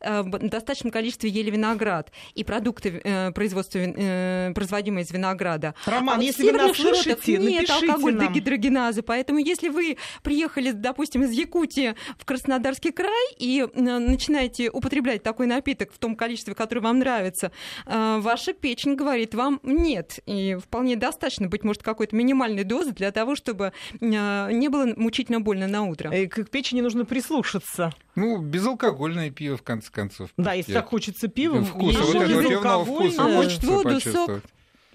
э, 0.00 0.22
в 0.22 0.30
достаточном 0.48 0.90
количестве 0.90 1.30
ели 1.30 1.50
виноград 1.50 2.10
и 2.34 2.44
продукты 2.44 3.00
э, 3.02 3.32
производства, 3.32 3.78
э, 3.78 4.52
производимые 4.54 5.04
из 5.04 5.10
винограда. 5.10 5.74
Роман, 5.86 6.14
А 6.14 6.16
вот 6.16 6.24
если 6.24 6.50
вы 6.50 6.52
нас 6.52 6.76
широтах 6.76 7.04
слышите, 7.04 7.38
нет 7.38 7.70
алкоголь 7.70 8.14
нам. 8.14 8.32
дегидрогеназы, 8.32 9.02
поэтому 9.02 9.38
если 9.38 9.68
вы 9.68 9.96
приехали, 10.22 10.72
допустим, 10.72 11.22
из 11.24 11.32
Якутии 11.32 11.94
в 12.18 12.24
Краснодарский 12.24 12.92
край 12.92 13.34
и 13.38 13.66
начинаете 13.74 14.70
употреблять 14.70 15.22
такой 15.22 15.46
напиток 15.46 15.92
в 15.92 15.98
том 15.98 16.16
количестве, 16.16 16.54
которое 16.54 16.80
вам 16.80 16.98
нравится, 16.98 17.52
ваша 17.86 18.52
печень 18.52 18.94
говорит 18.94 19.34
вам 19.34 19.60
нет. 19.62 20.20
И 20.26 20.56
вполне 20.56 20.96
достаточно, 20.96 21.48
быть 21.48 21.64
может, 21.64 21.82
какой-то 21.82 22.16
минимальной 22.16 22.64
дозы 22.64 22.92
для 22.92 23.10
того, 23.12 23.36
чтобы 23.36 23.72
не 24.00 24.68
было 24.68 24.92
мучительно 24.96 25.40
больно 25.40 25.66
на 25.66 25.84
утро. 25.84 26.10
Э, 26.10 26.26
К 26.26 26.48
печени 26.48 26.80
нужно 26.80 27.04
прислушаться. 27.04 27.92
Ну, 28.14 28.38
безалкогольное 28.38 29.30
пиво, 29.34 29.56
в 29.56 29.62
конце 29.62 29.90
концов. 29.90 30.30
Да, 30.36 30.52
если 30.52 30.72
так 30.72 30.88
хочется 30.88 31.28
пива, 31.28 31.62
Вкуса, 31.62 31.98
есть 31.98 32.14
вот 32.14 32.22
этого 32.22 32.42
пивного 32.42 32.84
вкуса 32.84 33.22
А 33.22 33.28
может, 33.28 33.52
хочется 33.52 33.66
воду, 33.70 33.88
почувствовать. 33.88 34.44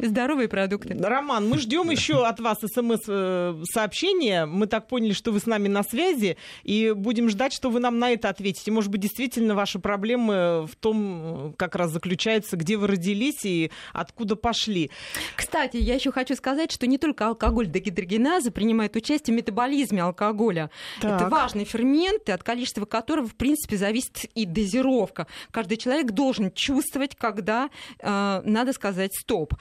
Здоровые 0.02 0.48
продукты. 0.48 0.98
Роман, 0.98 1.50
мы 1.50 1.58
ждем 1.58 1.90
еще 1.90 2.26
от 2.26 2.40
вас 2.40 2.60
смс-сообщения. 2.62 4.46
Мы 4.46 4.66
так 4.68 4.88
поняли, 4.88 5.12
что 5.12 5.34
вы 5.34 5.42
с 5.42 5.46
нами 5.46 5.68
на 5.68 5.84
связи, 5.84 6.38
и 6.64 6.94
будем 6.96 7.28
ждать, 7.28 7.52
что 7.52 7.70
вы 7.70 7.82
нам 7.82 8.00
на 8.00 8.12
это 8.12 8.30
ответите. 8.30 8.72
Может 8.72 8.92
быть, 8.92 9.02
действительно 9.02 9.56
ваши 9.56 9.78
проблемы 9.78 10.68
в 10.68 10.76
том, 10.80 11.54
как 11.58 11.76
раз 11.76 11.92
заключаются, 11.92 12.56
где 12.56 12.78
вы 12.78 12.88
родились 12.88 13.44
и 13.44 13.72
откуда 13.92 14.38
пошли. 14.38 14.90
Кстати, 15.36 15.76
я 15.76 15.96
еще 15.96 16.14
хочу 16.14 16.34
сказать, 16.36 16.72
что 16.72 16.88
не 16.88 16.98
только 16.98 17.28
алкоголь 17.28 17.68
дегидрогеназа 17.68 18.52
принимает 18.52 18.96
участие 18.96 19.34
в 19.34 19.38
метаболизме 19.38 20.02
алкоголя. 20.02 20.70
Так. 21.02 21.20
Это 21.20 21.30
важный 21.30 21.66
фермент, 21.66 22.30
и 22.30 22.32
от 22.32 22.42
количества 22.42 22.86
которого, 22.86 23.28
в 23.28 23.36
принципе, 23.36 23.76
зависит 23.76 24.24
и 24.34 24.46
дозировка. 24.46 25.28
Каждый 25.52 25.76
человек 25.76 26.12
должен 26.12 26.52
чувствовать, 26.52 27.18
когда 27.18 27.70
э, 28.00 28.42
надо 28.46 28.72
сказать 28.72 29.14
стоп. 29.14 29.56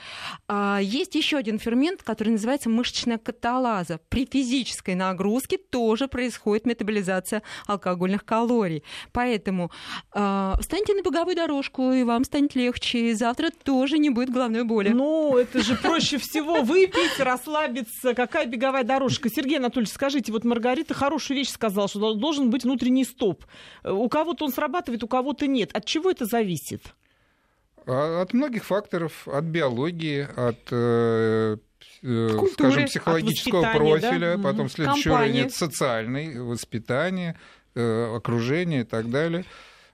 А, 0.46 0.78
есть 0.82 1.14
еще 1.14 1.36
один 1.36 1.58
фермент, 1.58 2.02
который 2.02 2.30
называется 2.30 2.68
мышечная 2.68 3.18
каталаза. 3.18 4.00
При 4.08 4.26
физической 4.26 4.94
нагрузке 4.94 5.58
тоже 5.58 6.08
происходит 6.08 6.66
метаболизация 6.66 7.42
алкогольных 7.66 8.24
калорий. 8.24 8.82
Поэтому 9.12 9.70
э, 10.14 10.52
встаньте 10.60 10.94
на 10.94 11.02
беговую 11.02 11.36
дорожку, 11.36 11.92
и 11.92 12.02
вам 12.02 12.24
станет 12.24 12.54
легче. 12.54 13.10
И 13.10 13.12
завтра 13.14 13.50
тоже 13.50 13.98
не 13.98 14.10
будет 14.10 14.30
головной 14.30 14.64
боли. 14.64 14.90
Ну, 14.90 15.36
это 15.36 15.60
же 15.60 15.76
проще 15.76 16.18
всего 16.18 16.62
выпить, 16.62 17.18
расслабиться. 17.18 18.14
Какая 18.14 18.46
беговая 18.46 18.84
дорожка? 18.84 19.30
Сергей 19.30 19.58
Анатольевич, 19.58 19.92
скажите, 19.92 20.32
вот 20.32 20.44
Маргарита 20.44 20.94
хорошую 20.94 21.38
вещь 21.38 21.50
сказала, 21.50 21.88
что 21.88 22.14
должен 22.14 22.50
быть 22.50 22.64
внутренний 22.64 23.04
стоп. 23.04 23.44
У 23.84 24.08
кого-то 24.08 24.44
он 24.44 24.52
срабатывает, 24.52 25.02
у 25.04 25.08
кого-то 25.08 25.46
нет. 25.46 25.70
От 25.74 25.84
чего 25.84 26.10
это 26.10 26.24
зависит? 26.24 26.94
А 27.88 28.20
От 28.22 28.34
многих 28.34 28.64
факторов, 28.64 29.26
от 29.26 29.44
биологии, 29.44 30.28
от 30.36 30.58
э, 30.70 31.56
э, 32.02 32.28
Культуры, 32.36 32.70
скажем, 32.70 32.84
психологического 32.86 33.62
да? 33.62 33.72
профиля, 33.72 34.34
Мгм. 34.34 34.42
потом 34.42 34.68
следующий 34.68 35.08
Компании. 35.08 35.32
уровень 35.38 35.50
социальный, 35.50 36.40
воспитание, 36.40 37.38
э, 37.74 38.14
окружение 38.16 38.82
и 38.82 38.84
так 38.84 39.10
далее. 39.10 39.44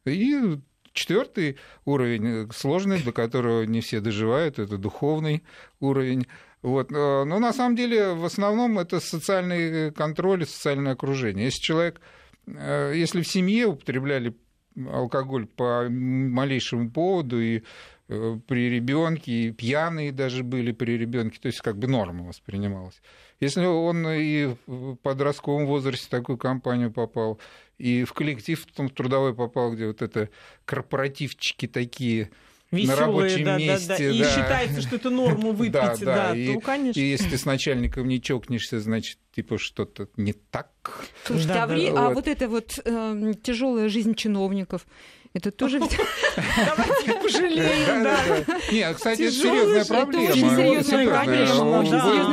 И 0.04 0.58
четвертый 0.92 1.56
уровень, 1.84 2.50
сложный, 2.52 3.00
до 3.00 3.12
которого 3.12 3.62
не 3.62 3.80
все 3.80 4.00
доживают, 4.00 4.58
это 4.58 4.76
духовный 4.76 5.44
уровень. 5.80 6.26
Вот. 6.62 6.90
Но 6.90 7.24
на 7.24 7.52
самом 7.52 7.76
деле 7.76 8.14
в 8.14 8.24
основном 8.24 8.78
это 8.78 8.98
социальный 9.00 9.92
контроль 9.92 10.42
и 10.42 10.46
социальное 10.46 10.92
окружение. 10.92 11.46
Если 11.46 11.60
человек, 11.60 12.00
если 12.46 13.20
в 13.22 13.28
семье 13.28 13.66
употребляли 13.66 14.34
алкоголь 14.76 15.46
по 15.46 15.88
малейшему 15.88 16.90
поводу 16.90 17.40
и 17.40 17.62
э, 18.08 18.38
при 18.46 18.70
ребенке, 18.70 19.32
и 19.32 19.50
пьяные 19.52 20.12
даже 20.12 20.42
были 20.42 20.72
при 20.72 20.98
ребенке, 20.98 21.38
то 21.40 21.46
есть 21.46 21.60
как 21.60 21.78
бы 21.78 21.86
норма 21.86 22.26
воспринималась. 22.26 23.00
Если 23.40 23.64
он 23.64 24.06
и 24.08 24.54
в 24.66 24.96
подростковом 24.96 25.66
возрасте 25.66 26.06
в 26.06 26.10
такую 26.10 26.38
компанию 26.38 26.92
попал, 26.92 27.38
и 27.78 28.04
в 28.04 28.12
коллектив 28.12 28.64
в 28.64 28.90
трудовой 28.90 29.34
попал, 29.34 29.72
где 29.72 29.86
вот 29.86 30.02
это 30.02 30.28
корпоративчики 30.64 31.66
такие 31.66 32.30
на 32.74 32.78
Веселые, 32.78 33.00
рабочем 33.00 33.44
да, 33.44 33.52
да, 33.52 33.58
месте, 33.58 33.88
да. 33.88 34.10
И 34.10 34.18
да. 34.18 34.30
считается, 34.30 34.80
что 34.82 34.96
это 34.96 35.10
норму 35.10 35.52
выпить, 35.52 35.72
Да, 35.72 35.96
да, 35.96 36.04
да, 36.30 36.36
и- 36.36 36.54
то, 36.54 36.60
конечно. 36.60 37.00
И 37.00 37.02
если 37.04 37.30
ты 37.30 37.38
с 37.38 37.44
начальником 37.44 38.08
не 38.08 38.20
чокнешься, 38.20 38.80
значит, 38.80 39.18
типа 39.34 39.58
что-то 39.58 40.08
не 40.16 40.32
так. 40.32 40.70
Слушайте, 41.24 41.48
Да, 41.54 41.64
а, 41.64 41.66
да, 41.68 41.74
а 41.74 42.08
вот. 42.08 42.14
вот 42.14 42.28
эта 42.28 42.48
вот 42.48 42.78
э, 42.84 43.34
тяжелая 43.42 43.88
жизнь 43.88 44.14
чиновников, 44.14 44.86
это 45.34 45.50
тоже 45.50 45.80
Давайте 46.66 47.12
пожалеем, 47.20 48.02
да. 48.04 48.16
Не, 48.72 48.94
кстати, 48.94 49.22
это 49.22 49.32
серьезная 49.32 49.84
проблема. 49.84 50.32
серьезная 50.32 50.82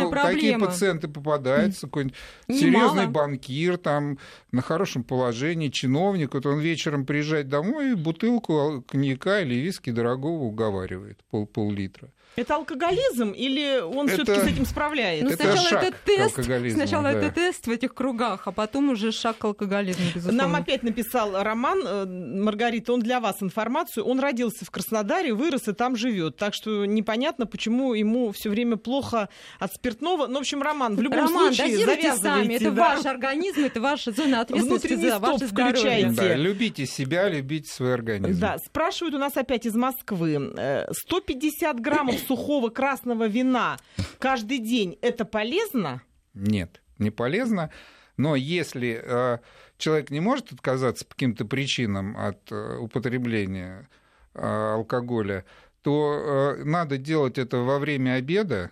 проблема, 0.10 0.12
Такие 0.34 0.58
пациенты 0.58 1.08
попадаются, 1.08 1.88
какой-нибудь 1.88 2.16
серьезный 2.48 3.08
банкир, 3.08 3.78
там, 3.78 4.18
на 4.52 4.62
хорошем 4.62 5.04
положении, 5.04 5.70
чиновник, 5.70 6.34
вот 6.36 6.46
он 6.46 6.60
вечером 6.60 7.06
приезжает 7.06 7.50
домой 7.50 7.92
и 7.92 7.96
бутылку 7.96 8.84
коньяка 8.88 9.42
или 9.42 9.56
виски 9.56 9.90
дорогого 9.90 10.44
уговаривает, 10.44 11.18
пол- 11.32 11.48
пол-литра. 11.48 12.10
Это 12.38 12.56
алкоголизм 12.56 13.32
или 13.32 13.82
он 13.82 14.08
Это- 14.08 14.24
все-таки 14.24 14.40
с 14.40 14.54
этим 14.54 14.66
справляется? 14.66 15.26
ну, 15.26 15.32
Это 15.32 15.44
сначала 15.44 15.68
шаг 15.68 15.84
это 15.84 15.98
тест, 16.06 16.74
сначала 16.74 17.04
да. 17.04 17.12
это 17.12 17.32
тест 17.32 17.68
в 17.68 17.70
этих 17.72 17.94
кругах, 17.94 18.48
а 18.48 18.52
потом 18.52 18.90
уже 18.90 19.12
шаг 19.12 19.38
к 19.38 19.44
алкоголизму, 19.46 20.06
безусловно. 20.16 20.44
Нам 20.44 20.56
опять 20.56 20.84
написал 20.84 21.44
Роман, 21.44 21.82
э, 21.86 22.06
Маргарита, 22.06 22.94
он 22.94 23.02
для 23.02 23.20
вас 23.20 23.42
информацию. 23.42 24.06
Он 24.06 24.20
родился 24.20 24.64
в 24.64 24.72
Краснодаре, 24.72 25.34
вырос 25.34 25.68
и 25.68 25.74
там 25.74 25.96
живет. 25.98 26.38
Так 26.38 26.54
что 26.54 26.86
непонятно, 26.86 27.46
почему 27.46 27.94
ему 27.94 28.32
все 28.32 28.50
время 28.50 28.78
плохо 28.78 29.28
от 29.60 29.74
спиртного. 29.74 30.28
Ну, 30.28 30.36
в 30.36 30.42
общем, 30.42 30.62
Роман, 30.62 30.96
в 30.96 31.02
любом 31.02 31.20
Роман, 31.26 31.54
случае, 31.54 31.74
дозируйте 31.76 32.02
сами, 32.14 32.18
завязывайте. 32.18 32.56
это 32.56 32.72
да. 32.72 32.82
ваш 32.96 33.06
организм, 33.06 33.66
это 33.66 33.82
ваша 33.82 34.12
зона 34.12 34.42
ответственности 34.42 34.88
Внутренний 34.88 35.10
за 35.10 35.20
ваше 35.20 35.38
стоп 35.38 35.50
здоровье. 35.50 35.74
включайте. 35.76 36.10
Да, 36.12 36.36
любите 36.36 36.86
себя, 36.86 37.28
любите 37.30 37.70
свой 37.70 37.94
организм. 37.94 38.40
Да, 38.40 38.58
спрашивают 38.66 39.16
у 39.16 39.20
нас 39.20 39.36
опять 39.36 39.66
из 39.66 39.76
Москвы. 39.76 40.54
Э, 40.58 40.86
150 40.94 41.80
граммов 41.80 42.21
сухого 42.22 42.70
красного 42.70 43.28
вина 43.28 43.78
каждый 44.20 44.60
день– 44.60 44.98
это 45.02 45.26
полезно? 45.26 46.02
Нет, 46.34 46.82
не 46.98 47.12
полезно. 47.12 47.72
Но 48.18 48.36
если 48.36 49.02
э, 49.04 49.38
человек 49.78 50.12
не 50.12 50.20
может 50.20 50.52
отказаться 50.52 51.06
по 51.06 51.14
каким-то 51.14 51.46
причинам 51.46 52.16
от 52.18 52.52
э, 52.52 52.78
употребления 52.78 53.90
э, 54.34 54.42
алкоголя, 54.46 55.46
то 55.82 56.56
э, 56.60 56.64
надо 56.64 56.98
делать 56.98 57.38
это 57.38 57.58
во 57.58 57.80
время 57.80 58.14
обеда 58.14 58.70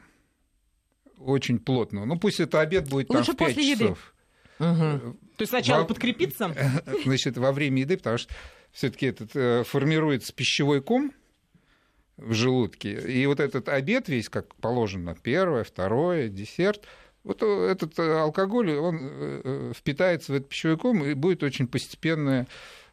очень 1.17 1.59
плотно. 1.59 2.05
Ну, 2.05 2.17
пусть 2.17 2.39
это 2.39 2.61
обед 2.61 2.87
будет 2.87 3.09
Лучше 3.09 3.33
там 3.33 3.47
в 3.47 3.55
5 3.55 3.55
часов. 3.55 4.13
Угу. 4.59 5.17
То 5.37 5.41
есть 5.41 5.49
сначала 5.49 5.81
во... 5.81 5.87
подкрепиться? 5.87 6.53
Значит, 7.05 7.37
во 7.37 7.51
время 7.51 7.81
еды, 7.81 7.97
потому 7.97 8.17
что 8.17 8.33
все-таки 8.71 9.07
этот 9.07 9.35
э, 9.35 9.63
формируется 9.63 10.33
пищевой 10.33 10.81
ком 10.81 11.11
в 12.21 12.33
желудке. 12.33 12.93
И 12.93 13.25
вот 13.25 13.39
этот 13.39 13.69
обед 13.69 14.09
весь, 14.09 14.29
как 14.29 14.55
положено, 14.55 15.15
первое, 15.21 15.63
второе, 15.63 16.29
десерт, 16.29 16.85
вот 17.23 17.43
этот 17.43 17.97
э, 17.99 18.19
алкоголь, 18.19 18.71
он 18.73 18.99
э, 19.01 19.71
впитается 19.75 20.31
в 20.31 20.35
этот 20.35 20.49
пищевой 20.49 20.77
ком 20.77 21.03
и 21.03 21.13
будет 21.13 21.43
очень 21.43 21.67
постепенное, 21.67 22.47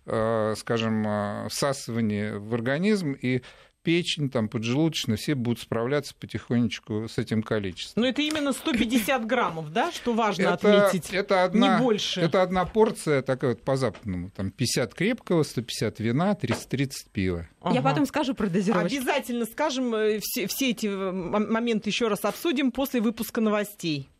скажем, 0.04 1.48
всасывание 1.48 2.38
в 2.38 2.54
организм, 2.54 3.12
и 3.12 3.42
печень, 3.86 4.30
там, 4.30 4.48
поджелудочная, 4.48 5.16
все 5.16 5.36
будут 5.36 5.60
справляться 5.60 6.12
потихонечку 6.18 7.06
с 7.08 7.18
этим 7.18 7.40
количеством. 7.40 8.02
Но 8.02 8.08
это 8.08 8.20
именно 8.20 8.52
150 8.52 9.24
граммов, 9.28 9.72
да, 9.72 9.92
что 9.92 10.12
важно 10.12 10.42
это, 10.42 10.86
отметить, 10.86 11.14
это 11.14 11.44
одна, 11.44 11.78
не 11.78 11.82
больше. 11.84 12.20
Это 12.20 12.42
одна 12.42 12.64
порция, 12.64 13.22
такая 13.22 13.50
вот 13.50 13.62
по-западному, 13.62 14.30
там 14.30 14.50
50 14.50 14.92
крепкого, 14.92 15.44
150 15.44 16.00
вина, 16.00 16.32
30-30 16.32 16.90
пива. 17.12 17.48
Ага. 17.60 17.76
Я 17.76 17.82
потом 17.82 18.06
скажу 18.06 18.34
про 18.34 18.48
дозировку. 18.48 18.86
Обязательно 18.86 19.44
скажем, 19.44 19.94
э, 19.94 20.18
все, 20.20 20.48
все 20.48 20.70
эти 20.70 20.88
э, 20.88 21.12
моменты 21.12 21.90
еще 21.90 22.08
раз 22.08 22.24
обсудим 22.24 22.72
после 22.72 23.00
выпуска 23.00 23.40
новостей. 23.40 24.10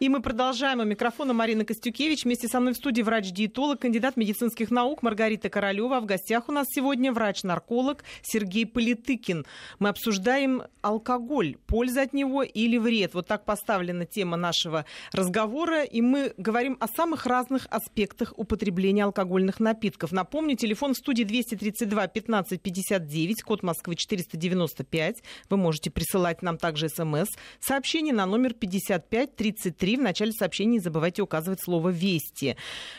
И 0.00 0.08
мы 0.08 0.22
продолжаем. 0.22 0.78
У 0.78 0.84
микрофона 0.84 1.32
Марина 1.32 1.64
Костюкевич. 1.64 2.24
Вместе 2.24 2.46
со 2.46 2.60
мной 2.60 2.72
в 2.72 2.76
студии 2.76 3.02
врач-диетолог, 3.02 3.80
кандидат 3.80 4.16
медицинских 4.16 4.70
наук 4.70 5.02
Маргарита 5.02 5.48
Королева. 5.48 5.96
А 5.96 6.00
в 6.00 6.06
гостях 6.06 6.48
у 6.48 6.52
нас 6.52 6.68
сегодня 6.70 7.12
врач-нарколог 7.12 8.04
Сергей 8.22 8.64
Политыкин. 8.64 9.44
Мы 9.80 9.88
обсуждаем 9.88 10.62
алкоголь, 10.82 11.56
польза 11.66 12.02
от 12.02 12.12
него 12.12 12.44
или 12.44 12.78
вред. 12.78 13.14
Вот 13.14 13.26
так 13.26 13.44
поставлена 13.44 14.06
тема 14.06 14.36
нашего 14.36 14.84
разговора. 15.10 15.82
И 15.82 16.00
мы 16.00 16.32
говорим 16.36 16.76
о 16.78 16.86
самых 16.86 17.26
разных 17.26 17.66
аспектах 17.68 18.34
употребления 18.36 19.02
алкогольных 19.02 19.58
напитков. 19.58 20.12
Напомню, 20.12 20.54
телефон 20.54 20.94
в 20.94 20.96
студии 20.96 21.24
232 21.24 22.06
15 22.06 22.62
59, 22.62 23.42
код 23.42 23.64
Москвы 23.64 23.96
495. 23.96 25.24
Вы 25.50 25.56
можете 25.56 25.90
присылать 25.90 26.40
нам 26.42 26.56
также 26.56 26.88
смс. 26.88 27.30
Сообщение 27.58 28.14
на 28.14 28.26
номер 28.26 28.54
55 28.54 29.34
33 29.34 29.87
3. 29.88 29.96
В 29.96 30.02
начале 30.02 30.32
сообщения 30.32 30.72
не 30.72 30.80
забывайте 30.80 31.22
указывать 31.22 31.62
слово 31.62 31.88
«Вести». 31.88 32.56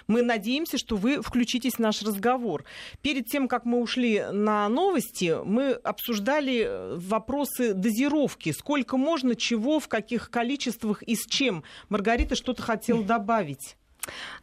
Мы 0.07 0.23
надеемся, 0.23 0.79
что 0.79 0.95
вы 0.95 1.21
включитесь 1.21 1.73
в 1.73 1.79
наш 1.79 2.01
разговор. 2.01 2.63
Перед 3.03 3.27
тем, 3.27 3.47
как 3.47 3.65
мы 3.65 3.79
ушли 3.79 4.23
на 4.31 4.67
новости, 4.69 5.37
мы 5.45 5.73
обсуждали 5.73 6.63
э, 6.65 6.95
вопросы 6.97 7.75
дозировки. 7.75 8.51
Сколько 8.51 8.97
можно, 8.97 9.35
чего, 9.35 9.79
в 9.79 9.87
каких 9.87 10.31
количествах 10.31 11.03
и 11.03 11.15
с 11.15 11.27
чем. 11.27 11.63
Маргарита 11.89 12.33
что-то 12.33 12.63
хотела 12.63 13.03
добавить. 13.03 13.75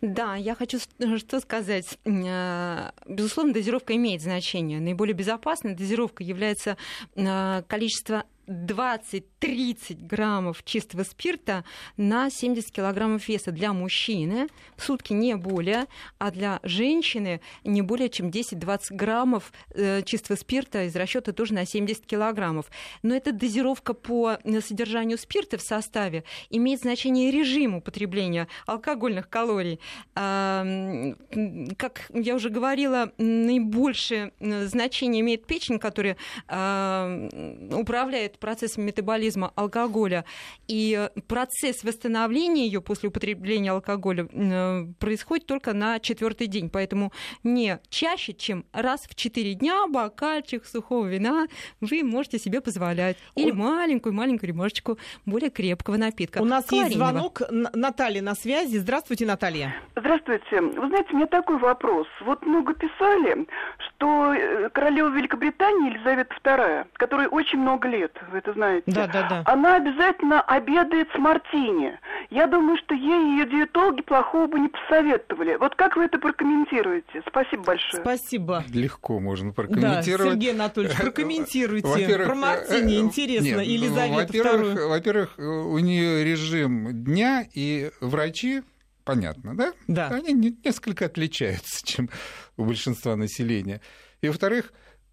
Да, 0.00 0.36
я 0.36 0.54
хочу 0.54 0.78
что 1.16 1.40
сказать. 1.40 1.98
Э, 2.04 2.90
безусловно, 3.06 3.54
дозировка 3.54 3.96
имеет 3.96 4.22
значение. 4.22 4.78
Наиболее 4.78 5.14
безопасной 5.14 5.74
дозировка 5.74 6.22
является 6.22 6.76
э, 7.16 7.62
количество 7.66 8.24
20-30 8.46 10.06
граммов 10.06 10.64
чистого 10.64 11.02
спирта 11.02 11.64
на 11.96 12.30
70 12.30 12.70
килограммов 12.70 13.26
веса 13.28 13.52
для 13.52 13.72
мужчины, 13.72 14.48
в 14.76 14.84
сутки 14.84 15.12
не 15.12 15.36
более, 15.36 15.86
а 16.18 16.30
для 16.30 16.60
женщины 16.62 17.40
не 17.64 17.82
более 17.82 18.08
чем 18.08 18.28
10-20 18.28 18.80
граммов 18.90 19.52
э, 19.70 20.02
чистого 20.02 20.36
спирта 20.36 20.84
из 20.84 20.94
расчета 20.96 21.32
тоже 21.32 21.54
на 21.54 21.66
70 21.66 22.06
килограммов. 22.06 22.66
Но 23.02 23.14
эта 23.14 23.32
дозировка 23.32 23.94
по 23.94 24.38
содержанию 24.60 25.18
спирта 25.18 25.58
в 25.58 25.62
составе 25.62 26.24
имеет 26.50 26.80
значение 26.80 27.30
режим 27.30 27.74
употребления 27.76 28.48
алкогольных 28.66 29.28
калорий. 29.28 29.80
Как 30.14 32.10
я 32.12 32.34
уже 32.34 32.50
говорила, 32.50 33.12
наибольшее 33.18 34.32
э, 34.38 34.66
значение 34.66 35.20
имеет 35.20 35.46
печень, 35.46 35.78
которая 35.78 36.16
управляет 36.46 38.35
процессом 38.38 38.84
метаболизма 38.84 39.52
алкоголя, 39.54 40.24
и 40.68 41.08
процесс 41.28 41.84
восстановления 41.84 42.66
ее 42.66 42.80
после 42.80 43.08
употребления 43.08 43.72
алкоголя 43.72 44.26
э, 44.30 44.86
происходит 44.98 45.46
только 45.46 45.72
на 45.72 46.00
четвертый 46.00 46.46
день. 46.46 46.70
Поэтому 46.70 47.12
не 47.42 47.78
чаще, 47.88 48.32
чем 48.32 48.64
раз 48.72 49.06
в 49.08 49.14
четыре 49.14 49.54
дня 49.54 49.86
бокальчик 49.88 50.64
сухого 50.64 51.06
вина 51.06 51.46
вы 51.80 52.02
можете 52.02 52.38
себе 52.38 52.60
позволять. 52.60 53.16
Или 53.34 53.50
маленькую-маленькую 53.50 54.48
рюмашечку 54.48 54.98
более 55.24 55.50
крепкого 55.50 55.96
напитка. 55.96 56.38
У 56.38 56.44
нас 56.44 56.70
есть 56.70 56.94
звонок. 56.94 57.42
Наталья 57.50 58.22
на 58.22 58.34
связи. 58.34 58.76
Здравствуйте, 58.76 59.26
Наталья. 59.26 59.74
Здравствуйте. 59.96 60.60
Вы 60.60 60.88
знаете, 60.88 61.08
у 61.12 61.16
меня 61.16 61.26
такой 61.26 61.58
вопрос. 61.58 62.06
Вот 62.24 62.44
много 62.44 62.74
писали, 62.74 63.46
что 63.78 64.32
э, 64.34 64.70
королева 64.70 65.08
Великобритании 65.08 65.90
Елизавета 65.90 66.34
II, 66.42 66.86
которой 66.94 67.28
очень 67.28 67.58
много 67.58 67.88
лет, 67.88 68.16
вы 68.30 68.38
это 68.38 68.52
знаете, 68.52 68.84
да, 68.86 69.06
да, 69.06 69.28
да. 69.28 69.42
она 69.44 69.76
обязательно 69.76 70.40
обедает 70.40 71.08
с 71.14 71.18
мартини. 71.18 71.98
Я 72.30 72.46
думаю, 72.46 72.76
что 72.78 72.94
ей 72.94 73.38
ее 73.38 73.46
диетологи 73.46 74.02
плохого 74.02 74.46
бы 74.46 74.58
не 74.58 74.68
посоветовали. 74.68 75.56
Вот 75.56 75.74
как 75.74 75.96
вы 75.96 76.04
это 76.04 76.18
прокомментируете? 76.18 77.22
Спасибо 77.28 77.62
большое. 77.64 78.02
Спасибо. 78.02 78.64
Легко 78.72 79.20
можно 79.20 79.52
прокомментировать. 79.52 80.34
Да, 80.34 80.34
Сергей 80.34 80.52
Анатольевич, 80.52 80.96
прокомментируйте. 80.96 82.24
Про 82.24 82.34
мартини 82.34 82.96
э, 82.96 83.00
интересно, 83.00 83.58
нет, 83.58 83.66
Елизавета 83.66 84.16
во-первых, 84.16 84.88
во-первых, 84.88 85.38
у 85.38 85.78
нее 85.78 86.24
режим 86.24 87.04
дня, 87.04 87.44
и 87.54 87.90
врачи 88.00 88.62
понятно, 89.04 89.56
да? 89.56 89.72
Да. 89.86 90.08
Они 90.08 90.34
несколько 90.64 91.06
отличаются, 91.06 91.86
чем 91.86 92.10
у 92.56 92.64
большинства 92.64 93.16
населения. 93.16 93.80
И, 94.20 94.28
во-вторых, 94.28 94.72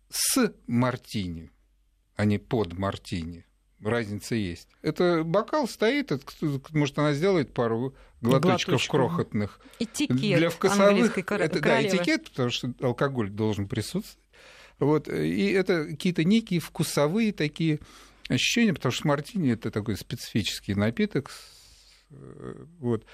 с 0.10 0.54
мартини, 0.68 1.52
а 2.16 2.26
не 2.26 2.38
под 2.38 2.78
мартини. 2.78 3.46
Разница 3.82 4.36
есть. 4.36 4.70
Это 4.82 5.24
бокал 5.24 5.68
стоит, 5.68 6.12
это, 6.12 6.26
может, 6.72 6.98
она 6.98 7.14
сделает 7.14 7.54
пару 7.54 7.94
глоточков 8.22 8.68
Глоточку. 8.68 8.98
крохотных. 8.98 9.60
Этикет 9.80 10.38
Для 10.38 10.50
вкусовых. 10.50 11.18
Это, 11.18 11.60
да, 11.60 11.84
этикет, 11.84 12.30
потому 12.30 12.50
что 12.50 12.74
алкоголь 12.82 13.30
должен 13.30 13.68
присутствовать. 13.68 14.24
Вот, 14.80 15.08
и 15.08 15.52
это 15.52 15.86
какие-то 15.86 16.24
некие 16.24 16.60
вкусовые 16.60 17.34
такие 17.34 17.80
ощущения, 18.30 18.74
потому 18.74 18.92
что 18.92 19.08
мартини 19.08 19.52
это 19.52 19.70
такой 19.70 19.98
специфический 19.98 20.76
напиток. 20.76 21.32
Э, 22.10 22.66
вот. 22.80 23.06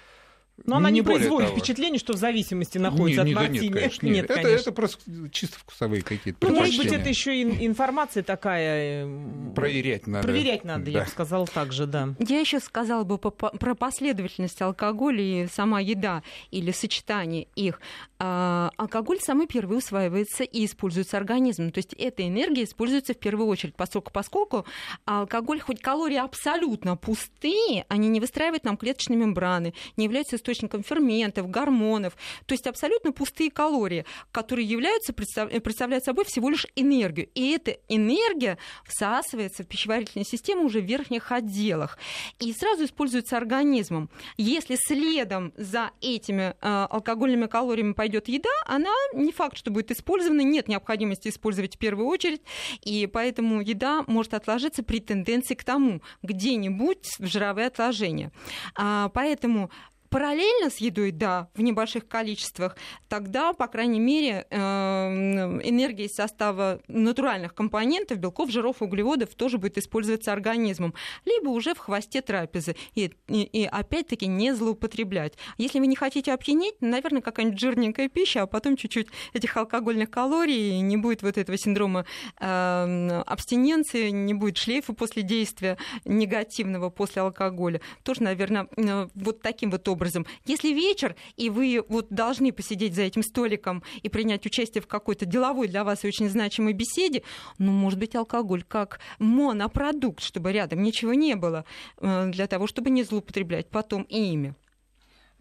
Но 0.66 0.78
она 0.78 0.90
не, 0.90 1.00
не 1.00 1.02
производит 1.02 1.50
того. 1.50 1.60
впечатление, 1.60 2.00
что 2.00 2.14
в 2.14 2.18
зависимости 2.18 2.78
находится 2.78 3.24
не, 3.24 3.34
от 3.34 3.36
мартини. 3.40 3.66
Нет, 3.66 3.74
конечно, 3.74 4.06
нет. 4.06 4.16
нет 4.16 4.26
это, 4.26 4.42
конечно. 4.42 4.62
это 4.62 4.72
просто 4.72 5.30
чисто 5.32 5.60
вкусовые 5.60 6.02
какие-то 6.02 6.48
ну, 6.48 6.56
Может 6.56 6.78
быть, 6.78 6.92
это 6.92 7.10
еще 7.10 7.36
и 7.36 7.66
информация 7.66 8.24
такая... 8.24 9.06
Э, 9.06 9.54
Проверять 9.56 10.08
надо. 10.08 10.28
Проверять 10.28 10.64
надо, 10.64 10.86
да. 10.86 10.92
я 10.92 11.04
бы 11.04 11.10
сказала 11.10 11.48
так 11.48 11.72
же, 11.72 11.86
да. 11.86 12.10
Я 12.20 12.40
еще 12.40 12.60
сказала 12.60 13.04
бы 13.04 13.18
про 13.18 13.76
последовательность 13.76 14.62
алкоголя 14.62 15.22
и 15.22 15.48
сама 15.48 15.80
еда 15.80 16.24
или 16.52 16.72
сочетание 16.72 17.48
их. 17.56 17.80
А, 18.20 18.72
алкоголь 18.78 19.20
самый 19.22 19.48
первый 19.48 19.78
усваивается 19.78 20.44
и 20.44 20.66
используется 20.66 21.18
организмом. 21.18 21.72
То 21.72 21.80
есть 21.80 21.94
эта 21.94 22.28
энергия 22.28 22.64
используется 22.64 23.14
в 23.14 23.18
первую 23.18 23.48
очередь, 23.48 23.76
поскольку, 23.76 24.12
поскольку 24.12 24.66
алкоголь, 25.06 25.60
хоть 25.62 25.82
калории 25.82 26.18
абсолютно 26.18 26.98
пустые, 26.98 27.86
они 27.88 28.10
не 28.10 28.20
выстраивают 28.20 28.66
нам 28.66 28.78
клеточные 28.78 29.18
мембраны, 29.18 29.74
не 29.96 30.06
являются 30.06 30.36
источником 30.36 30.49
ферментов, 30.54 31.50
гормонов. 31.50 32.16
То 32.46 32.54
есть 32.54 32.68
абсолютно 32.68 33.12
пустые 33.12 33.52
калории, 33.52 34.06
которые 34.32 34.68
являются, 34.68 35.14
представляют 35.14 36.04
собой 36.04 36.26
всего 36.26 36.50
лишь 36.50 36.68
энергию. 36.76 37.30
И 37.36 37.52
эта 37.52 37.78
энергия 37.88 38.58
всасывается 38.86 39.64
в 39.64 39.68
пищеварительную 39.68 40.26
систему 40.26 40.66
уже 40.66 40.82
в 40.82 40.86
верхних 40.86 41.32
отделах 41.32 41.98
и 42.40 42.54
сразу 42.54 42.86
используется 42.86 43.38
организмом. 43.38 44.10
Если 44.38 44.76
следом 44.76 45.54
за 45.58 45.92
этими 46.02 46.56
э, 46.62 46.88
алкогольными 46.90 47.48
калориями 47.48 47.94
пойдет 47.94 48.28
еда, 48.28 48.50
она 48.66 48.94
не 49.14 49.32
факт, 49.32 49.58
что 49.58 49.72
будет 49.72 49.92
использована, 49.92 50.42
нет 50.42 50.68
необходимости 50.68 51.30
использовать 51.30 51.76
в 51.76 51.80
первую 51.80 52.08
очередь, 52.08 52.42
и 52.84 53.08
поэтому 53.08 53.62
еда 53.62 54.04
может 54.08 54.34
отложиться 54.34 54.84
при 54.84 55.00
тенденции 55.00 55.56
к 55.56 55.64
тому, 55.64 56.02
где-нибудь 56.24 57.16
в 57.20 57.26
жировые 57.26 57.68
отложения. 57.68 58.32
А, 58.76 59.10
поэтому 59.10 59.70
параллельно 60.10 60.70
с 60.70 60.78
едой, 60.78 61.12
да, 61.12 61.50
в 61.54 61.62
небольших 61.62 62.08
количествах, 62.08 62.76
тогда, 63.08 63.54
по 63.54 63.68
крайней 63.68 64.00
мере, 64.00 64.48
эм, 64.50 65.62
энергия 65.62 66.06
из 66.06 66.16
состава 66.16 66.82
натуральных 66.88 67.54
компонентов, 67.54 68.18
белков, 68.18 68.50
жиров, 68.50 68.82
углеводов 68.82 69.36
тоже 69.36 69.58
будет 69.58 69.78
использоваться 69.78 70.34
организмом, 70.34 70.94
либо 71.26 71.50
уже 71.50 71.76
в 71.76 71.78
хвосте 71.78 72.22
трапезы. 72.22 72.76
И, 72.96 73.12
и, 73.28 73.44
и 73.44 73.66
опять-таки 73.66 74.28
не 74.28 74.54
злоупотреблять. 74.54 75.34
Если 75.58 75.80
вы 75.80 75.88
не 75.88 75.96
хотите 75.96 76.34
опьянеть, 76.34 76.76
наверное, 76.82 77.22
какая-нибудь 77.22 77.60
жирненькая 77.60 78.10
пища, 78.10 78.42
а 78.42 78.48
потом 78.48 78.78
чуть-чуть 78.78 79.08
этих 79.34 79.56
алкогольных 79.56 80.10
калорий, 80.10 80.80
не 80.80 80.98
будет 80.98 81.22
вот 81.22 81.38
этого 81.38 81.58
синдрома 81.58 82.06
э, 82.40 83.22
абстиненции, 83.26 84.10
не 84.10 84.34
будет 84.34 84.58
шлейфа 84.58 84.94
после 84.94 85.22
действия 85.22 85.78
негативного 86.06 86.90
после 86.90 87.22
алкоголя. 87.22 87.82
Тоже, 88.04 88.24
наверное, 88.24 88.68
э, 88.76 89.08
вот 89.14 89.42
таким 89.42 89.70
вот 89.70 89.88
образом. 89.88 89.99
Если 90.46 90.70
вечер, 90.70 91.16
и 91.38 91.50
вы 91.50 91.84
вот 91.88 92.08
должны 92.10 92.52
посидеть 92.52 92.96
за 92.96 93.04
этим 93.04 93.24
столиком 93.24 93.84
и 94.02 94.10
принять 94.10 94.46
участие 94.46 94.82
в 94.82 94.88
какой-то 94.88 95.26
деловой 95.26 95.68
для 95.68 95.84
вас 95.84 96.04
очень 96.04 96.30
значимой 96.30 96.74
беседе, 96.74 97.24
ну, 97.58 97.72
может 97.72 98.00
быть, 98.00 98.16
алкоголь 98.16 98.64
как 98.64 99.00
монопродукт, 99.20 100.24
чтобы 100.24 100.52
рядом 100.52 100.82
ничего 100.84 101.14
не 101.14 101.36
было, 101.36 101.66
э, 101.98 102.30
для 102.32 102.48
того, 102.48 102.68
чтобы 102.68 102.90
не 102.90 103.04
злоупотреблять 103.04 103.70
потом 103.70 104.04
ими. 104.04 104.56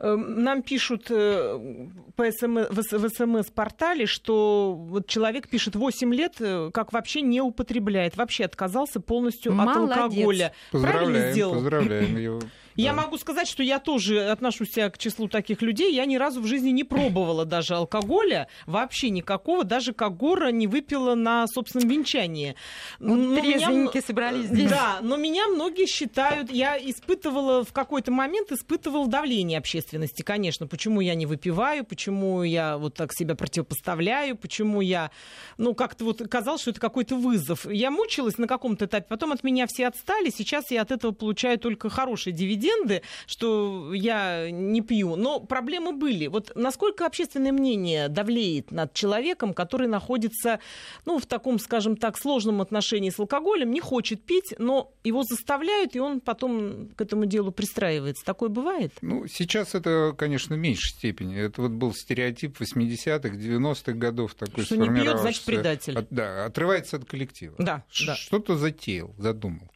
Эм, 0.01 0.45
нам 0.45 0.63
пишут 0.63 1.07
э, 1.11 1.59
по 2.15 2.31
СМ, 2.31 2.59
в 2.71 3.09
СМС-портале, 3.09 4.07
что 4.07 4.77
вот 4.79 5.09
человек 5.09 5.49
пишет 5.49 5.75
8 5.75 6.15
лет, 6.15 6.35
э, 6.39 6.71
как 6.73 6.93
вообще 6.93 7.21
не 7.21 7.41
употребляет, 7.41 8.17
вообще 8.17 8.45
отказался 8.45 9.01
полностью 9.01 9.53
Молодец. 9.53 9.91
от 9.91 9.99
алкоголя. 9.99 10.53
Правильно 10.71 11.33
сделал? 11.33 11.55
Поздравляем 11.55 12.17
его. 12.17 12.41
Я 12.79 12.93
могу 12.93 13.19
сказать, 13.19 13.49
что 13.49 13.65
я 13.65 13.81
тоже 13.81 14.29
отношусь 14.31 14.71
к 14.71 14.99
числу 14.99 15.27
таких 15.29 15.63
людей. 15.63 15.93
Я 15.93 16.05
ни 16.05 16.15
разу 16.15 16.41
в 16.41 16.47
жизни 16.47 16.71
не 16.71 16.85
пробовала 16.85 17.45
даже 17.45 17.75
алкоголя, 17.75 18.47
вообще 18.67 19.11
никакого, 19.11 19.65
даже 19.65 19.93
Кагора 19.93 20.53
не 20.53 20.69
выпила 20.69 21.17
на 21.17 21.49
собственном 21.49 21.89
венчании. 21.89 22.55
Вот 23.01 23.17
меня 23.17 23.41
трезвенники 23.43 23.97
м- 23.97 24.05
собрались 24.05 24.47
здесь. 24.47 24.71
Да, 24.71 24.99
но 25.03 25.17
меня 25.17 25.49
многие 25.49 25.87
считают, 25.87 26.53
я 26.53 26.79
испытывала 26.79 27.65
в 27.65 27.73
какой-то 27.73 28.13
момент, 28.13 28.53
испытывала 28.53 29.09
давление 29.09 29.59
общественности, 29.59 30.23
конечно. 30.23 30.69
Почему 30.69 31.01
я 31.01 31.17
не 31.17 31.27
выпиваю, 31.27 31.85
почему 31.85 32.45
я 32.45 32.79
вот 32.79 32.95
так 32.95 33.13
себя 33.13 33.35
противопоставляю, 33.35 34.37
почему 34.37 34.83
я, 34.83 35.11
ну, 35.57 35.75
как-то 35.75 36.05
вот 36.05 36.23
казалось, 36.29 36.61
что 36.61 36.71
это 36.71 36.79
какой-то 36.79 37.17
вызов. 37.17 37.67
Я 37.69 37.91
мучилась 37.91 38.39
на 38.39 38.47
каком-то 38.47 38.85
этапе, 38.85 39.07
потом 39.09 39.33
от 39.33 39.43
меня 39.43 39.67
все 39.69 39.89
отстали, 39.89 40.31
сейчас 40.31 40.71
я 40.71 40.83
от 40.83 40.93
этого 40.93 41.11
получаю 41.11 41.59
только 41.59 41.91
хорошие 41.91 42.33
дивиденды, 42.33 42.68
что 43.27 43.93
я 43.95 44.51
не 44.51 44.81
пью. 44.81 45.17
Но 45.17 45.41
проблемы 45.41 45.93
были. 45.93 46.27
Вот 46.27 46.53
насколько 46.55 47.07
общественное 47.07 47.53
мнение 47.53 48.09
давлеет 48.09 48.71
над 48.71 48.93
человеком, 48.95 49.55
который 49.55 49.89
находится, 49.89 50.61
ну, 51.05 51.19
в 51.19 51.27
таком, 51.27 51.59
скажем 51.59 51.97
так, 51.97 52.19
сложном 52.19 52.61
отношении 52.61 53.11
с 53.11 53.19
алкоголем, 53.19 53.71
не 53.71 53.81
хочет 53.81 54.23
пить, 54.23 54.55
но 54.59 54.93
его 55.05 55.23
заставляют, 55.23 55.95
и 55.97 56.01
он 56.01 56.21
потом 56.21 56.89
к 56.97 57.01
этому 57.01 57.27
делу 57.27 57.51
пристраивается. 57.53 58.25
Такое 58.25 58.49
бывает? 58.49 58.93
Ну, 59.01 59.27
сейчас 59.27 59.75
это, 59.75 60.15
конечно, 60.17 60.57
в 60.57 60.59
меньшей 60.59 60.91
степени. 60.91 61.39
Это 61.39 61.63
вот 61.63 61.73
был 61.73 61.95
стереотип 61.95 62.61
80-х, 62.61 63.29
90-х 63.37 63.93
годов 63.93 64.35
такой 64.35 64.65
Что 64.65 64.77
не 64.77 64.89
пьет, 64.89 65.19
значит, 65.19 65.45
предатель. 65.45 65.97
От- 65.99 66.09
да, 66.11 66.47
отрывается 66.47 66.97
от 66.97 67.05
коллектива. 67.05 67.55
Да, 67.59 67.85
Ш- 67.91 68.07
да. 68.07 68.15
Что-то 68.17 68.57
затеял, 68.57 69.15
задумал. 69.19 69.71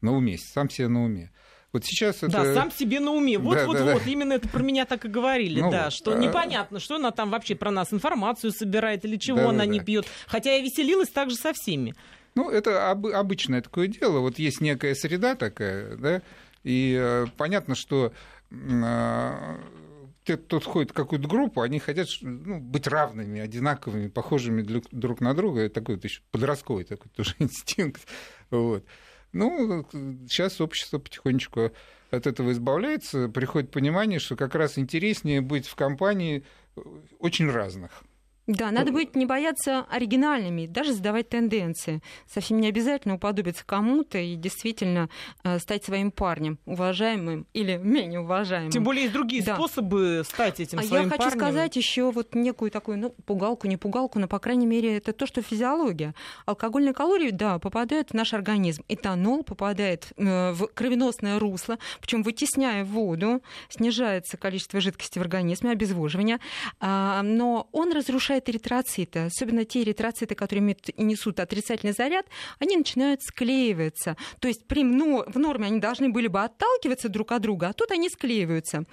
На 0.00 0.12
уме, 0.14 0.36
сам 0.38 0.68
себе 0.68 0.88
на 0.88 1.04
уме. 1.04 1.30
Вот 1.74 1.84
сейчас 1.84 2.18
это... 2.18 2.28
Да, 2.28 2.54
сам 2.54 2.70
себе 2.70 3.00
на 3.00 3.10
уме. 3.10 3.36
Вот, 3.36 3.56
Да, 3.56 3.66
вот, 3.66 3.76
да, 3.76 3.94
вот. 3.94 4.04
да. 4.04 4.08
Именно 4.10 4.34
это 4.34 4.48
про 4.48 4.62
меня 4.62 4.84
так 4.84 5.04
и 5.06 5.08
говорили, 5.08 5.60
Ну 5.60 5.72
да, 5.72 5.86
вот, 5.86 5.92
что 5.92 6.14
а- 6.14 6.18
непонятно, 6.18 6.78
что 6.78 6.94
она 6.94 7.10
там 7.10 7.30
вообще 7.30 7.56
про 7.56 7.72
нас 7.72 7.92
информацию 7.92 8.52
собирает 8.52 9.04
или 9.04 9.16
чего 9.16 9.38
Да, 9.38 9.42
да, 9.42 9.50
она 9.50 9.66
не 9.66 9.80
да. 9.80 9.84
пьет. 9.84 10.06
Хотя 10.28 10.52
я 10.54 10.62
веселилась 10.62 11.08
так 11.08 11.30
же 11.30 11.36
со 11.36 11.52
всеми. 11.52 11.96
Ну, 12.36 12.48
это 12.48 12.92
об- 12.92 13.08
обычное 13.08 13.60
такое 13.60 13.88
дело. 13.88 14.20
Вот 14.20 14.38
есть 14.38 14.60
некая 14.60 14.94
среда 14.94 15.34
такая, 15.34 15.96
да, 15.96 16.22
и 16.62 16.96
э, 16.96 17.26
понятно, 17.36 17.74
что 17.74 18.12
а, 18.52 19.56
те, 20.22 20.36
кто 20.36 20.60
входит 20.60 20.92
в 20.92 20.94
какую-то 20.94 21.26
группу, 21.26 21.60
они 21.60 21.80
хотят 21.80 22.06
ну, 22.20 22.60
быть 22.60 22.86
равными, 22.86 23.40
одинаковыми, 23.40 24.06
похожими 24.06 24.62
друг, 24.62 24.84
друг 24.92 25.20
на 25.20 25.34
друга. 25.34 25.62
Это 25.62 25.74
такой 25.74 25.96
вот 25.96 26.04
еще 26.04 26.20
подростковый 26.30 26.84
такой 26.84 27.10
тоже 27.10 27.34
инстинкт. 27.40 28.06
Вот. 28.50 28.84
Ну, 29.34 29.84
сейчас 30.28 30.60
общество 30.60 30.98
потихонечку 30.98 31.72
от 32.10 32.26
этого 32.26 32.52
избавляется, 32.52 33.28
приходит 33.28 33.72
понимание, 33.72 34.20
что 34.20 34.36
как 34.36 34.54
раз 34.54 34.78
интереснее 34.78 35.40
быть 35.40 35.66
в 35.66 35.74
компании 35.74 36.44
э, 36.76 36.80
очень 37.18 37.50
разных. 37.50 38.04
Да, 38.46 38.70
надо 38.70 38.92
будет 38.92 39.16
не 39.16 39.24
бояться 39.24 39.86
оригинальными, 39.90 40.66
даже 40.66 40.92
задавать 40.92 41.30
тенденции. 41.30 42.02
Совсем 42.26 42.60
не 42.60 42.68
обязательно 42.68 43.14
уподобиться 43.14 43.64
кому-то 43.64 44.18
и 44.18 44.34
действительно 44.36 45.08
э, 45.44 45.58
стать 45.58 45.84
своим 45.84 46.10
парнем, 46.10 46.58
уважаемым 46.66 47.46
или 47.54 47.76
менее 47.76 48.20
уважаемым. 48.20 48.70
Тем 48.70 48.84
более 48.84 49.04
есть 49.04 49.14
другие 49.14 49.42
Да. 49.42 49.54
способы 49.54 50.22
стать 50.26 50.60
этим 50.60 50.78
а 50.78 50.82
своим 50.82 51.04
я 51.04 51.08
хочу 51.08 51.22
парнем. 51.22 51.38
сказать 51.38 51.76
еще 51.76 52.10
вот 52.10 52.34
некую 52.34 52.70
такую, 52.70 52.98
ну, 52.98 53.14
пугалку, 53.24 53.66
не 53.66 53.78
пугалку, 53.78 54.18
но, 54.18 54.28
по 54.28 54.38
крайней 54.38 54.66
мере, 54.66 54.98
это 54.98 55.14
то, 55.14 55.26
что 55.26 55.40
физиология. 55.40 56.14
Алкогольные 56.44 56.92
калории, 56.92 57.30
да, 57.30 57.58
попадают 57.58 58.10
в 58.10 58.14
наш 58.14 58.34
организм. 58.34 58.84
Этанол 58.88 59.42
попадает 59.42 60.12
э, 60.18 60.52
в 60.52 60.66
кровеносное 60.74 61.38
русло, 61.38 61.78
причем 62.00 62.22
вытесняя 62.22 62.84
воду, 62.84 63.42
снижается 63.70 64.36
количество 64.36 64.80
жидкости 64.80 65.18
в 65.18 65.22
организме, 65.22 65.70
обезвоживание, 65.70 66.40
А, 66.80 67.22
но 67.22 67.68
он 67.72 67.92
разрушает 67.92 68.33
эритроциты, 68.48 69.20
особенно 69.20 69.64
те 69.64 69.82
эритроциты, 69.82 70.34
которые 70.34 70.76
несут 70.96 71.40
отрицательный 71.40 71.92
заряд, 71.92 72.26
они 72.58 72.76
начинают 72.76 73.22
склеиваться. 73.22 74.16
То 74.40 74.48
есть 74.48 74.66
при 74.66 74.82
мно- 74.82 75.24
в 75.26 75.38
норме 75.38 75.66
они 75.66 75.80
должны 75.80 76.08
были 76.08 76.26
бы 76.28 76.42
отталкиваться 76.42 77.08
друг 77.08 77.32
от 77.32 77.42
друга, 77.42 77.68
а 77.68 77.72
тут 77.72 77.90
они 77.90 78.08
склеиваются. 78.08 78.84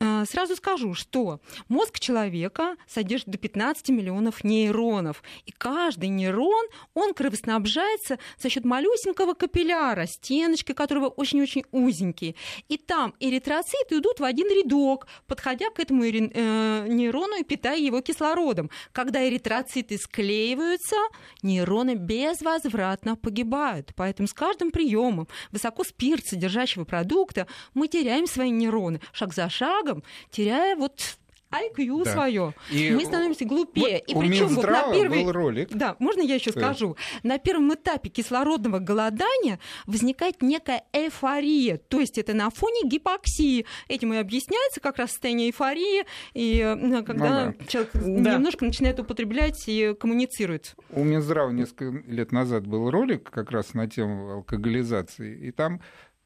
Э, 0.00 0.24
Сразу 0.28 0.56
скажу, 0.56 0.94
что 0.94 1.40
мозг 1.68 1.98
человека 1.98 2.76
содержит 2.88 3.28
до 3.28 3.38
15 3.38 3.90
миллионов 3.90 4.44
нейронов. 4.44 5.22
И 5.46 5.52
каждый 5.52 6.08
нейрон, 6.08 6.66
он 6.94 7.14
кровоснабжается 7.14 8.18
за 8.38 8.48
счет 8.48 8.64
малюсенького 8.64 9.34
капилляра, 9.34 10.06
стеночки 10.06 10.72
которого 10.72 11.08
очень-очень 11.08 11.64
узенькие. 11.70 12.34
И 12.68 12.76
там 12.78 13.14
эритроциты 13.20 13.98
идут 13.98 14.20
в 14.20 14.24
один 14.24 14.48
рядок, 14.48 15.06
подходя 15.26 15.70
к 15.70 15.80
этому 15.80 16.04
э, 16.04 16.86
нейрону 16.88 17.38
и 17.38 17.44
питая 17.44 17.78
его 17.78 18.00
кислородом. 18.00 18.70
Когда 18.92 19.28
эритроциты 19.28 19.98
склеиваются, 19.98 20.96
нейроны 21.42 21.94
безвозвратно 21.94 23.16
погибают. 23.16 23.92
Поэтому 23.96 24.28
с 24.28 24.32
каждым 24.32 24.70
приемом 24.70 25.28
высокоспирт 25.52 26.26
содержащего 26.26 26.84
продукта 26.84 27.46
мы 27.74 27.88
теряем 27.88 28.26
свои 28.26 28.50
нейроны 28.50 29.00
шаг 29.12 29.34
за 29.34 29.48
шагом, 29.48 30.02
теряя 30.30 30.76
вот 30.76 31.16
IQ 31.52 32.04
Да. 32.04 32.12
свое. 32.12 32.54
И 32.70 32.90
Мы 32.90 33.04
становимся 33.04 33.44
глупее. 33.44 34.00
и 34.00 34.14
у 34.14 34.20
причем 34.20 34.48
вот 34.48 34.64
на 34.66 34.92
первый... 34.92 35.22
был 35.24 35.32
ролик. 35.32 35.68
Да, 35.70 35.96
можно 35.98 36.22
я 36.22 36.34
еще 36.36 36.52
Да. 36.52 36.60
скажу? 36.60 36.96
На 37.22 37.38
первом 37.38 37.72
этапе 37.74 38.08
кислородного 38.08 38.78
голодания 38.78 39.58
возникает 39.86 40.42
некая 40.42 40.84
эйфория, 40.92 41.76
то 41.78 42.00
есть 42.00 42.18
это 42.18 42.34
на 42.34 42.50
фоне 42.50 42.82
гипоксии. 42.88 43.66
Этим 43.88 44.12
и 44.14 44.16
объясняется 44.16 44.80
как 44.80 44.98
раз 44.98 45.10
состояние 45.10 45.48
эйфории, 45.48 46.04
и 46.34 46.58
э, 46.60 47.02
когда 47.02 47.46
Ну 47.58 47.66
человек 47.66 47.90
Да. 47.94 48.34
немножко 48.34 48.64
начинает 48.64 48.98
употреблять 48.98 49.62
и 49.68 49.94
коммуницирует. 49.98 50.74
У 50.90 51.04
Минздрава 51.04 51.50
несколько 51.50 52.02
лет 52.10 52.32
назад 52.32 52.66
был 52.66 52.90
ролик 52.90 53.30
как 53.30 53.50
раз 53.50 53.74
на 53.74 53.86
тему 53.88 54.30
алкоголизации, 54.32 55.36
и 55.48 55.50
там 55.50 55.80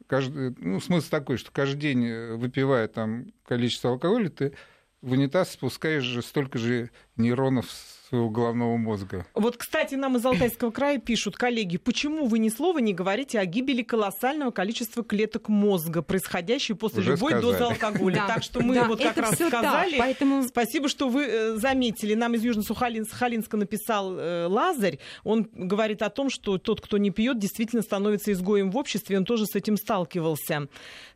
каждый, 0.06 0.54
ну, 0.58 0.80
смысл 0.80 1.08
такой, 1.10 1.36
что 1.36 1.50
каждый 1.50 1.78
день, 1.80 2.04
э, 2.06 2.34
выпивая 2.36 2.86
там 2.88 3.26
количество 3.44 3.90
алкоголя, 3.90 4.28
ты 4.30 4.52
в 5.02 5.12
унитаз 5.12 5.52
спускаешь 5.52 6.02
же 6.04 6.22
столько 6.22 6.58
же 6.58 6.90
нейронов 7.16 7.66
своего 8.08 8.30
головного 8.30 8.76
мозга. 8.76 9.26
Вот, 9.34 9.56
кстати, 9.56 9.96
нам 9.96 10.16
из 10.16 10.24
Алтайского 10.24 10.70
края 10.70 10.98
пишут, 10.98 11.36
коллеги, 11.36 11.76
почему 11.76 12.26
вы 12.26 12.38
ни 12.38 12.48
слова 12.50 12.78
не 12.78 12.94
говорите 12.94 13.40
о 13.40 13.46
гибели 13.46 13.82
колоссального 13.82 14.52
количества 14.52 15.02
клеток 15.02 15.48
мозга, 15.48 16.02
происходящей 16.02 16.76
после 16.76 17.00
Уже 17.00 17.12
любой 17.12 17.32
сказали. 17.32 17.52
дозы 17.52 17.64
алкоголя? 17.64 18.14
Да. 18.14 18.26
Так 18.28 18.42
что 18.44 18.60
мы 18.62 18.74
Да, 18.76 18.84
вот 18.84 19.02
как 19.02 19.16
раз 19.16 19.34
всё 19.34 19.50
так, 19.50 19.60
сказали. 19.60 19.96
поэтому 19.98 20.44
Спасибо, 20.44 20.88
что 20.88 21.08
вы 21.08 21.24
э, 21.24 21.56
заметили. 21.56 22.14
Нам 22.14 22.34
из 22.34 22.44
Южно-Сахалинска 22.44 23.56
написал 23.56 24.16
э, 24.16 24.46
Лазарь. 24.46 25.00
Он 25.24 25.48
говорит 25.52 26.02
о 26.02 26.10
том, 26.10 26.30
что 26.30 26.58
тот, 26.58 26.80
кто 26.80 26.98
не 26.98 27.10
пьет, 27.10 27.38
действительно 27.40 27.82
становится 27.82 28.30
изгоем 28.30 28.70
в 28.70 28.76
обществе. 28.76 29.16
Он 29.18 29.24
тоже 29.24 29.46
с 29.46 29.56
этим 29.56 29.76
сталкивался. 29.76 30.68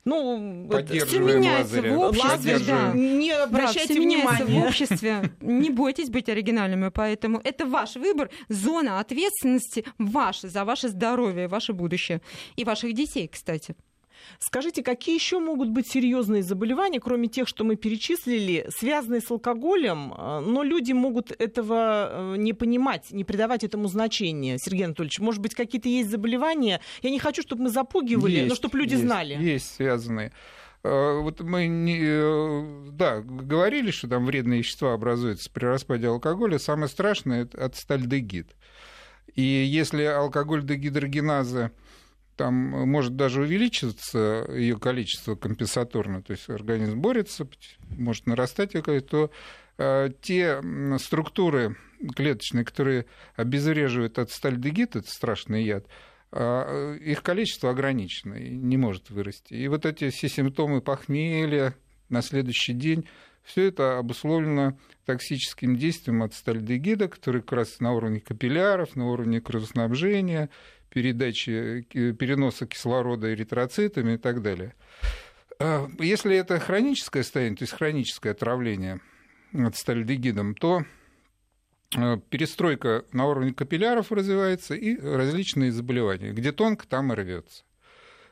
Ну, 0.05 0.67
Поддерживаем 0.71 1.27
всё 1.29 1.39
меняется 1.39 1.77
Лазаря. 1.77 1.95
в 1.95 2.01
обществе, 2.01 2.53
Лазарь, 2.55 2.65
да. 2.67 2.93
не 2.95 3.31
Да, 3.31 3.45
обращайте 3.45 3.99
меняется 3.99 4.45
внимания. 4.45 4.63
в 4.63 4.67
обществе. 4.67 5.33
Не 5.41 5.71
бойтесь 5.71 6.09
быть 6.09 6.29
оригинальными, 6.29 6.89
поэтому 6.89 7.39
это 7.45 7.67
ваш 7.67 7.97
выбор, 7.97 8.31
зона 8.49 8.99
ответственности 9.01 9.85
ваша 9.99 10.49
за 10.49 10.65
ваше 10.65 10.89
здоровье, 10.89 11.49
ваше 11.49 11.73
будущее 11.75 12.23
и 12.57 12.65
ваших 12.65 12.95
детей, 12.95 13.29
кстати. 13.29 13.77
Скажите, 14.39 14.83
какие 14.83 15.15
еще 15.15 15.39
могут 15.39 15.69
быть 15.71 15.89
серьезные 15.89 16.43
заболевания, 16.43 17.01
кроме 17.01 17.29
тех, 17.29 17.47
что 17.49 17.65
мы 17.65 17.77
перечислили, 17.77 18.67
связанные 18.77 19.21
с 19.21 19.31
алкоголем, 19.31 20.15
э, 20.17 20.41
но 20.41 20.63
люди 20.63 20.93
могут 20.93 21.31
этого 21.33 22.35
э, 22.35 22.37
не 22.39 22.53
понимать, 22.53 23.11
не 23.11 23.25
придавать 23.25 23.65
этому 23.65 23.89
значения? 23.89 24.59
Сергей 24.59 24.85
Анатольевич, 24.85 25.19
может 25.19 25.41
быть, 25.41 25.55
какие-то 25.55 25.89
есть 25.89 26.11
заболевания? 26.11 26.81
Я 27.03 27.11
не 27.11 27.19
хочу, 27.19 27.43
чтобы 27.43 27.65
мы 27.65 27.71
запугивали, 27.71 28.33
есть, 28.33 28.49
но 28.49 28.55
чтобы 28.55 28.79
люди 28.79 28.93
есть, 28.93 29.05
знали. 29.05 29.35
Есть 29.35 29.75
связанные. 29.75 30.33
Э, 30.83 31.21
вот 31.21 31.41
мы 31.41 31.67
не, 31.67 32.91
да, 32.93 33.21
говорили, 33.21 33.91
что 33.91 34.09
там 34.09 34.27
вредные 34.27 34.61
вещества 34.61 34.95
образуются 34.95 35.51
при 35.51 35.67
распаде 35.67 36.09
алкоголя. 36.09 36.59
Самое 36.59 36.89
страшное– 36.89 37.43
это 37.45 37.65
ацетальдегид. 37.65 38.57
И 39.35 39.43
если 39.43 40.05
алкоголь 40.05 40.65
дегидрогеназа 40.65 41.71
там 42.41 42.55
может 42.55 43.17
даже 43.17 43.43
увеличиться 43.43 44.47
ее 44.49 44.79
количество 44.79 45.35
компенсаторно, 45.35 46.23
то 46.23 46.31
есть 46.31 46.49
организм 46.49 46.99
борется, 46.99 47.47
может 47.91 48.25
нарастать, 48.25 48.73
то 48.73 49.31
э, 49.77 50.09
те 50.23 50.63
структуры 50.97 51.77
клеточные, 52.17 52.65
которые 52.65 53.05
обезвреживают 53.37 54.19
от 54.19 54.31
стальдегид, 54.31 54.97
это 54.97 55.11
страшный 55.11 55.65
яд, 55.65 55.85
э, 56.33 56.97
их 57.03 57.23
количество 57.23 57.69
ограничено 57.69 58.33
и 58.33 58.49
не 58.49 58.79
может 58.79 59.11
вырасти. 59.11 59.53
И 59.53 59.69
вот 59.69 59.85
эти 59.85 60.09
все 60.09 60.31
симптомы 60.31 60.81
похмелья 60.81 61.75
на 62.09 62.23
следующий 62.23 62.73
день, 62.73 63.07
все 63.43 63.65
это 63.65 63.99
обусловлено 63.99 64.79
токсическим 65.05 65.77
действием 65.77 66.23
от 66.23 66.33
стальдегида, 66.33 67.09
который 67.09 67.43
как 67.43 67.53
раз 67.53 67.81
на 67.81 67.93
уровне 67.93 68.21
капилляров, 68.21 68.97
на 68.97 69.11
уровне 69.11 69.43
кровоснабжения, 69.43 70.49
передачи, 70.91 71.87
переноса 71.91 72.67
кислорода 72.67 73.33
эритроцитами 73.33 74.15
и 74.15 74.19
так 74.19 74.43
далее. 74.43 74.75
А, 75.59 75.89
если 75.99 76.37
это 76.37 76.59
хроническое 76.59 77.23
состояние, 77.23 77.57
то 77.57 77.63
есть 77.63 77.75
хроническое 77.75 78.33
отравление 78.33 79.01
от 79.53 79.77
стальдегидом, 79.77 80.55
то 80.55 80.85
а, 81.97 82.19
перестройка 82.19 83.05
на 83.13 83.27
уровне 83.27 83.55
капилляров 83.55 84.13
развивается 84.13 84.75
и 84.75 84.99
различные 84.99 85.73
заболевания. 85.73 86.33
Где 86.33 86.53
тонко, 86.53 86.87
там 86.87 87.13
и 87.13 87.17
рвется. 87.17 87.65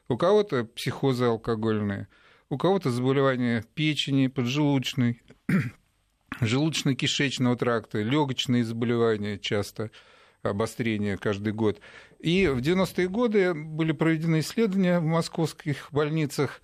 У 0.09 0.17
кого-то 0.17 0.65
психозы 0.65 1.27
алкогольные, 1.27 2.09
у 2.49 2.57
кого-то 2.57 2.91
заболевания 2.91 3.65
печени, 3.75 4.27
поджелудочной, 4.27 5.23
желудочно-кишечного 6.41 7.57
тракта, 7.57 8.03
легочные 8.03 8.65
заболевания 8.65 9.39
часто– 9.39 9.91
обострения 10.43 11.17
каждый 11.17 11.53
год. 11.53 11.81
И 12.19 12.47
в 12.47 12.59
90-е 12.59 13.09
годы 13.09 13.55
были 13.55 13.93
проведены 13.93 14.41
исследования 14.41 15.01
в 15.01 15.05
московских 15.05 15.89
больницах, 15.93 16.61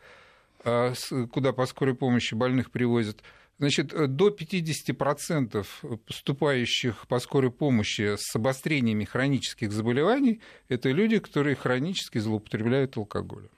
а, 0.64 0.92
куда 1.32 1.52
по 1.52 1.66
скорой 1.66 1.94
помощи 1.94 2.34
больных 2.34 2.70
привозят. 2.70 3.22
Значит, 3.58 3.88
до 4.16 4.30
50% 4.30 5.64
поступающих 6.06 7.06
по 7.06 7.20
скорой 7.20 7.52
помощи 7.52 8.16
с 8.18 8.34
обострениями 8.34 9.04
хронических 9.04 9.70
заболеваний– 9.70 10.40
это 10.68 10.90
люди, 10.90 11.20
которые 11.20 11.54
хронически 11.54 12.18
злоупотребляют 12.18 12.96
алкоголем. 12.96 13.50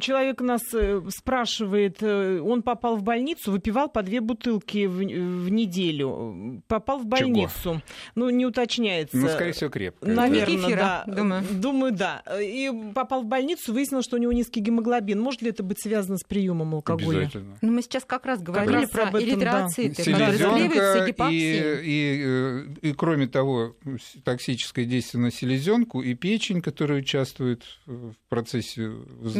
Человек 0.00 0.40
нас 0.40 0.62
э, 0.74 1.00
спрашивает, 1.08 1.98
э, 2.02 2.40
он 2.40 2.62
попал 2.62 2.96
в 2.96 3.02
больницу, 3.02 3.52
выпивал 3.52 3.88
по 3.88 4.02
две 4.02 4.20
бутылки 4.20 4.86
в, 4.86 4.96
в 4.96 5.50
неделю. 5.50 6.62
Попал 6.68 6.98
в 6.98 7.06
больницу. 7.06 7.54
Чего? 7.62 7.82
Ну, 8.14 8.30
не 8.30 8.46
уточняется. 8.46 9.16
Ну, 9.16 9.28
скорее 9.28 9.52
всего, 9.52 9.70
крепко. 9.70 10.06
Наверное, 10.06 10.56
Кефира, 10.56 10.76
да. 10.76 11.04
Думаю. 11.06 11.44
думаю, 11.50 11.92
да. 11.92 12.22
И 12.40 12.70
попал 12.94 13.22
в 13.22 13.26
больницу, 13.26 13.72
выяснилось, 13.72 14.04
что 14.04 14.16
у 14.16 14.20
него 14.20 14.32
низкий 14.32 14.60
гемоглобин. 14.60 15.20
Может 15.20 15.42
ли 15.42 15.50
это 15.50 15.62
быть 15.62 15.80
связано 15.80 16.18
с 16.18 16.24
приемом 16.24 16.74
алкоголя? 16.74 17.18
Обязательно. 17.18 17.58
Ну, 17.60 17.72
мы 17.72 17.82
сейчас 17.82 18.04
как 18.04 18.26
раз 18.26 18.40
говорили 18.40 18.86
как 18.86 18.94
раз 18.94 19.10
про 19.10 19.22
эритроциты. 19.22 20.12
Да. 20.12 20.32
Селезенка 20.32 21.28
и, 21.30 21.34
и, 21.34 22.22
э, 22.24 22.66
и, 22.82 22.92
кроме 22.92 23.26
того, 23.26 23.76
токсическое 24.24 24.84
действие 24.84 25.22
на 25.22 25.30
селезенку 25.30 26.02
и 26.02 26.14
печень, 26.14 26.60
которая 26.60 27.00
участвует 27.00 27.62
в 27.86 28.14
процессе 28.28 28.90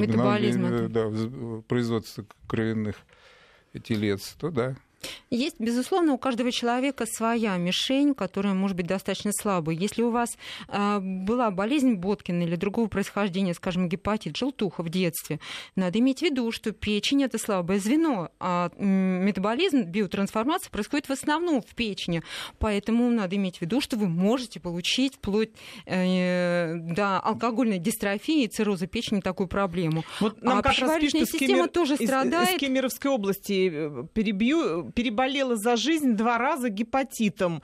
метаболизма. 0.01 0.89
Да, 0.89 1.11
производства 1.69 2.25
кровяных 2.47 2.97
телец, 3.83 4.35
то 4.39 4.51
да, 4.51 4.77
есть, 5.31 5.57
безусловно, 5.59 6.13
у 6.13 6.19
каждого 6.19 6.51
человека 6.51 7.05
своя 7.07 7.57
мишень, 7.57 8.15
которая 8.15 8.55
может 8.55 8.77
быть 8.77 8.87
достаточно 8.87 9.33
слабой. 9.33 9.77
Если 9.77 10.03
у 10.03 10.11
вас 10.11 10.37
э, 10.69 10.99
была 11.01 11.51
болезнь 11.51 11.95
Боткина 11.95 12.43
или 12.43 12.57
другого 12.57 12.89
происхождения, 12.89 13.55
скажем, 13.55 13.89
гепатит, 13.89 14.37
желтуха 14.37 14.83
в 14.83 14.89
детстве, 14.89 15.41
надо 15.77 15.99
иметь 15.99 16.21
в 16.21 16.23
виду, 16.23 16.51
что 16.53 16.73
печень 16.73 17.23
это 17.23 17.39
слабое 17.39 17.79
звено, 17.79 18.31
а 18.41 18.71
метаболизм, 18.79 19.83
биотрансформация 19.83 20.71
происходит 20.71 21.09
в 21.09 21.13
основном 21.13 21.63
в 21.63 21.75
печени. 21.75 22.23
Поэтому 22.59 23.11
надо 23.11 23.37
иметь 23.37 23.59
в 23.59 23.63
виду, 23.63 23.81
что 23.81 23.97
вы 23.97 24.09
можете 24.09 24.61
получить 24.61 25.17
вплоть 25.17 25.51
э, 25.87 26.75
до 26.75 27.21
алкогольной 27.21 27.79
дистрофии 27.79 28.45
и 28.45 28.49
цирроза 28.49 28.87
печени 28.87 29.21
такую 29.21 29.47
проблему. 29.47 30.05
Вот 30.21 30.43
нам 30.43 30.59
а 30.59 30.63
как 30.63 30.79
раз 30.79 31.01
пишут, 31.01 31.21
система 31.21 31.47
Кемер... 31.47 31.69
тоже 31.69 31.97
страдает. 31.97 32.49
Из, 32.49 32.55
из 32.55 32.61
Кемеровской 32.61 33.11
области 33.11 33.71
э, 33.73 34.05
перебью 34.13 34.88
переболела 34.95 35.57
за 35.57 35.77
жизнь 35.77 36.13
два 36.13 36.39
раза 36.39 36.69
гепатитом 36.69 37.63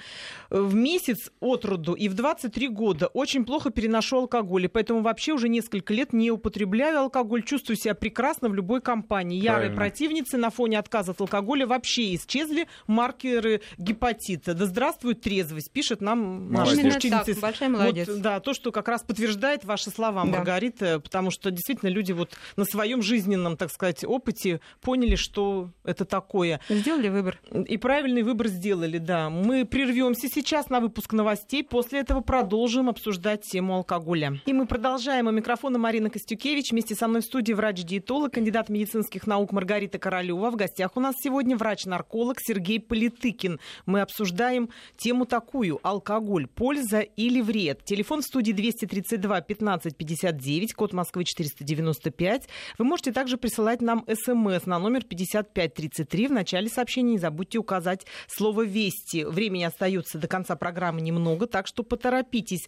в 0.51 0.75
месяц 0.75 1.31
от 1.41 1.65
роду 1.65 1.95
и 1.95 2.09
в 2.09 2.15
23 2.15 2.69
года. 2.69 3.07
Очень 3.09 3.45
плохо 3.45 3.71
переношу 3.71 4.19
алкоголь, 4.19 4.65
и 4.65 4.69
поэтому 4.69 5.03
вообще 5.03 5.33
уже 5.33 5.49
несколько 5.49 5.95
лет 5.95 6.13
не 6.13 6.31
употребляю 6.31 7.01
алкоголь, 7.01 7.43
чувствую 7.43 7.77
себя 7.77 7.95
прекрасно 7.95 8.49
в 8.49 8.55
любой 8.55 8.81
компании. 8.81 9.37
Ярые 9.37 9.71
Правильно. 9.71 9.77
противницы 9.77 10.37
на 10.37 10.51
фоне 10.51 10.79
отказа 10.79 11.13
от 11.13 11.21
алкоголя 11.21 11.67
вообще 11.67 12.15
исчезли 12.15 12.67
маркеры 12.87 13.63
гепатита. 13.79 14.55
Да 14.55 14.67
здравствует 14.67 15.21
трезвость, 15.21 15.71
пишет 15.73 16.01
нам 16.01 16.53
наша 16.53 16.77
слушательница. 16.77 17.41
Большая 17.41 17.69
молодец. 17.69 18.09
Вот, 18.09 18.21
да, 18.21 18.41
то, 18.41 18.55
что 18.55 18.73
как 18.73 18.89
раз 18.89 19.03
подтверждает 19.03 19.65
ваши 19.65 19.91
слова, 19.91 20.25
Маргарита, 20.25 20.95
да. 20.95 21.01
потому 21.01 21.31
что 21.31 21.51
действительно 21.51 21.89
люди 21.89 22.13
вот 22.13 22.37
на 22.57 22.65
своем 22.65 23.03
жизненном, 23.03 23.57
так 23.57 23.71
сказать, 23.71 24.05
опыте 24.05 24.61
поняли, 24.81 25.17
что 25.17 25.71
это 25.85 26.05
такое. 26.05 26.61
Сделали 26.69 27.09
выбор. 27.15 27.41
И 27.51 27.79
правильный 27.79 28.23
выбор 28.23 28.49
сделали, 28.49 28.99
да. 28.99 29.31
Мы 29.31 29.65
прервемся 29.65 30.29
сейчас 30.29 30.69
на 30.69 30.81
выпуск 30.81 31.13
новостей. 31.13 31.65
После 31.65 32.01
этого 32.01 32.21
продолжим 32.21 32.89
обсуждать 32.89 33.43
тему 33.43 33.77
алкоголя. 33.77 34.39
И 34.45 34.53
мы 34.53 34.67
продолжаем. 34.67 35.29
У 35.29 35.31
микрофона 35.31 35.79
Марина 35.79 36.11
Костюкевич. 36.11 36.73
Вместе 36.73 36.95
со 36.95 37.09
мной 37.09 37.23
в 37.23 37.25
студии 37.25 37.53
врач-диетолог, 37.53 38.33
кандидат 38.35 38.69
медицинских 38.69 39.27
наук 39.27 39.53
Маргарита 39.53 39.99
Королева. 39.99 40.51
В 40.51 40.57
гостях 40.57 40.97
у 40.97 41.01
нас 41.01 41.15
сегодня 41.19 41.57
врач-нарколог 41.57 42.39
Сергей 42.41 42.81
Политыкин. 42.81 43.61
Мы 43.87 44.01
обсуждаем 44.01 44.69
тему 44.97 45.25
такую. 45.25 45.81
Алкоголь. 45.83 46.47
Польза 46.47 47.01
или 47.01 47.41
вред? 47.41 47.85
Телефон 47.85 48.21
в 48.21 48.25
студии 48.25 48.53
232 48.53 49.41
15 49.41 49.97
59, 49.97 50.75
код 50.75 50.93
Москвы 50.93 51.25
495. 51.25 52.49
Вы 52.79 52.85
можете 52.85 53.13
также 53.13 53.37
присылать 53.37 53.81
нам 53.81 54.05
смс 54.09 54.67
на 54.67 54.79
номер 54.79 55.05
5533 55.05 56.29
в 56.29 56.33
начале 56.33 56.69
сообщения 56.69 57.04
не 57.05 57.19
забудьте 57.19 57.59
указать 57.59 58.07
слово 58.27 58.63
«Вести». 58.63 59.25
Времени 59.25 59.65
остается 59.65 60.19
до 60.19 60.29
конца 60.29 60.57
программы 60.57 61.01
немного, 61.01 61.47
так 61.47 61.67
что 61.67 61.83
поторопитесь. 61.83 62.67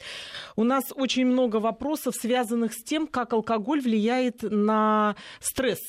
У 0.57 0.65
нас 0.65 0.85
очень 0.95 1.27
много 1.27 1.57
вопросов, 1.57 2.15
связанных 2.15 2.73
с 2.73 2.83
тем, 2.83 3.07
как 3.07 3.33
алкоголь 3.33 3.81
влияет 3.81 4.43
на 4.43 5.17
стресс. 5.41 5.81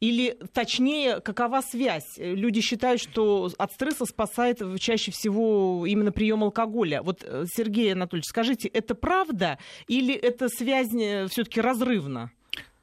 Или, 0.00 0.38
точнее, 0.54 1.20
какова 1.20 1.60
связь? 1.60 2.16
Люди 2.16 2.62
считают, 2.62 3.02
что 3.02 3.50
от 3.58 3.72
стресса 3.72 4.06
спасает 4.06 4.62
чаще 4.80 5.10
всего 5.10 5.84
именно 5.86 6.10
прием 6.10 6.42
алкоголя. 6.42 7.02
Вот, 7.02 7.22
э, 7.22 7.44
Сергей 7.54 7.92
Анатольевич, 7.92 8.26
скажите, 8.26 8.68
это 8.68 8.94
правда 8.94 9.58
или 9.88 10.14
эта 10.14 10.48
связь 10.48 10.94
э, 10.94 11.26
все-таки 11.28 11.60
разрывна? 11.60 12.32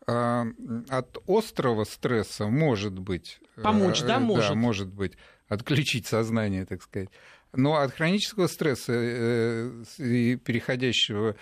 А, 0.08 0.46
от 0.90 1.18
острого 1.28 1.84
стресса 1.84 2.48
может 2.48 2.98
быть... 2.98 3.40
Помочь, 3.62 4.02
да, 4.02 4.16
э, 4.16 4.20
может? 4.20 4.50
Да, 4.50 4.56
может 4.56 4.88
быть. 4.88 5.14
Отключить 5.50 6.08
сознание, 6.08 6.66
так 6.66 6.82
сказать. 6.82 7.10
Но 7.54 7.76
от 7.76 7.94
хронического 7.94 8.48
стресса 8.48 8.94
э, 8.94 9.84
и 9.98 10.38
переходящего 10.38 11.36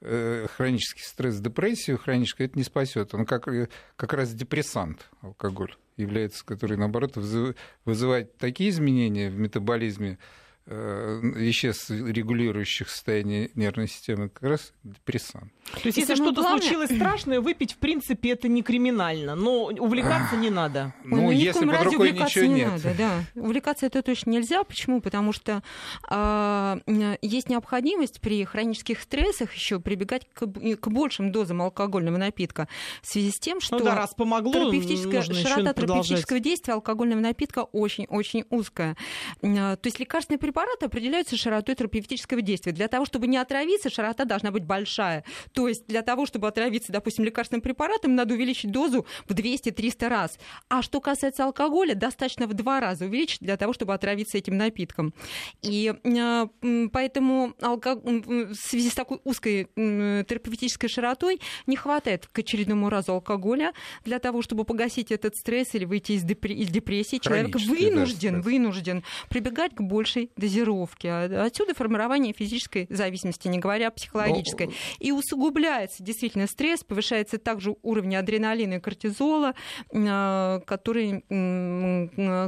э, 0.00 0.46
хронический 0.54 1.02
стресс, 1.02 1.40
депрессию 1.40 1.98
хроническую, 1.98 2.46
это 2.46 2.58
не 2.58 2.64
спасет. 2.64 3.12
Он 3.14 3.26
как, 3.26 3.48
как 3.96 4.12
раз 4.12 4.32
депрессант, 4.32 5.08
алкоголь, 5.20 5.74
является, 5.96 6.44
который, 6.44 6.76
наоборот, 6.76 7.16
вызывает 7.84 8.36
такие 8.38 8.70
изменения 8.70 9.30
в 9.30 9.38
метаболизме 9.38 10.12
Э, 10.12 10.18
веществ, 10.66 11.90
регулирующих 11.90 12.88
состояние 12.88 13.50
нервной 13.54 13.88
системы, 13.88 14.28
как 14.28 14.42
раз 14.48 14.72
депрессан. 14.84 15.50
То 15.72 15.80
есть, 15.84 15.98
если 15.98 16.14
что-то 16.14 16.42
главное... 16.42 16.60
случилось 16.60 16.90
страшное, 16.94 17.40
выпить, 17.40 17.72
в 17.72 17.78
принципе, 17.78 18.30
это 18.30 18.48
не 18.48 18.62
криминально, 18.62 19.34
но 19.34 19.64
увлекаться 19.64 20.36
не 20.36 20.50
надо. 20.50 20.94
Ну, 21.04 21.22
ну 21.22 21.30
если 21.30 21.66
под 21.66 21.84
рукой 21.84 22.12
ничего 22.12 22.46
не 22.46 22.54
нет. 22.54 22.70
Надо, 22.70 22.94
да. 22.96 23.24
Увлекаться 23.34 23.86
это 23.86 24.02
точно 24.02 24.30
нельзя. 24.30 24.62
Почему? 24.64 25.00
Потому 25.00 25.32
что 25.32 25.62
э, 26.10 27.16
есть 27.22 27.48
необходимость 27.48 28.20
при 28.20 28.44
хронических 28.44 29.00
стрессах 29.00 29.52
еще 29.54 29.80
прибегать 29.80 30.28
к, 30.32 30.46
к 30.46 30.88
большим 30.88 31.32
дозам 31.32 31.62
алкогольного 31.62 32.18
напитка 32.18 32.68
в 33.02 33.08
связи 33.08 33.30
с 33.30 33.38
тем, 33.38 33.60
что 33.60 33.78
ну 33.78 33.84
да, 33.84 33.94
раз 33.94 34.14
помогло, 34.14 34.52
терапевтическая, 34.52 35.22
широта 35.22 35.72
терапевтического 35.72 36.38
действия 36.40 36.74
алкогольного 36.74 37.20
напитка 37.20 37.64
очень-очень 37.64 38.44
узкая. 38.50 38.96
То 39.40 39.78
есть 39.84 39.98
лекарственные 39.98 40.38
препараты 40.38 40.51
определяются 40.60 41.36
широтой 41.36 41.74
терапевтического 41.74 42.42
действия. 42.42 42.72
Для 42.72 42.88
того, 42.88 43.04
чтобы 43.04 43.26
не 43.26 43.36
отравиться, 43.36 43.90
широта 43.90 44.24
должна 44.24 44.50
быть 44.50 44.64
большая. 44.64 45.24
То 45.52 45.68
есть 45.68 45.86
для 45.86 46.02
того, 46.02 46.26
чтобы 46.26 46.48
отравиться, 46.48 46.92
допустим, 46.92 47.24
лекарственным 47.24 47.62
препаратом, 47.62 48.14
надо 48.14 48.34
увеличить 48.34 48.70
дозу 48.70 49.06
в 49.26 49.32
200-300 49.32 50.08
раз. 50.08 50.38
А 50.68 50.82
что 50.82 51.00
касается 51.00 51.44
алкоголя, 51.44 51.94
достаточно 51.94 52.46
в 52.46 52.54
два 52.54 52.80
раза 52.80 53.06
увеличить 53.06 53.40
для 53.40 53.56
того, 53.56 53.72
чтобы 53.72 53.94
отравиться 53.94 54.38
этим 54.38 54.56
напитком. 54.56 55.14
И 55.62 55.94
э, 56.02 56.88
поэтому 56.92 57.54
алко... 57.60 57.96
в 57.96 58.54
связи 58.54 58.90
с 58.90 58.94
такой 58.94 59.20
узкой 59.24 59.68
терапевтической 59.74 60.88
широтой 60.88 61.40
не 61.66 61.76
хватает 61.76 62.26
к 62.26 62.38
очередному 62.38 62.90
разу 62.90 63.12
алкоголя 63.12 63.72
для 64.04 64.18
того, 64.18 64.42
чтобы 64.42 64.64
погасить 64.64 65.12
этот 65.12 65.36
стресс 65.36 65.74
или 65.74 65.84
выйти 65.84 66.12
из, 66.12 66.24
депрессии. 66.24 67.18
Человек 67.18 67.56
вынужден, 67.56 68.36
да, 68.36 68.40
вынужден 68.40 69.04
прибегать 69.28 69.74
к 69.74 69.80
большей 69.80 70.30
дозировки. 70.42 71.06
А 71.06 71.44
отсюда 71.46 71.74
формирование 71.74 72.32
физической 72.32 72.86
зависимости, 72.90 73.48
не 73.48 73.58
говоря 73.58 73.88
о 73.88 73.90
психологической. 73.90 74.66
Но... 74.66 74.72
И 74.98 75.12
усугубляется 75.12 76.02
действительно 76.02 76.46
стресс, 76.46 76.84
повышается 76.84 77.38
также 77.38 77.76
уровень 77.82 78.16
адреналина 78.16 78.74
и 78.74 78.80
кортизола, 78.80 79.54
а, 79.94 80.60
который, 80.66 81.20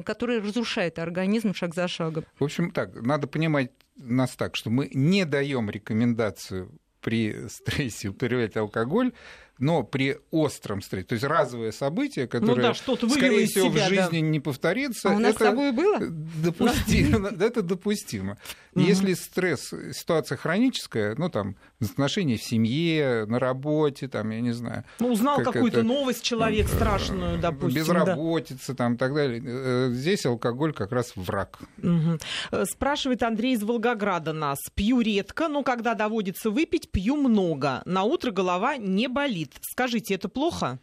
который 0.03 0.41
разрушает 0.41 0.99
организм 0.99 1.55
шаг 1.55 1.75
за 1.75 1.89
шагом. 1.89 2.25
В 2.39 2.45
общем, 2.45 2.71
так, 2.71 2.95
надо 3.03 3.27
понимать 3.27 3.71
нас 3.97 4.35
так, 4.37 4.57
что 4.57 4.71
мы 4.71 4.91
не 4.93 5.25
даем 5.25 5.71
рекомендацию 5.71 6.71
при 7.01 7.49
стрессе 7.49 8.09
употреблять 8.09 8.57
алкоголь, 8.57 9.13
но 9.59 9.83
при 9.83 10.19
остром 10.31 10.83
стрессе, 10.83 11.07
то 11.07 11.13
есть 11.15 11.25
разовое 11.25 11.73
событие, 11.73 12.27
которое, 12.27 12.69
ну 12.69 12.97
да, 12.97 13.09
скорее 13.09 13.47
всего, 13.47 13.71
себя, 13.71 13.87
в 13.87 13.89
жизни 13.89 14.21
да. 14.21 14.27
не 14.27 14.41
повторится, 14.41 15.11
а 15.11 15.15
у 15.15 15.19
нас 15.19 15.35
это, 15.35 15.45
с 15.45 15.49
собой 15.49 15.73
было? 15.73 15.99
Допустимо, 16.01 17.29
это 17.41 17.63
допустимо. 17.63 18.39
Если 18.75 19.15
стресс, 19.15 19.73
ситуация 19.93 20.37
хроническая, 20.37 21.15
ну 21.17 21.29
там, 21.29 21.57
отношения 21.81 22.37
в 22.37 22.43
семье, 22.43 23.25
на 23.27 23.39
работе, 23.39 24.09
там, 24.09 24.31
я 24.31 24.41
не 24.41 24.53
знаю. 24.53 24.85
Ну, 24.99 25.13
узнал 25.13 25.37
как 25.37 25.53
какую-то 25.53 25.81
это, 25.81 25.87
новость 25.87 26.23
человек 26.23 26.67
э, 26.67 26.75
страшную, 26.75 27.39
допустим. 27.39 27.83
Безработица, 27.83 28.73
да. 28.73 28.75
там, 28.75 28.95
и 28.95 28.97
так 28.97 29.15
далее. 29.15 29.43
Э, 29.45 29.91
здесь 29.93 30.27
алкоголь 30.27 30.73
как 30.73 30.93
раз 30.93 31.13
враг. 31.15 31.61
Угу. 31.83 32.65
Спрашивает 32.65 33.23
Андрей 33.23 33.55
из 33.55 33.63
Волгограда 33.63 34.33
нас. 34.33 34.59
Пью 34.75 35.01
редко, 35.01 35.49
но 35.49 35.63
когда 35.63 35.95
доводится 35.95 36.51
выпить, 36.51 36.91
пью 36.91 37.17
много. 37.17 37.83
На 37.85 38.03
утро 38.03 38.33
голова 38.33 38.77
не 38.77 39.09
болит. 39.09 39.44
Скажите, 39.63 40.15
это 40.15 40.29
плохо? 40.29 40.79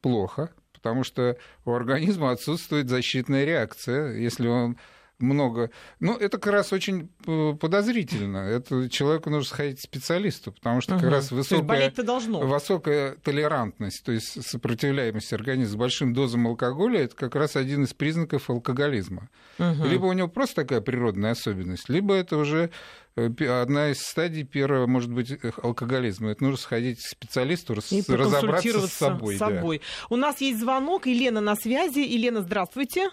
Плохо, 0.00 0.50
потому 0.72 1.04
что 1.04 1.36
у 1.64 1.72
организма 1.72 2.30
отсутствует 2.30 2.88
защитная 2.88 3.44
реакция. 3.44 4.14
Если 4.16 4.46
он 4.46 4.78
много. 5.18 5.70
Ну, 6.00 6.16
это 6.16 6.38
как 6.38 6.52
раз 6.52 6.72
очень 6.72 7.10
э, 7.26 7.54
подозрительно. 7.58 8.38
Это 8.38 8.88
человеку 8.90 9.30
нужно 9.30 9.48
сходить 9.48 9.78
к 9.78 9.82
специалисту, 9.82 10.52
потому 10.52 10.80
что 10.80 10.94
угу. 10.94 11.02
как 11.02 11.10
раз 11.10 11.30
высокая, 11.30 11.92
высокая 12.26 13.14
толерантность, 13.16 14.04
то 14.04 14.12
есть 14.12 14.44
сопротивляемость 14.46 15.32
организма 15.32 15.72
с 15.72 15.76
большим 15.76 16.12
дозом 16.12 16.46
алкоголя, 16.46 17.00
это 17.00 17.16
как 17.16 17.34
раз 17.34 17.56
один 17.56 17.84
из 17.84 17.94
признаков 17.94 18.50
алкоголизма. 18.50 19.30
Угу. 19.58 19.84
Либо 19.84 20.06
у 20.06 20.12
него 20.12 20.28
просто 20.28 20.62
такая 20.62 20.80
природная 20.80 21.32
особенность, 21.32 21.88
либо 21.88 22.14
это 22.14 22.36
уже 22.36 22.70
э, 23.16 23.28
одна 23.60 23.90
из 23.90 24.02
стадий 24.02 24.44
первого, 24.44 24.86
может 24.86 25.12
быть, 25.12 25.32
алкоголизма. 25.62 26.30
Это 26.30 26.44
нужно 26.44 26.58
сходить 26.58 26.98
к 26.98 27.06
специалисту, 27.06 27.74
и 27.90 28.02
разобраться 28.06 28.86
с 28.86 28.92
собой. 28.92 29.36
С 29.36 29.38
собой. 29.38 29.78
Да. 29.78 29.84
У 30.10 30.16
нас 30.16 30.40
есть 30.40 30.60
звонок. 30.60 31.06
Елена 31.06 31.40
на 31.40 31.56
связи. 31.56 32.00
Елена, 32.00 32.42
здравствуйте. 32.42 33.10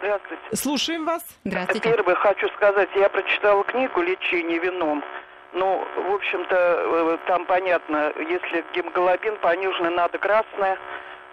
Здравствуйте. 0.00 0.42
Слушаем 0.54 1.04
вас. 1.04 1.22
Здравствуйте. 1.44 1.90
Первое 1.90 2.14
хочу 2.16 2.48
сказать, 2.50 2.88
я 2.94 3.08
прочитала 3.08 3.64
книгу 3.64 4.00
«Лечение 4.02 4.58
вином». 4.58 5.02
Ну, 5.52 5.86
в 5.96 6.14
общем-то, 6.14 6.54
э, 6.54 7.18
там 7.26 7.46
понятно, 7.46 8.12
если 8.18 8.62
гемоглобин 8.74 9.36
пониженный, 9.38 9.90
надо 9.90 10.18
красное, 10.18 10.76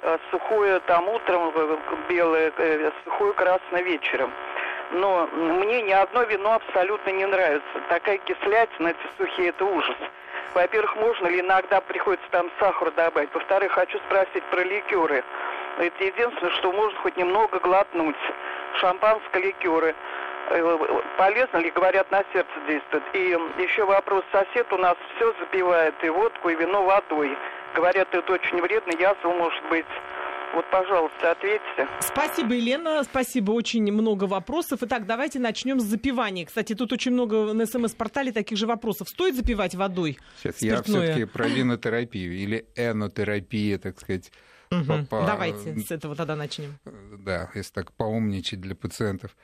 э, 0.01 0.17
сухое 0.31 0.79
там 0.81 1.09
утром, 1.09 1.51
э, 1.53 1.77
белое, 2.07 2.53
сухое 3.03 3.33
красное 3.33 3.81
вечером. 3.81 4.31
Но 4.91 5.27
мне 5.33 5.81
ни 5.81 5.91
одно 5.91 6.23
вино 6.23 6.53
абсолютно 6.53 7.09
не 7.09 7.25
нравится. 7.25 7.81
Такая 7.89 8.17
кислятина, 8.19 8.89
эти 8.89 9.07
сухие, 9.17 9.49
это 9.49 9.65
ужас. 9.65 9.97
Во-первых, 10.53 10.95
можно 10.97 11.27
ли 11.27 11.41
иногда 11.41 11.81
приходится 11.81 12.27
там 12.29 12.49
сахар 12.59 12.91
добавить? 12.91 13.33
Во-вторых, 13.33 13.73
хочу 13.73 13.97
спросить 13.99 14.43
про 14.51 14.63
ликеры. 14.63 15.23
Это 15.79 16.03
единственное, 16.03 16.51
что 16.51 16.71
можно 16.71 16.97
хоть 16.99 17.17
немного 17.17 17.59
глотнуть 17.59 18.15
шампанское, 18.79 19.41
ликеры. 19.41 19.95
Э, 20.49 21.01
полезно 21.17 21.57
ли, 21.57 21.71
говорят, 21.71 22.09
на 22.11 22.23
сердце 22.33 22.51
действует. 22.67 23.03
И 23.13 23.37
еще 23.61 23.85
вопрос, 23.85 24.23
сосед 24.31 24.71
у 24.71 24.77
нас 24.77 24.95
все 25.15 25.33
запивает, 25.39 25.95
и 26.03 26.09
водку, 26.09 26.49
и 26.49 26.55
вино 26.55 26.83
водой. 26.83 27.37
Говорят, 27.75 28.13
это 28.13 28.33
очень 28.33 28.61
вредно, 28.61 28.91
язва 28.91 29.29
может 29.29 29.63
быть. 29.69 29.85
Вот, 30.53 30.69
пожалуйста, 30.69 31.31
ответьте. 31.31 31.87
Спасибо, 31.99 32.53
Елена. 32.53 33.03
Спасибо. 33.03 33.51
Очень 33.53 33.91
много 33.91 34.25
вопросов. 34.25 34.79
Итак, 34.83 35.07
давайте 35.07 35.39
начнем 35.39 35.79
с 35.79 35.83
запивания. 35.83 36.45
Кстати, 36.45 36.75
тут 36.75 36.93
очень 36.93 37.11
много 37.11 37.53
на 37.53 37.65
СМС-портале 37.65 38.31
таких 38.31 38.59
же 38.59 38.67
вопросов. 38.67 39.09
Стоит 39.09 39.35
запивать 39.35 39.73
водой? 39.73 40.19
Сейчас 40.37 40.57
спиртное? 40.57 41.01
я 41.01 41.13
все-таки 41.13 41.25
про 41.25 41.47
винотерапию 41.47 42.33
или 42.33 42.67
энотерапия, 42.75 43.79
так 43.79 43.99
сказать. 43.99 44.31
Угу. 44.81 45.05
По, 45.07 45.25
Давайте 45.25 45.79
с 45.79 45.91
этого 45.91 46.15
тогда 46.15 46.35
начнем. 46.35 46.77
Да, 47.19 47.49
если 47.55 47.71
так 47.71 47.91
поумничать 47.93 48.61
для 48.61 48.75
пациентов. 48.75 49.35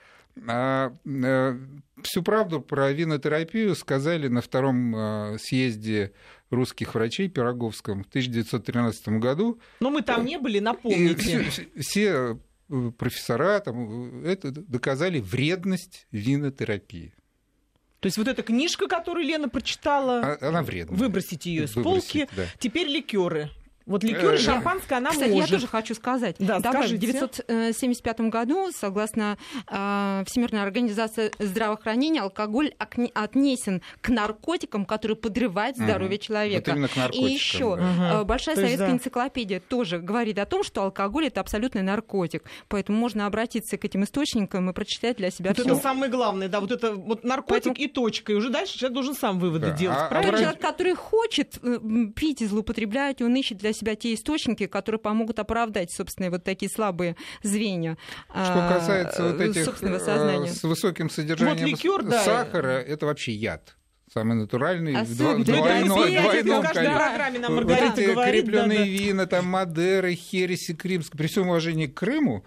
А, 0.47 0.93
а, 1.05 1.59
всю 2.01 2.23
правду 2.23 2.61
про 2.61 2.91
винотерапию 2.91 3.75
сказали 3.75 4.27
на 4.27 4.41
втором 4.41 4.95
а, 4.95 5.35
съезде 5.39 6.13
русских 6.49 6.95
врачей 6.95 7.29
Пироговском 7.29 8.03
в 8.03 8.07
1913 8.07 9.19
году. 9.19 9.59
Но 9.79 9.89
мы 9.89 10.01
там 10.01 10.25
не 10.25 10.37
были, 10.37 10.59
напомните. 10.59 11.15
все, 11.49 11.67
все 11.79 12.39
э, 12.69 12.91
профессора 12.97 13.59
там, 13.59 14.23
это 14.23 14.51
доказали 14.51 15.19
вредность 15.19 16.07
винотерапии. 16.11 17.13
То 17.99 18.05
есть 18.05 18.17
вот 18.17 18.27
эта 18.27 18.43
книжка, 18.43 18.87
которую 18.87 19.25
Лена 19.25 19.49
прочитала, 19.49 20.37
она 20.41 20.63
вредная. 20.63 20.97
Выбросить 20.97 21.45
ее 21.45 21.65
из 21.65 21.71
полки. 21.71 22.29
Да. 22.35 22.45
Теперь 22.57 22.87
ликеры. 22.87 23.49
Вот 23.89 24.03
ликер 24.03 24.33
и 24.33 24.35
э, 24.35 24.37
шампанское 24.37 24.99
она 24.99 25.09
Кстати, 25.09 25.31
может. 25.31 25.49
я 25.49 25.55
тоже 25.55 25.67
хочу 25.67 25.95
сказать. 25.95 26.35
Да, 26.37 26.59
Давай, 26.59 26.83
в 26.83 26.93
1975 26.93 28.21
году, 28.21 28.69
согласно 28.71 29.37
э, 29.67 30.23
Всемирной 30.27 30.61
организации 30.61 31.31
здравоохранения, 31.39 32.21
алкоголь 32.21 32.71
отнесен 32.77 33.81
к 34.01 34.09
наркотикам, 34.09 34.85
которые 34.85 35.17
подрывают 35.17 35.75
здоровье 35.75 36.17
угу. 36.17 36.23
человека. 36.23 36.75
Вот 36.75 37.15
и 37.15 37.33
еще 37.33 37.77
да. 37.77 38.21
Э, 38.21 38.23
большая 38.25 38.55
То 38.55 38.61
советская 38.61 38.89
да. 38.89 38.93
энциклопедия 38.93 39.59
тоже 39.59 39.97
говорит 39.97 40.37
о 40.37 40.45
том, 40.45 40.63
что 40.63 40.83
алкоголь 40.83 41.25
это 41.25 41.41
абсолютный 41.41 41.81
наркотик. 41.81 42.43
Поэтому 42.67 42.99
можно 42.99 43.25
обратиться 43.25 43.79
к 43.79 43.85
этим 43.85 44.03
источникам 44.03 44.69
и 44.69 44.73
прочитать 44.73 45.17
для 45.17 45.31
себя 45.31 45.49
вот 45.49 45.57
все. 45.57 45.67
Это 45.67 45.81
самое 45.81 46.11
главное, 46.11 46.47
да, 46.47 46.59
вот 46.59 46.71
это 46.71 46.93
вот 46.93 47.23
наркотик 47.23 47.49
Поэтому... 47.49 47.75
и 47.75 47.87
точка. 47.87 48.33
И 48.33 48.35
уже 48.35 48.51
дальше 48.51 48.77
человек 48.77 48.93
должен 48.93 49.15
сам 49.15 49.39
выводы 49.39 49.67
да. 49.67 49.71
делать. 49.71 49.97
А, 49.99 50.09
правильно? 50.09 50.37
А 50.37 50.41
человек, 50.41 50.61
который 50.61 50.93
хочет 50.93 51.57
э, 51.63 51.79
пить 52.15 52.43
и 52.43 52.45
злоупотреблять, 52.45 53.23
он 53.23 53.35
ищет 53.35 53.57
для 53.57 53.73
себя 53.73 53.78
те 53.95 54.13
источники, 54.13 54.67
которые 54.67 54.99
помогут 54.99 55.39
оправдать, 55.39 55.91
собственно, 55.91 56.29
вот 56.29 56.43
такие 56.43 56.69
слабые 56.69 57.15
звенья 57.43 57.97
Что 58.29 58.67
касается 58.73 59.31
вот 59.31 59.41
этих 59.41 59.67
э, 59.81 60.47
с 60.47 60.63
высоким 60.63 61.09
содержанием 61.09 61.57
вот 61.57 61.67
ликер, 61.67 62.03
да. 62.03 62.23
сахара, 62.23 62.79
это 62.79 63.05
вообще 63.05 63.33
яд 63.33 63.75
самый 64.13 64.35
натуральный, 64.35 64.95
а 64.95 65.05
двойной, 65.05 65.45
двойной, 65.45 66.43
двойном 66.43 66.61
программе 66.63 67.39
нам 67.39 67.55
Маргарита 67.55 67.85
вот 67.85 67.99
эти 67.99 68.11
говорит, 68.11 68.45
крепленные 68.45 68.79
да, 68.79 68.85
да. 68.85 68.89
вина, 68.89 69.25
там 69.27 69.45
Мадеры, 69.45 70.15
Хереси, 70.15 70.73
Кримск, 70.73 71.15
при 71.15 71.27
всем 71.27 71.49
уважении 71.49 71.87
к 71.87 71.95
Крыму, 71.95 72.45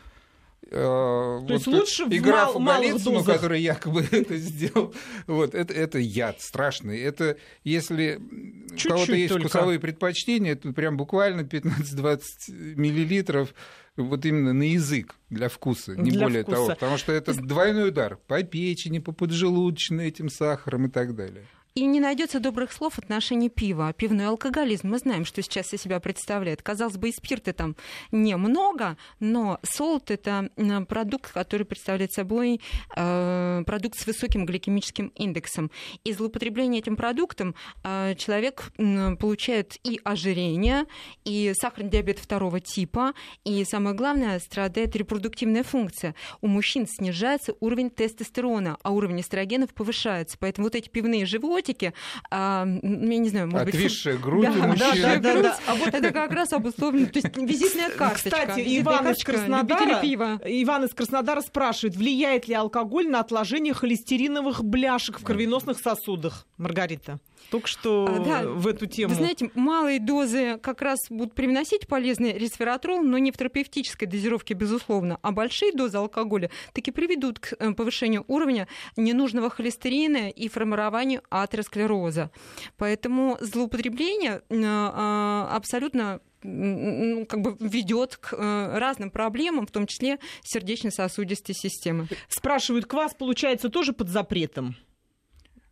То 0.73 1.45
есть 1.49 1.66
лучше 1.66 2.05
и 2.05 2.18
в 2.18 2.23
графу 2.23 2.59
мал- 2.59 2.83
дозах. 2.99 3.27
который 3.37 3.61
якобы 3.61 4.07
это 4.11 4.37
сделал, 4.37 4.95
вот, 5.27 5.55
это, 5.55 5.75
это 5.75 5.99
яд 5.99 6.41
страшный. 6.41 6.99
Это 7.01 7.37
если 7.62 8.18
у 8.18 8.89
кого-то 8.89 9.12
есть 9.14 9.33
только. 9.33 9.49
вкусовые 9.49 9.79
предпочтения, 9.79 10.57
то 10.57 10.73
прям 10.73 10.97
буквально 10.97 11.43
15-20 11.43 12.77
миллилитров 12.77 13.55
вот 13.97 14.25
именно 14.25 14.53
на 14.55 14.62
язык 14.62 15.14
для 15.29 15.49
вкуса, 15.49 15.95
не 15.95 16.11
Для 16.11 16.23
более 16.25 16.43
вкуса. 16.43 16.57
того. 16.57 16.68
Потому 16.70 16.97
что 16.97 17.12
это 17.12 17.35
двойной 17.35 17.89
удар 17.91 18.16
по 18.27 18.43
печени, 18.43 18.99
по 18.99 19.12
поджелудочной 19.12 20.09
этим 20.09 20.31
сахаром 20.31 20.87
и 20.87 20.89
так 20.91 21.14
далее. 21.14 21.45
И 21.75 21.87
не 21.87 22.01
найдется 22.01 22.39
добрых 22.39 22.70
слов 22.70 22.95
в 22.95 22.99
отношении 22.99 23.49
пива. 23.49 23.95
Пивной 23.95 24.27
алкоголизм, 24.27 24.89
мы 24.91 24.99
знаем, 24.99 25.25
что 25.25 25.41
сейчас 25.41 25.73
из 25.73 25.81
себя 25.81 26.01
представляет. 26.01 26.61
Казалось 26.61 26.99
бы, 26.99 27.09
и 27.09 27.12
спирта 27.12 27.55
там 27.55 27.77
немного, 28.11 28.99
но 29.20 29.59
солод— 29.62 30.11
это 30.12 30.51
продукт, 30.87 31.33
который 31.33 31.64
представляет 31.64 32.12
собой 32.12 32.61
э, 32.95 33.62
продукт 33.64 33.99
с 33.99 34.07
высоким 34.07 34.45
гликемическим 34.45 35.12
индексом. 35.14 35.70
И 36.05 36.12
злоупотребление 36.12 36.83
этим 36.83 36.95
продуктом 36.95 37.55
э, 37.85 38.16
человек 38.16 38.70
м, 38.77 39.16
получает 39.16 39.79
и 39.83 39.99
ожирение, 40.05 40.85
и 41.25 41.55
сахарный 41.59 41.89
диабет 41.89 42.18
второго 42.18 42.61
типа, 42.61 43.14
и 43.45 43.64
самое 43.64 43.97
главное, 43.97 44.39
страдает 44.41 44.95
репродуктивная 44.95 45.62
функция. 45.62 46.14
У 46.43 46.49
мужчин 46.49 46.87
снижается 46.87 47.55
уровень 47.61 47.89
тестостерона, 47.89 48.77
а 48.83 48.91
уровень 48.91 49.23
эстрогенов 49.23 49.73
повышается. 49.73 50.37
Поэтому 50.39 50.66
вот 50.66 50.75
эти 50.75 50.91
пивные 50.91 51.25
животики, 51.63 51.95
а, 52.31 52.67
я 52.67 53.19
не 53.19 53.29
знаю, 53.29 53.49
может 53.49 53.67
быть... 53.67 53.75
Отвисшая 53.75 54.17
грудь 54.19 54.49
у 54.49 54.53
Да, 54.53 54.67
мужчин. 54.67 55.03
да, 55.03 55.17
да, 55.17 55.35
да. 55.35 55.43
да. 55.43 55.59
А 55.67 55.75
вот 55.75 55.95
это 55.95 56.11
как 56.11 56.33
раз 56.33 56.53
обусловлено, 56.53 57.07
то 57.07 57.19
есть 57.19 57.37
визитная 57.37 57.91
карточка. 57.91 58.31
Кстати, 58.31 58.61
визитная 58.61 58.95
Иван 58.97 59.13
из 59.13 59.25
Краснодара, 59.25 60.01
пива. 60.01 60.41
Иван 60.45 60.85
из 60.85 60.91
Краснодара 60.95 61.41
спрашивает, 61.41 61.97
влияет 61.97 62.49
ли 62.49 62.55
алкоголь 62.55 63.09
на 63.09 63.21
отложение 63.21 63.75
холестериновых 63.75 64.65
бляшек 64.65 65.21
в 65.21 65.25
кровеносных 65.25 65.79
сосудах? 65.79 66.47
Маргарита, 66.57 67.19
только 67.51 67.68
что 67.68 68.07
А, 68.09 68.18
да. 68.18 68.43
в 68.49 68.66
эту 68.66 68.86
тему. 68.86 69.11
Вы 69.11 69.14
знаете, 69.16 69.51
малые 69.55 69.99
дозы 70.01 70.59
как 70.59 70.82
раз 70.82 70.99
будут 71.11 71.34
привносить 71.34 71.86
полезный 71.86 72.32
ресвератрол, 72.38 73.03
но 73.03 73.18
не 73.18 73.30
в 73.30 73.36
терапевтической 73.36 74.09
дозировке, 74.09 74.55
безусловно. 74.55 75.18
А 75.22 75.32
большие 75.32 75.72
дозы 75.72 75.99
алкоголя 75.99 76.51
таки 76.72 76.90
приведут 76.90 77.38
к 77.38 77.55
э, 77.59 77.72
повышению 77.72 78.24
уровня 78.28 78.68
ненужного 78.97 79.51
холестерина 79.51 80.30
и 80.30 80.49
формированию 80.49 81.22
атеросклероза. 81.30 82.30
Поэтому 82.76 83.36
злоупотребление 83.40 84.43
э, 84.49 84.57
э, 84.57 85.47
абсолютно 85.51 86.20
ну, 86.45 87.24
как 87.26 87.40
бы 87.40 87.57
ведет 87.61 88.16
к 88.16 88.32
разным 88.36 89.11
проблемам, 89.11 89.66
в 89.66 89.70
том 89.70 89.86
числе 89.86 90.18
сердечно-сосудистой 90.43 91.55
системы. 91.55 92.09
Спрашивают, 92.28 92.86
квас, 92.86 93.14
получается, 93.14 93.68
тоже 93.68 93.93
под 93.93 94.09
запретом? 94.09 94.74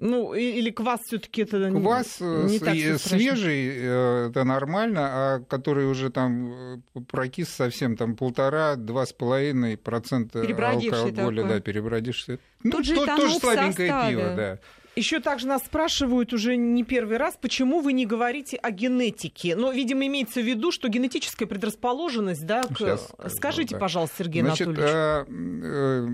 Ну, 0.00 0.34
или 0.34 0.70
квас 0.70 1.00
все 1.04 1.18
таки 1.18 1.42
это 1.42 1.68
не- 1.70 1.80
Квас 1.80 2.16
э, 2.20 2.46
не 2.48 2.58
так 2.58 2.74
страшно? 2.74 2.98
свежий, 2.98 3.68
э, 3.76 4.28
это 4.30 4.44
нормально, 4.44 5.00
а 5.02 5.40
который 5.40 5.86
уже 5.90 6.10
там 6.10 6.52
э, 6.94 7.00
прокис 7.08 7.48
совсем, 7.50 7.96
там 7.96 8.16
полтора-два 8.16 9.04
с 9.06 9.12
половиной 9.12 9.76
процента 9.76 10.40
алкоголя, 10.40 11.12
такой. 11.42 11.44
да, 11.48 11.60
перебродивший. 11.60 12.38
Ну, 12.62 12.70
Тут 12.72 12.86
же 12.86 12.94
то- 12.94 13.06
тоже 13.16 13.34
слабенькое 13.38 13.88
составе. 13.90 14.10
пиво, 14.16 14.34
да. 14.36 14.58
Еще 14.96 15.20
также 15.20 15.46
нас 15.46 15.62
спрашивают 15.64 16.32
уже 16.32 16.56
не 16.56 16.82
первый 16.82 17.16
раз, 17.16 17.38
почему 17.40 17.80
вы 17.80 17.92
не 17.92 18.06
говорите 18.06 18.56
о 18.56 18.72
генетике. 18.72 19.54
Но, 19.54 19.70
видимо, 19.70 20.04
имеется 20.08 20.40
в 20.40 20.44
виду, 20.44 20.72
что 20.72 20.88
генетическая 20.88 21.46
предрасположенность, 21.46 22.44
да, 22.44 22.62
к- 22.62 22.74
скажу, 22.74 22.98
Скажите, 23.28 23.74
да. 23.76 23.80
пожалуйста, 23.80 24.16
Сергей 24.18 24.42
Значит, 24.42 24.66
Анатольевич. 24.66 24.94
э, 24.94 25.24
э, 25.64 26.06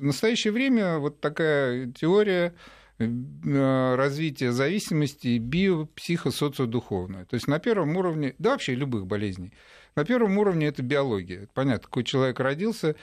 в 0.00 0.02
настоящее 0.04 0.52
время 0.52 0.98
вот 0.98 1.20
такая 1.20 1.86
теория 1.92 2.52
э, 2.98 3.94
развития 3.96 4.52
зависимости 4.52 5.38
биопсихосоциодуховная. 5.38 7.24
То 7.24 7.34
есть 7.34 7.48
на 7.48 7.58
первом 7.58 7.96
уровне, 7.96 8.34
да 8.38 8.50
вообще 8.50 8.74
любых 8.74 9.06
болезней, 9.06 9.52
на 9.94 10.04
первом 10.04 10.38
уровне 10.38 10.66
это 10.66 10.82
биология. 10.82 11.48
Понятно, 11.54 11.84
какой 11.84 12.04
человек 12.04 12.40
родился, 12.40 12.96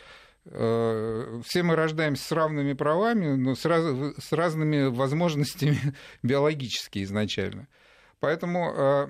э, 0.46 1.42
все 1.46 1.64
мы 1.64 1.76
рождаемся 1.76 2.24
с 2.24 2.32
равными 2.32 2.74
правами, 2.74 3.36
но 3.36 3.56
с, 3.56 3.66
раз- 3.66 4.16
с 4.18 4.32
разными 4.32 4.88
возможностями 4.88 5.78
биологически 6.24 7.04
изначально. 7.04 7.68
Поэтому 8.24 8.74
э, 8.74 9.08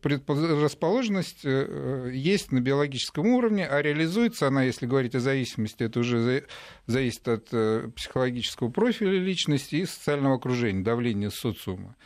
предрасположенность 0.00 1.40
э, 1.42 2.10
есть 2.14 2.52
на 2.52 2.60
биологическом 2.60 3.26
уровне, 3.26 3.66
а 3.66 3.82
реализуется 3.82 4.46
она, 4.46 4.62
если 4.62 4.86
говорить 4.86 5.16
о 5.16 5.20
зависимости, 5.20 5.82
это 5.82 5.98
уже 5.98 6.20
за- 6.20 6.44
зависит 6.86 7.26
от 7.26 7.48
э, 7.50 7.90
психологического 7.96 8.70
профиля 8.70 9.18
личности 9.18 9.74
и 9.74 9.84
социального 9.84 10.36
окружения, 10.36 10.84
давления 10.84 11.30
социума. 11.30 11.96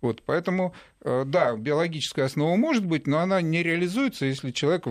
Вот, 0.00 0.22
поэтому, 0.24 0.74
да, 1.04 1.54
биологическая 1.56 2.24
основа 2.24 2.56
может 2.56 2.86
быть, 2.86 3.06
но 3.06 3.18
она 3.18 3.42
не 3.42 3.62
реализуется, 3.62 4.24
если 4.24 4.50
человек 4.50 4.84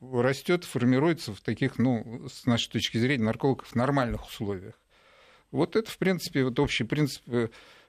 растет, 0.00 0.62
формируется 0.62 1.34
в 1.34 1.40
таких, 1.40 1.76
ну, 1.78 2.28
с 2.32 2.46
нашей 2.46 2.70
точки 2.70 2.98
зрения, 2.98 3.24
наркологов, 3.24 3.74
нормальных 3.74 4.28
условиях. 4.28 4.74
Вот 5.50 5.74
это, 5.74 5.90
в 5.90 5.98
принципе, 5.98 6.44
вот 6.44 6.58
общий 6.60 6.84
принцип 6.84 7.22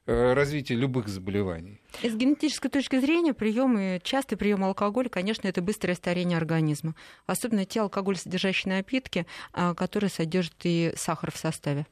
развития 0.08 0.76
любых 0.76 1.08
заболеваний. 1.08 1.82
И 2.02 2.10
с 2.10 2.16
генетической 2.16 2.70
точки 2.70 3.00
зрения 3.00 3.34
приемы, 3.34 4.00
частый 4.04 4.38
прием 4.38 4.64
алкоголя, 4.64 5.10
конечно, 5.10 5.48
это 5.48 5.62
быстрое 5.62 5.96
старение 5.96 6.38
организма. 6.38 6.96
Особенно 7.26 7.66
те 7.66 7.82
алкоголь-содержащие 7.82 8.74
напитки, 8.74 9.26
а, 9.54 9.74
которые 9.74 10.10
содержат 10.10 10.56
и 10.64 10.94
сахар 10.96 11.32
в 11.32 11.38
составе. 11.38 11.86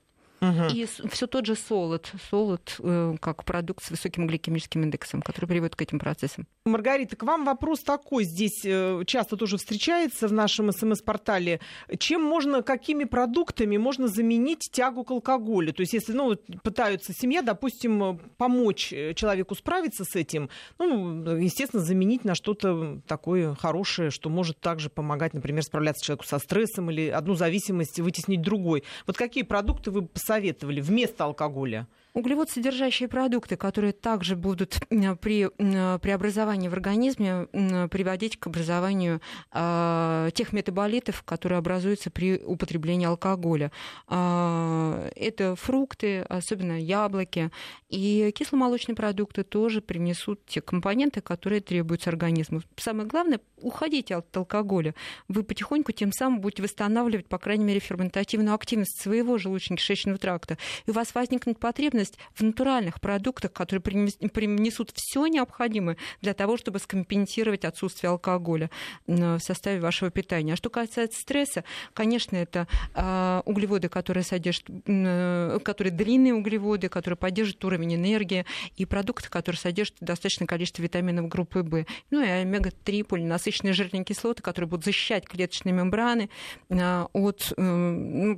Мгм. 0.52 0.68
И 0.68 0.86
все 0.86 1.28
тот 1.28 1.46
же 1.46 1.56
солод, 1.56 2.12
солод 2.30 2.76
э, 2.80 3.16
как 3.20 3.44
продукт 3.44 3.84
с 3.84 3.90
высоким 3.90 4.28
гликемическим 4.28 4.84
индексом, 4.84 5.22
который 5.22 5.46
приводит 5.46 5.76
к 5.76 5.82
этим 5.82 6.00
процессам. 6.00 6.48
Маргарита, 6.66 7.16
к 7.16 7.24
вам 7.24 7.46
вопрос 7.46 7.82
такой. 7.82 8.24
Здесь 8.24 8.62
э, 8.64 9.04
часто 9.06 9.38
тоже 9.38 9.58
встречается 9.58 10.28
в 10.28 10.34
нашем 10.34 10.72
СМС-портале. 10.72 11.60
Чем 12.00 12.24
можно, 12.24 12.62
какими 12.62 13.04
продуктами 13.04 13.78
можно 13.78 14.08
заменить 14.08 14.70
тягу 14.72 15.04
к 15.04 15.12
алкоголю? 15.12 15.74
То 15.74 15.82
есть, 15.82 15.94
если 15.94 16.14
ну, 16.14 16.36
пытаются 16.64 17.14
семья, 17.14 17.42
допустим, 17.42 18.20
помочь 18.38 18.92
э, 18.94 19.14
человеку 19.14 19.56
справиться 19.56 20.04
с 20.06 20.16
этим, 20.16 20.50
ну, 20.80 21.38
естественно, 21.38 21.84
заменить 21.84 22.26
на 22.26 22.36
что-то 22.36 23.02
такое 23.08 23.56
хорошее, 23.56 24.10
что 24.10 24.30
может 24.30 24.60
также 24.60 24.90
помогать, 24.90 25.34
например, 25.34 25.64
справляться 25.64 26.04
человеку 26.04 26.26
со 26.26 26.40
стрессом 26.40 26.92
или 26.92 27.10
одну 27.10 27.36
зависимость 27.36 28.00
вытеснить 28.00 28.42
другой. 28.42 28.84
Вот 29.08 29.18
какие 29.18 29.44
продукты 29.44 29.92
вы 29.92 30.02
бы 30.02 30.08
посоветовали 30.36 30.82
вместо 30.82 31.24
алкоголя? 31.24 31.88
Углеводсодержащие 32.16 33.10
продукты, 33.10 33.58
которые 33.58 33.92
также 33.92 34.38
будут 34.38 34.80
при 35.20 35.50
преобразовании 35.98 36.70
в 36.70 36.74
организме 36.74 37.48
приводить 37.92 38.40
к 38.40 38.48
образованию 38.48 39.20
а, 39.52 40.30
тех 40.32 40.54
метаболитов, 40.54 41.24
которые 41.24 41.60
образуются 41.60 42.10
при 42.10 42.38
употреблении 42.38 43.06
алкоголя. 43.06 43.70
А, 44.08 45.10
Это 45.14 45.58
фрукты, 45.58 46.22
особенно 46.22 46.80
яблоки, 46.80 47.52
и 47.90 48.32
кисломолочные 48.34 48.96
продукты 48.96 49.44
тоже 49.44 49.82
принесут 49.82 50.46
те 50.46 50.62
компоненты, 50.62 51.20
которые 51.20 51.60
требуются 51.60 52.12
организму. 52.12 52.62
Самое 52.78 53.10
главное, 53.10 53.42
уходите 53.58 54.16
от 54.16 54.38
алкоголя. 54.38 54.96
Вы 55.28 55.44
потихоньку 55.44 55.92
тем 55.92 56.14
самым 56.14 56.40
будете 56.40 56.64
восстанавливать, 56.64 57.28
по 57.28 57.40
крайней 57.40 57.66
мере, 57.66 57.82
ферментативную 57.82 58.56
активность 58.56 59.02
своего 59.02 59.36
желудочно-кишечного 59.36 60.18
тракта. 60.18 60.58
И 60.86 60.92
у 60.92 60.94
вас 60.94 61.14
возникнет 61.14 61.60
потребность 61.60 62.05
в 62.34 62.42
натуральных 62.42 63.02
продуктах, 63.02 63.54
которые 63.54 63.82
принес- 63.82 64.30
принесут 64.30 64.92
все 64.94 65.28
необходимое 65.28 65.98
для 66.22 66.34
того, 66.34 66.58
чтобы 66.58 66.80
скомпенсировать 66.80 67.66
отсутствие 67.66 68.10
алкоголя 68.12 68.70
в 69.08 69.40
составе 69.40 69.80
вашего 69.80 70.12
питания. 70.12 70.54
А 70.54 70.56
что 70.56 70.70
касается 70.70 71.20
стресса, 71.20 71.64
конечно, 71.94 72.36
это 72.36 72.68
а, 72.94 73.42
углеводы, 73.46 73.90
которые 73.90 74.24
содержат, 74.24 74.66
э, 74.86 75.60
которые 75.64 75.92
длинные 75.92 76.34
углеводы, 76.34 76.90
которые 76.90 77.18
поддерживают 77.18 77.66
уровень 77.66 77.96
энергии, 77.96 78.46
и 78.76 78.86
продукты, 78.86 79.30
которые 79.30 79.60
содержат 79.60 79.96
достаточное 80.00 80.48
количество 80.48 80.82
витаминов 80.82 81.28
группы 81.28 81.62
В. 81.64 81.86
Ну 82.12 82.22
и 82.22 82.28
омега-3 82.28 83.04
полинасыщенные 83.04 83.74
жирные 83.74 84.04
кислоты, 84.04 84.42
которые 84.42 84.70
будут 84.70 84.86
защищать 84.86 85.26
клеточные 85.28 85.74
мембраны 85.74 86.30
а, 86.70 87.08
от, 87.14 87.54
э, 87.58 88.36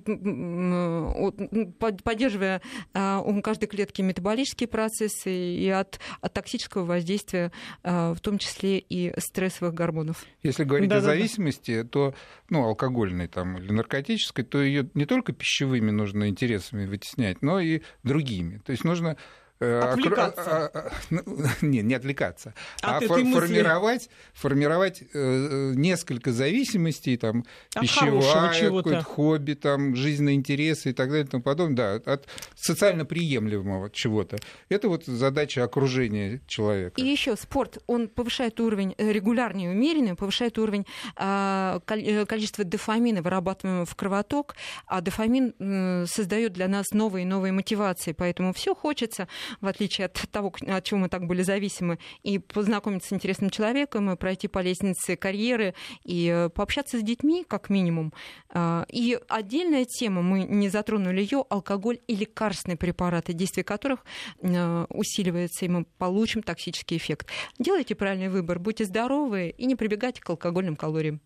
от- 1.16 2.04
поддерживая 2.04 2.62
а, 2.94 3.22
каждой 3.58 3.68
клетки 3.68 4.02
метаболические 4.04 4.68
процессы 4.68 5.32
и 5.32 5.68
от, 5.70 6.00
от 6.22 6.34
токсического 6.34 6.86
воздействия, 6.86 7.52
а, 7.84 8.14
в 8.14 8.20
том 8.20 8.38
числе 8.38 8.78
и 8.78 9.14
стрессовых 9.20 9.74
гормонов. 9.74 10.26
Если 10.44 10.64
говорить 10.64 10.92
о 10.92 10.96
Да-да-да. 10.96 11.14
зависимости, 11.14 11.84
то, 11.84 12.14
ну, 12.50 12.64
алкогольной 12.64 13.28
там, 13.28 13.58
или 13.58 13.72
наркотической, 13.72 14.46
то 14.46 14.62
ее 14.62 14.90
не 14.94 15.06
только 15.06 15.34
пищевыми 15.34 15.90
нужно 15.90 16.30
интересами 16.30 16.86
вытеснять, 16.86 17.42
но 17.42 17.60
и 17.60 17.82
другими. 18.04 18.62
То 18.64 18.72
есть 18.72 18.84
нужно 18.84 19.18
отвлекаться. 19.60 20.68
А, 20.68 20.72
а, 20.74 20.92
ну, 21.10 21.24
не, 21.62 21.82
не 21.82 21.96
отвлекаться, 21.96 22.54
От 22.82 23.02
а 23.02 23.06
этой 23.06 23.24
мысли. 23.24 23.40
формировать, 23.40 24.10
формировать 24.34 25.04
э, 25.14 25.74
несколько 25.76 26.32
зависимостей, 26.32 27.18
там, 27.18 27.44
От 27.74 27.82
пищевая, 27.82 28.54
какое-то 28.54 29.04
хобби, 29.04 29.54
там, 29.54 29.96
жизненные 29.96 30.36
интересы 30.36 30.92
и 30.92 30.94
так 30.94 31.10
далее 31.10 31.26
и 31.26 31.28
тому 31.28 31.44
подобное, 31.44 32.00
да, 32.00 32.14
от 32.14 32.28
социально 32.56 33.06
приемлемого 33.06 33.90
чего-то. 33.90 34.38
Это 34.70 34.90
вот 34.90 35.06
задача 35.06 35.64
окружения 35.64 36.42
человека. 36.48 37.02
И 37.02 37.06
еще 37.06 37.36
спорт, 37.36 37.80
он 37.88 38.08
повышает 38.08 38.60
уровень, 38.60 38.94
э, 38.98 39.12
регулярный 39.12 39.66
и 39.66 39.68
умеренный, 39.68 40.16
повышает 40.16 40.58
уровень 40.58 40.86
а, 41.16 41.82
э, 41.88 42.26
количества 42.26 42.64
дофамина, 42.64 43.22
вырабатываемого 43.22 43.86
в 43.86 43.96
кровоток, 43.96 44.56
а 44.86 45.02
дофамин 45.02 46.08
создает 46.08 46.54
для 46.54 46.68
нас 46.68 46.92
новые 46.92 47.24
и 47.24 47.26
новые 47.26 47.52
мотивации, 47.52 48.12
поэтому 48.12 48.54
все 48.54 48.76
хочется, 48.76 49.28
в 49.62 49.68
отличие 49.68 50.06
от 50.06 50.14
того, 50.32 50.54
от 50.68 50.84
чего 50.84 51.00
мы 51.00 51.10
так 51.10 51.26
были 51.26 51.42
зависимы, 51.42 52.00
и 52.24 52.40
познакомиться 52.40 53.10
с 53.10 53.14
интересным 53.14 53.50
человеком, 53.50 54.12
и 54.12 54.16
пройти 54.16 54.48
по 54.48 54.60
лестнице 54.60 55.16
карьеры, 55.16 55.74
и 56.04 56.28
э, 56.28 56.50
пообщаться 56.50 57.00
с 57.00 57.04
детьми, 57.04 57.46
как 57.48 57.70
минимум. 57.70 58.14
А, 58.50 58.86
И 58.90 59.20
отдельная 59.28 59.86
тема, 59.86 60.22
мы 60.22 60.44
не 60.44 60.70
затронули 60.70 61.22
ее, 61.22 61.46
алкоголь 61.50 62.00
и 62.08 62.16
лекарственные 62.16 62.78
препараты, 62.78 63.34
действие 63.34 63.64
которых 63.64 64.06
э, 64.42 64.86
усиливается, 64.90 65.66
и 65.66 65.70
мы 65.70 65.86
получим 65.98 66.44
токсический 66.44 66.98
эффект. 66.98 67.28
Делайте 67.60 67.96
правильный 67.96 68.30
выбор, 68.30 68.60
будьте 68.60 68.86
здоровы 68.86 69.54
и 69.58 69.66
не 69.66 69.76
прибегайте 69.76 70.22
к 70.22 70.30
алкогольным 70.30 70.76
калориям. 70.76 71.22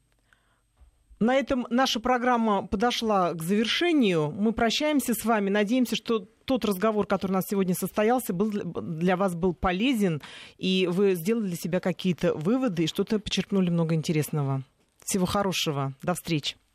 На 1.22 1.36
этом 1.36 1.68
наша 1.70 2.00
программа 2.00 2.66
подошла 2.66 3.34
к 3.36 3.44
завершению. 3.44 4.32
Мы 4.32 4.54
прощаемся 4.54 5.14
с 5.14 5.24
вами. 5.24 5.52
Надеемся, 5.52 5.96
что 5.96 6.28
тот 6.52 6.66
разговор, 6.66 7.06
который 7.08 7.32
у 7.32 7.36
нас 7.36 7.46
сегодня 7.50 7.74
состоялся, 7.74 8.34
был 8.34 8.52
для- 8.52 9.16
вас 9.16 9.36
был 9.36 9.54
полезен, 9.54 10.22
и 10.58 10.88
вы 10.92 11.16
сделали 11.16 11.48
для 11.48 11.56
себя 11.56 11.80
какие-то 11.80 12.34
выводы 12.34 12.84
и 12.84 12.88
что-то 12.88 13.20
почерпнули 13.20 13.70
много 13.70 13.96
интересного. 13.96 14.64
Всего 15.06 15.26
хорошего. 15.26 15.94
До 16.04 16.14
встречи. 16.14 16.58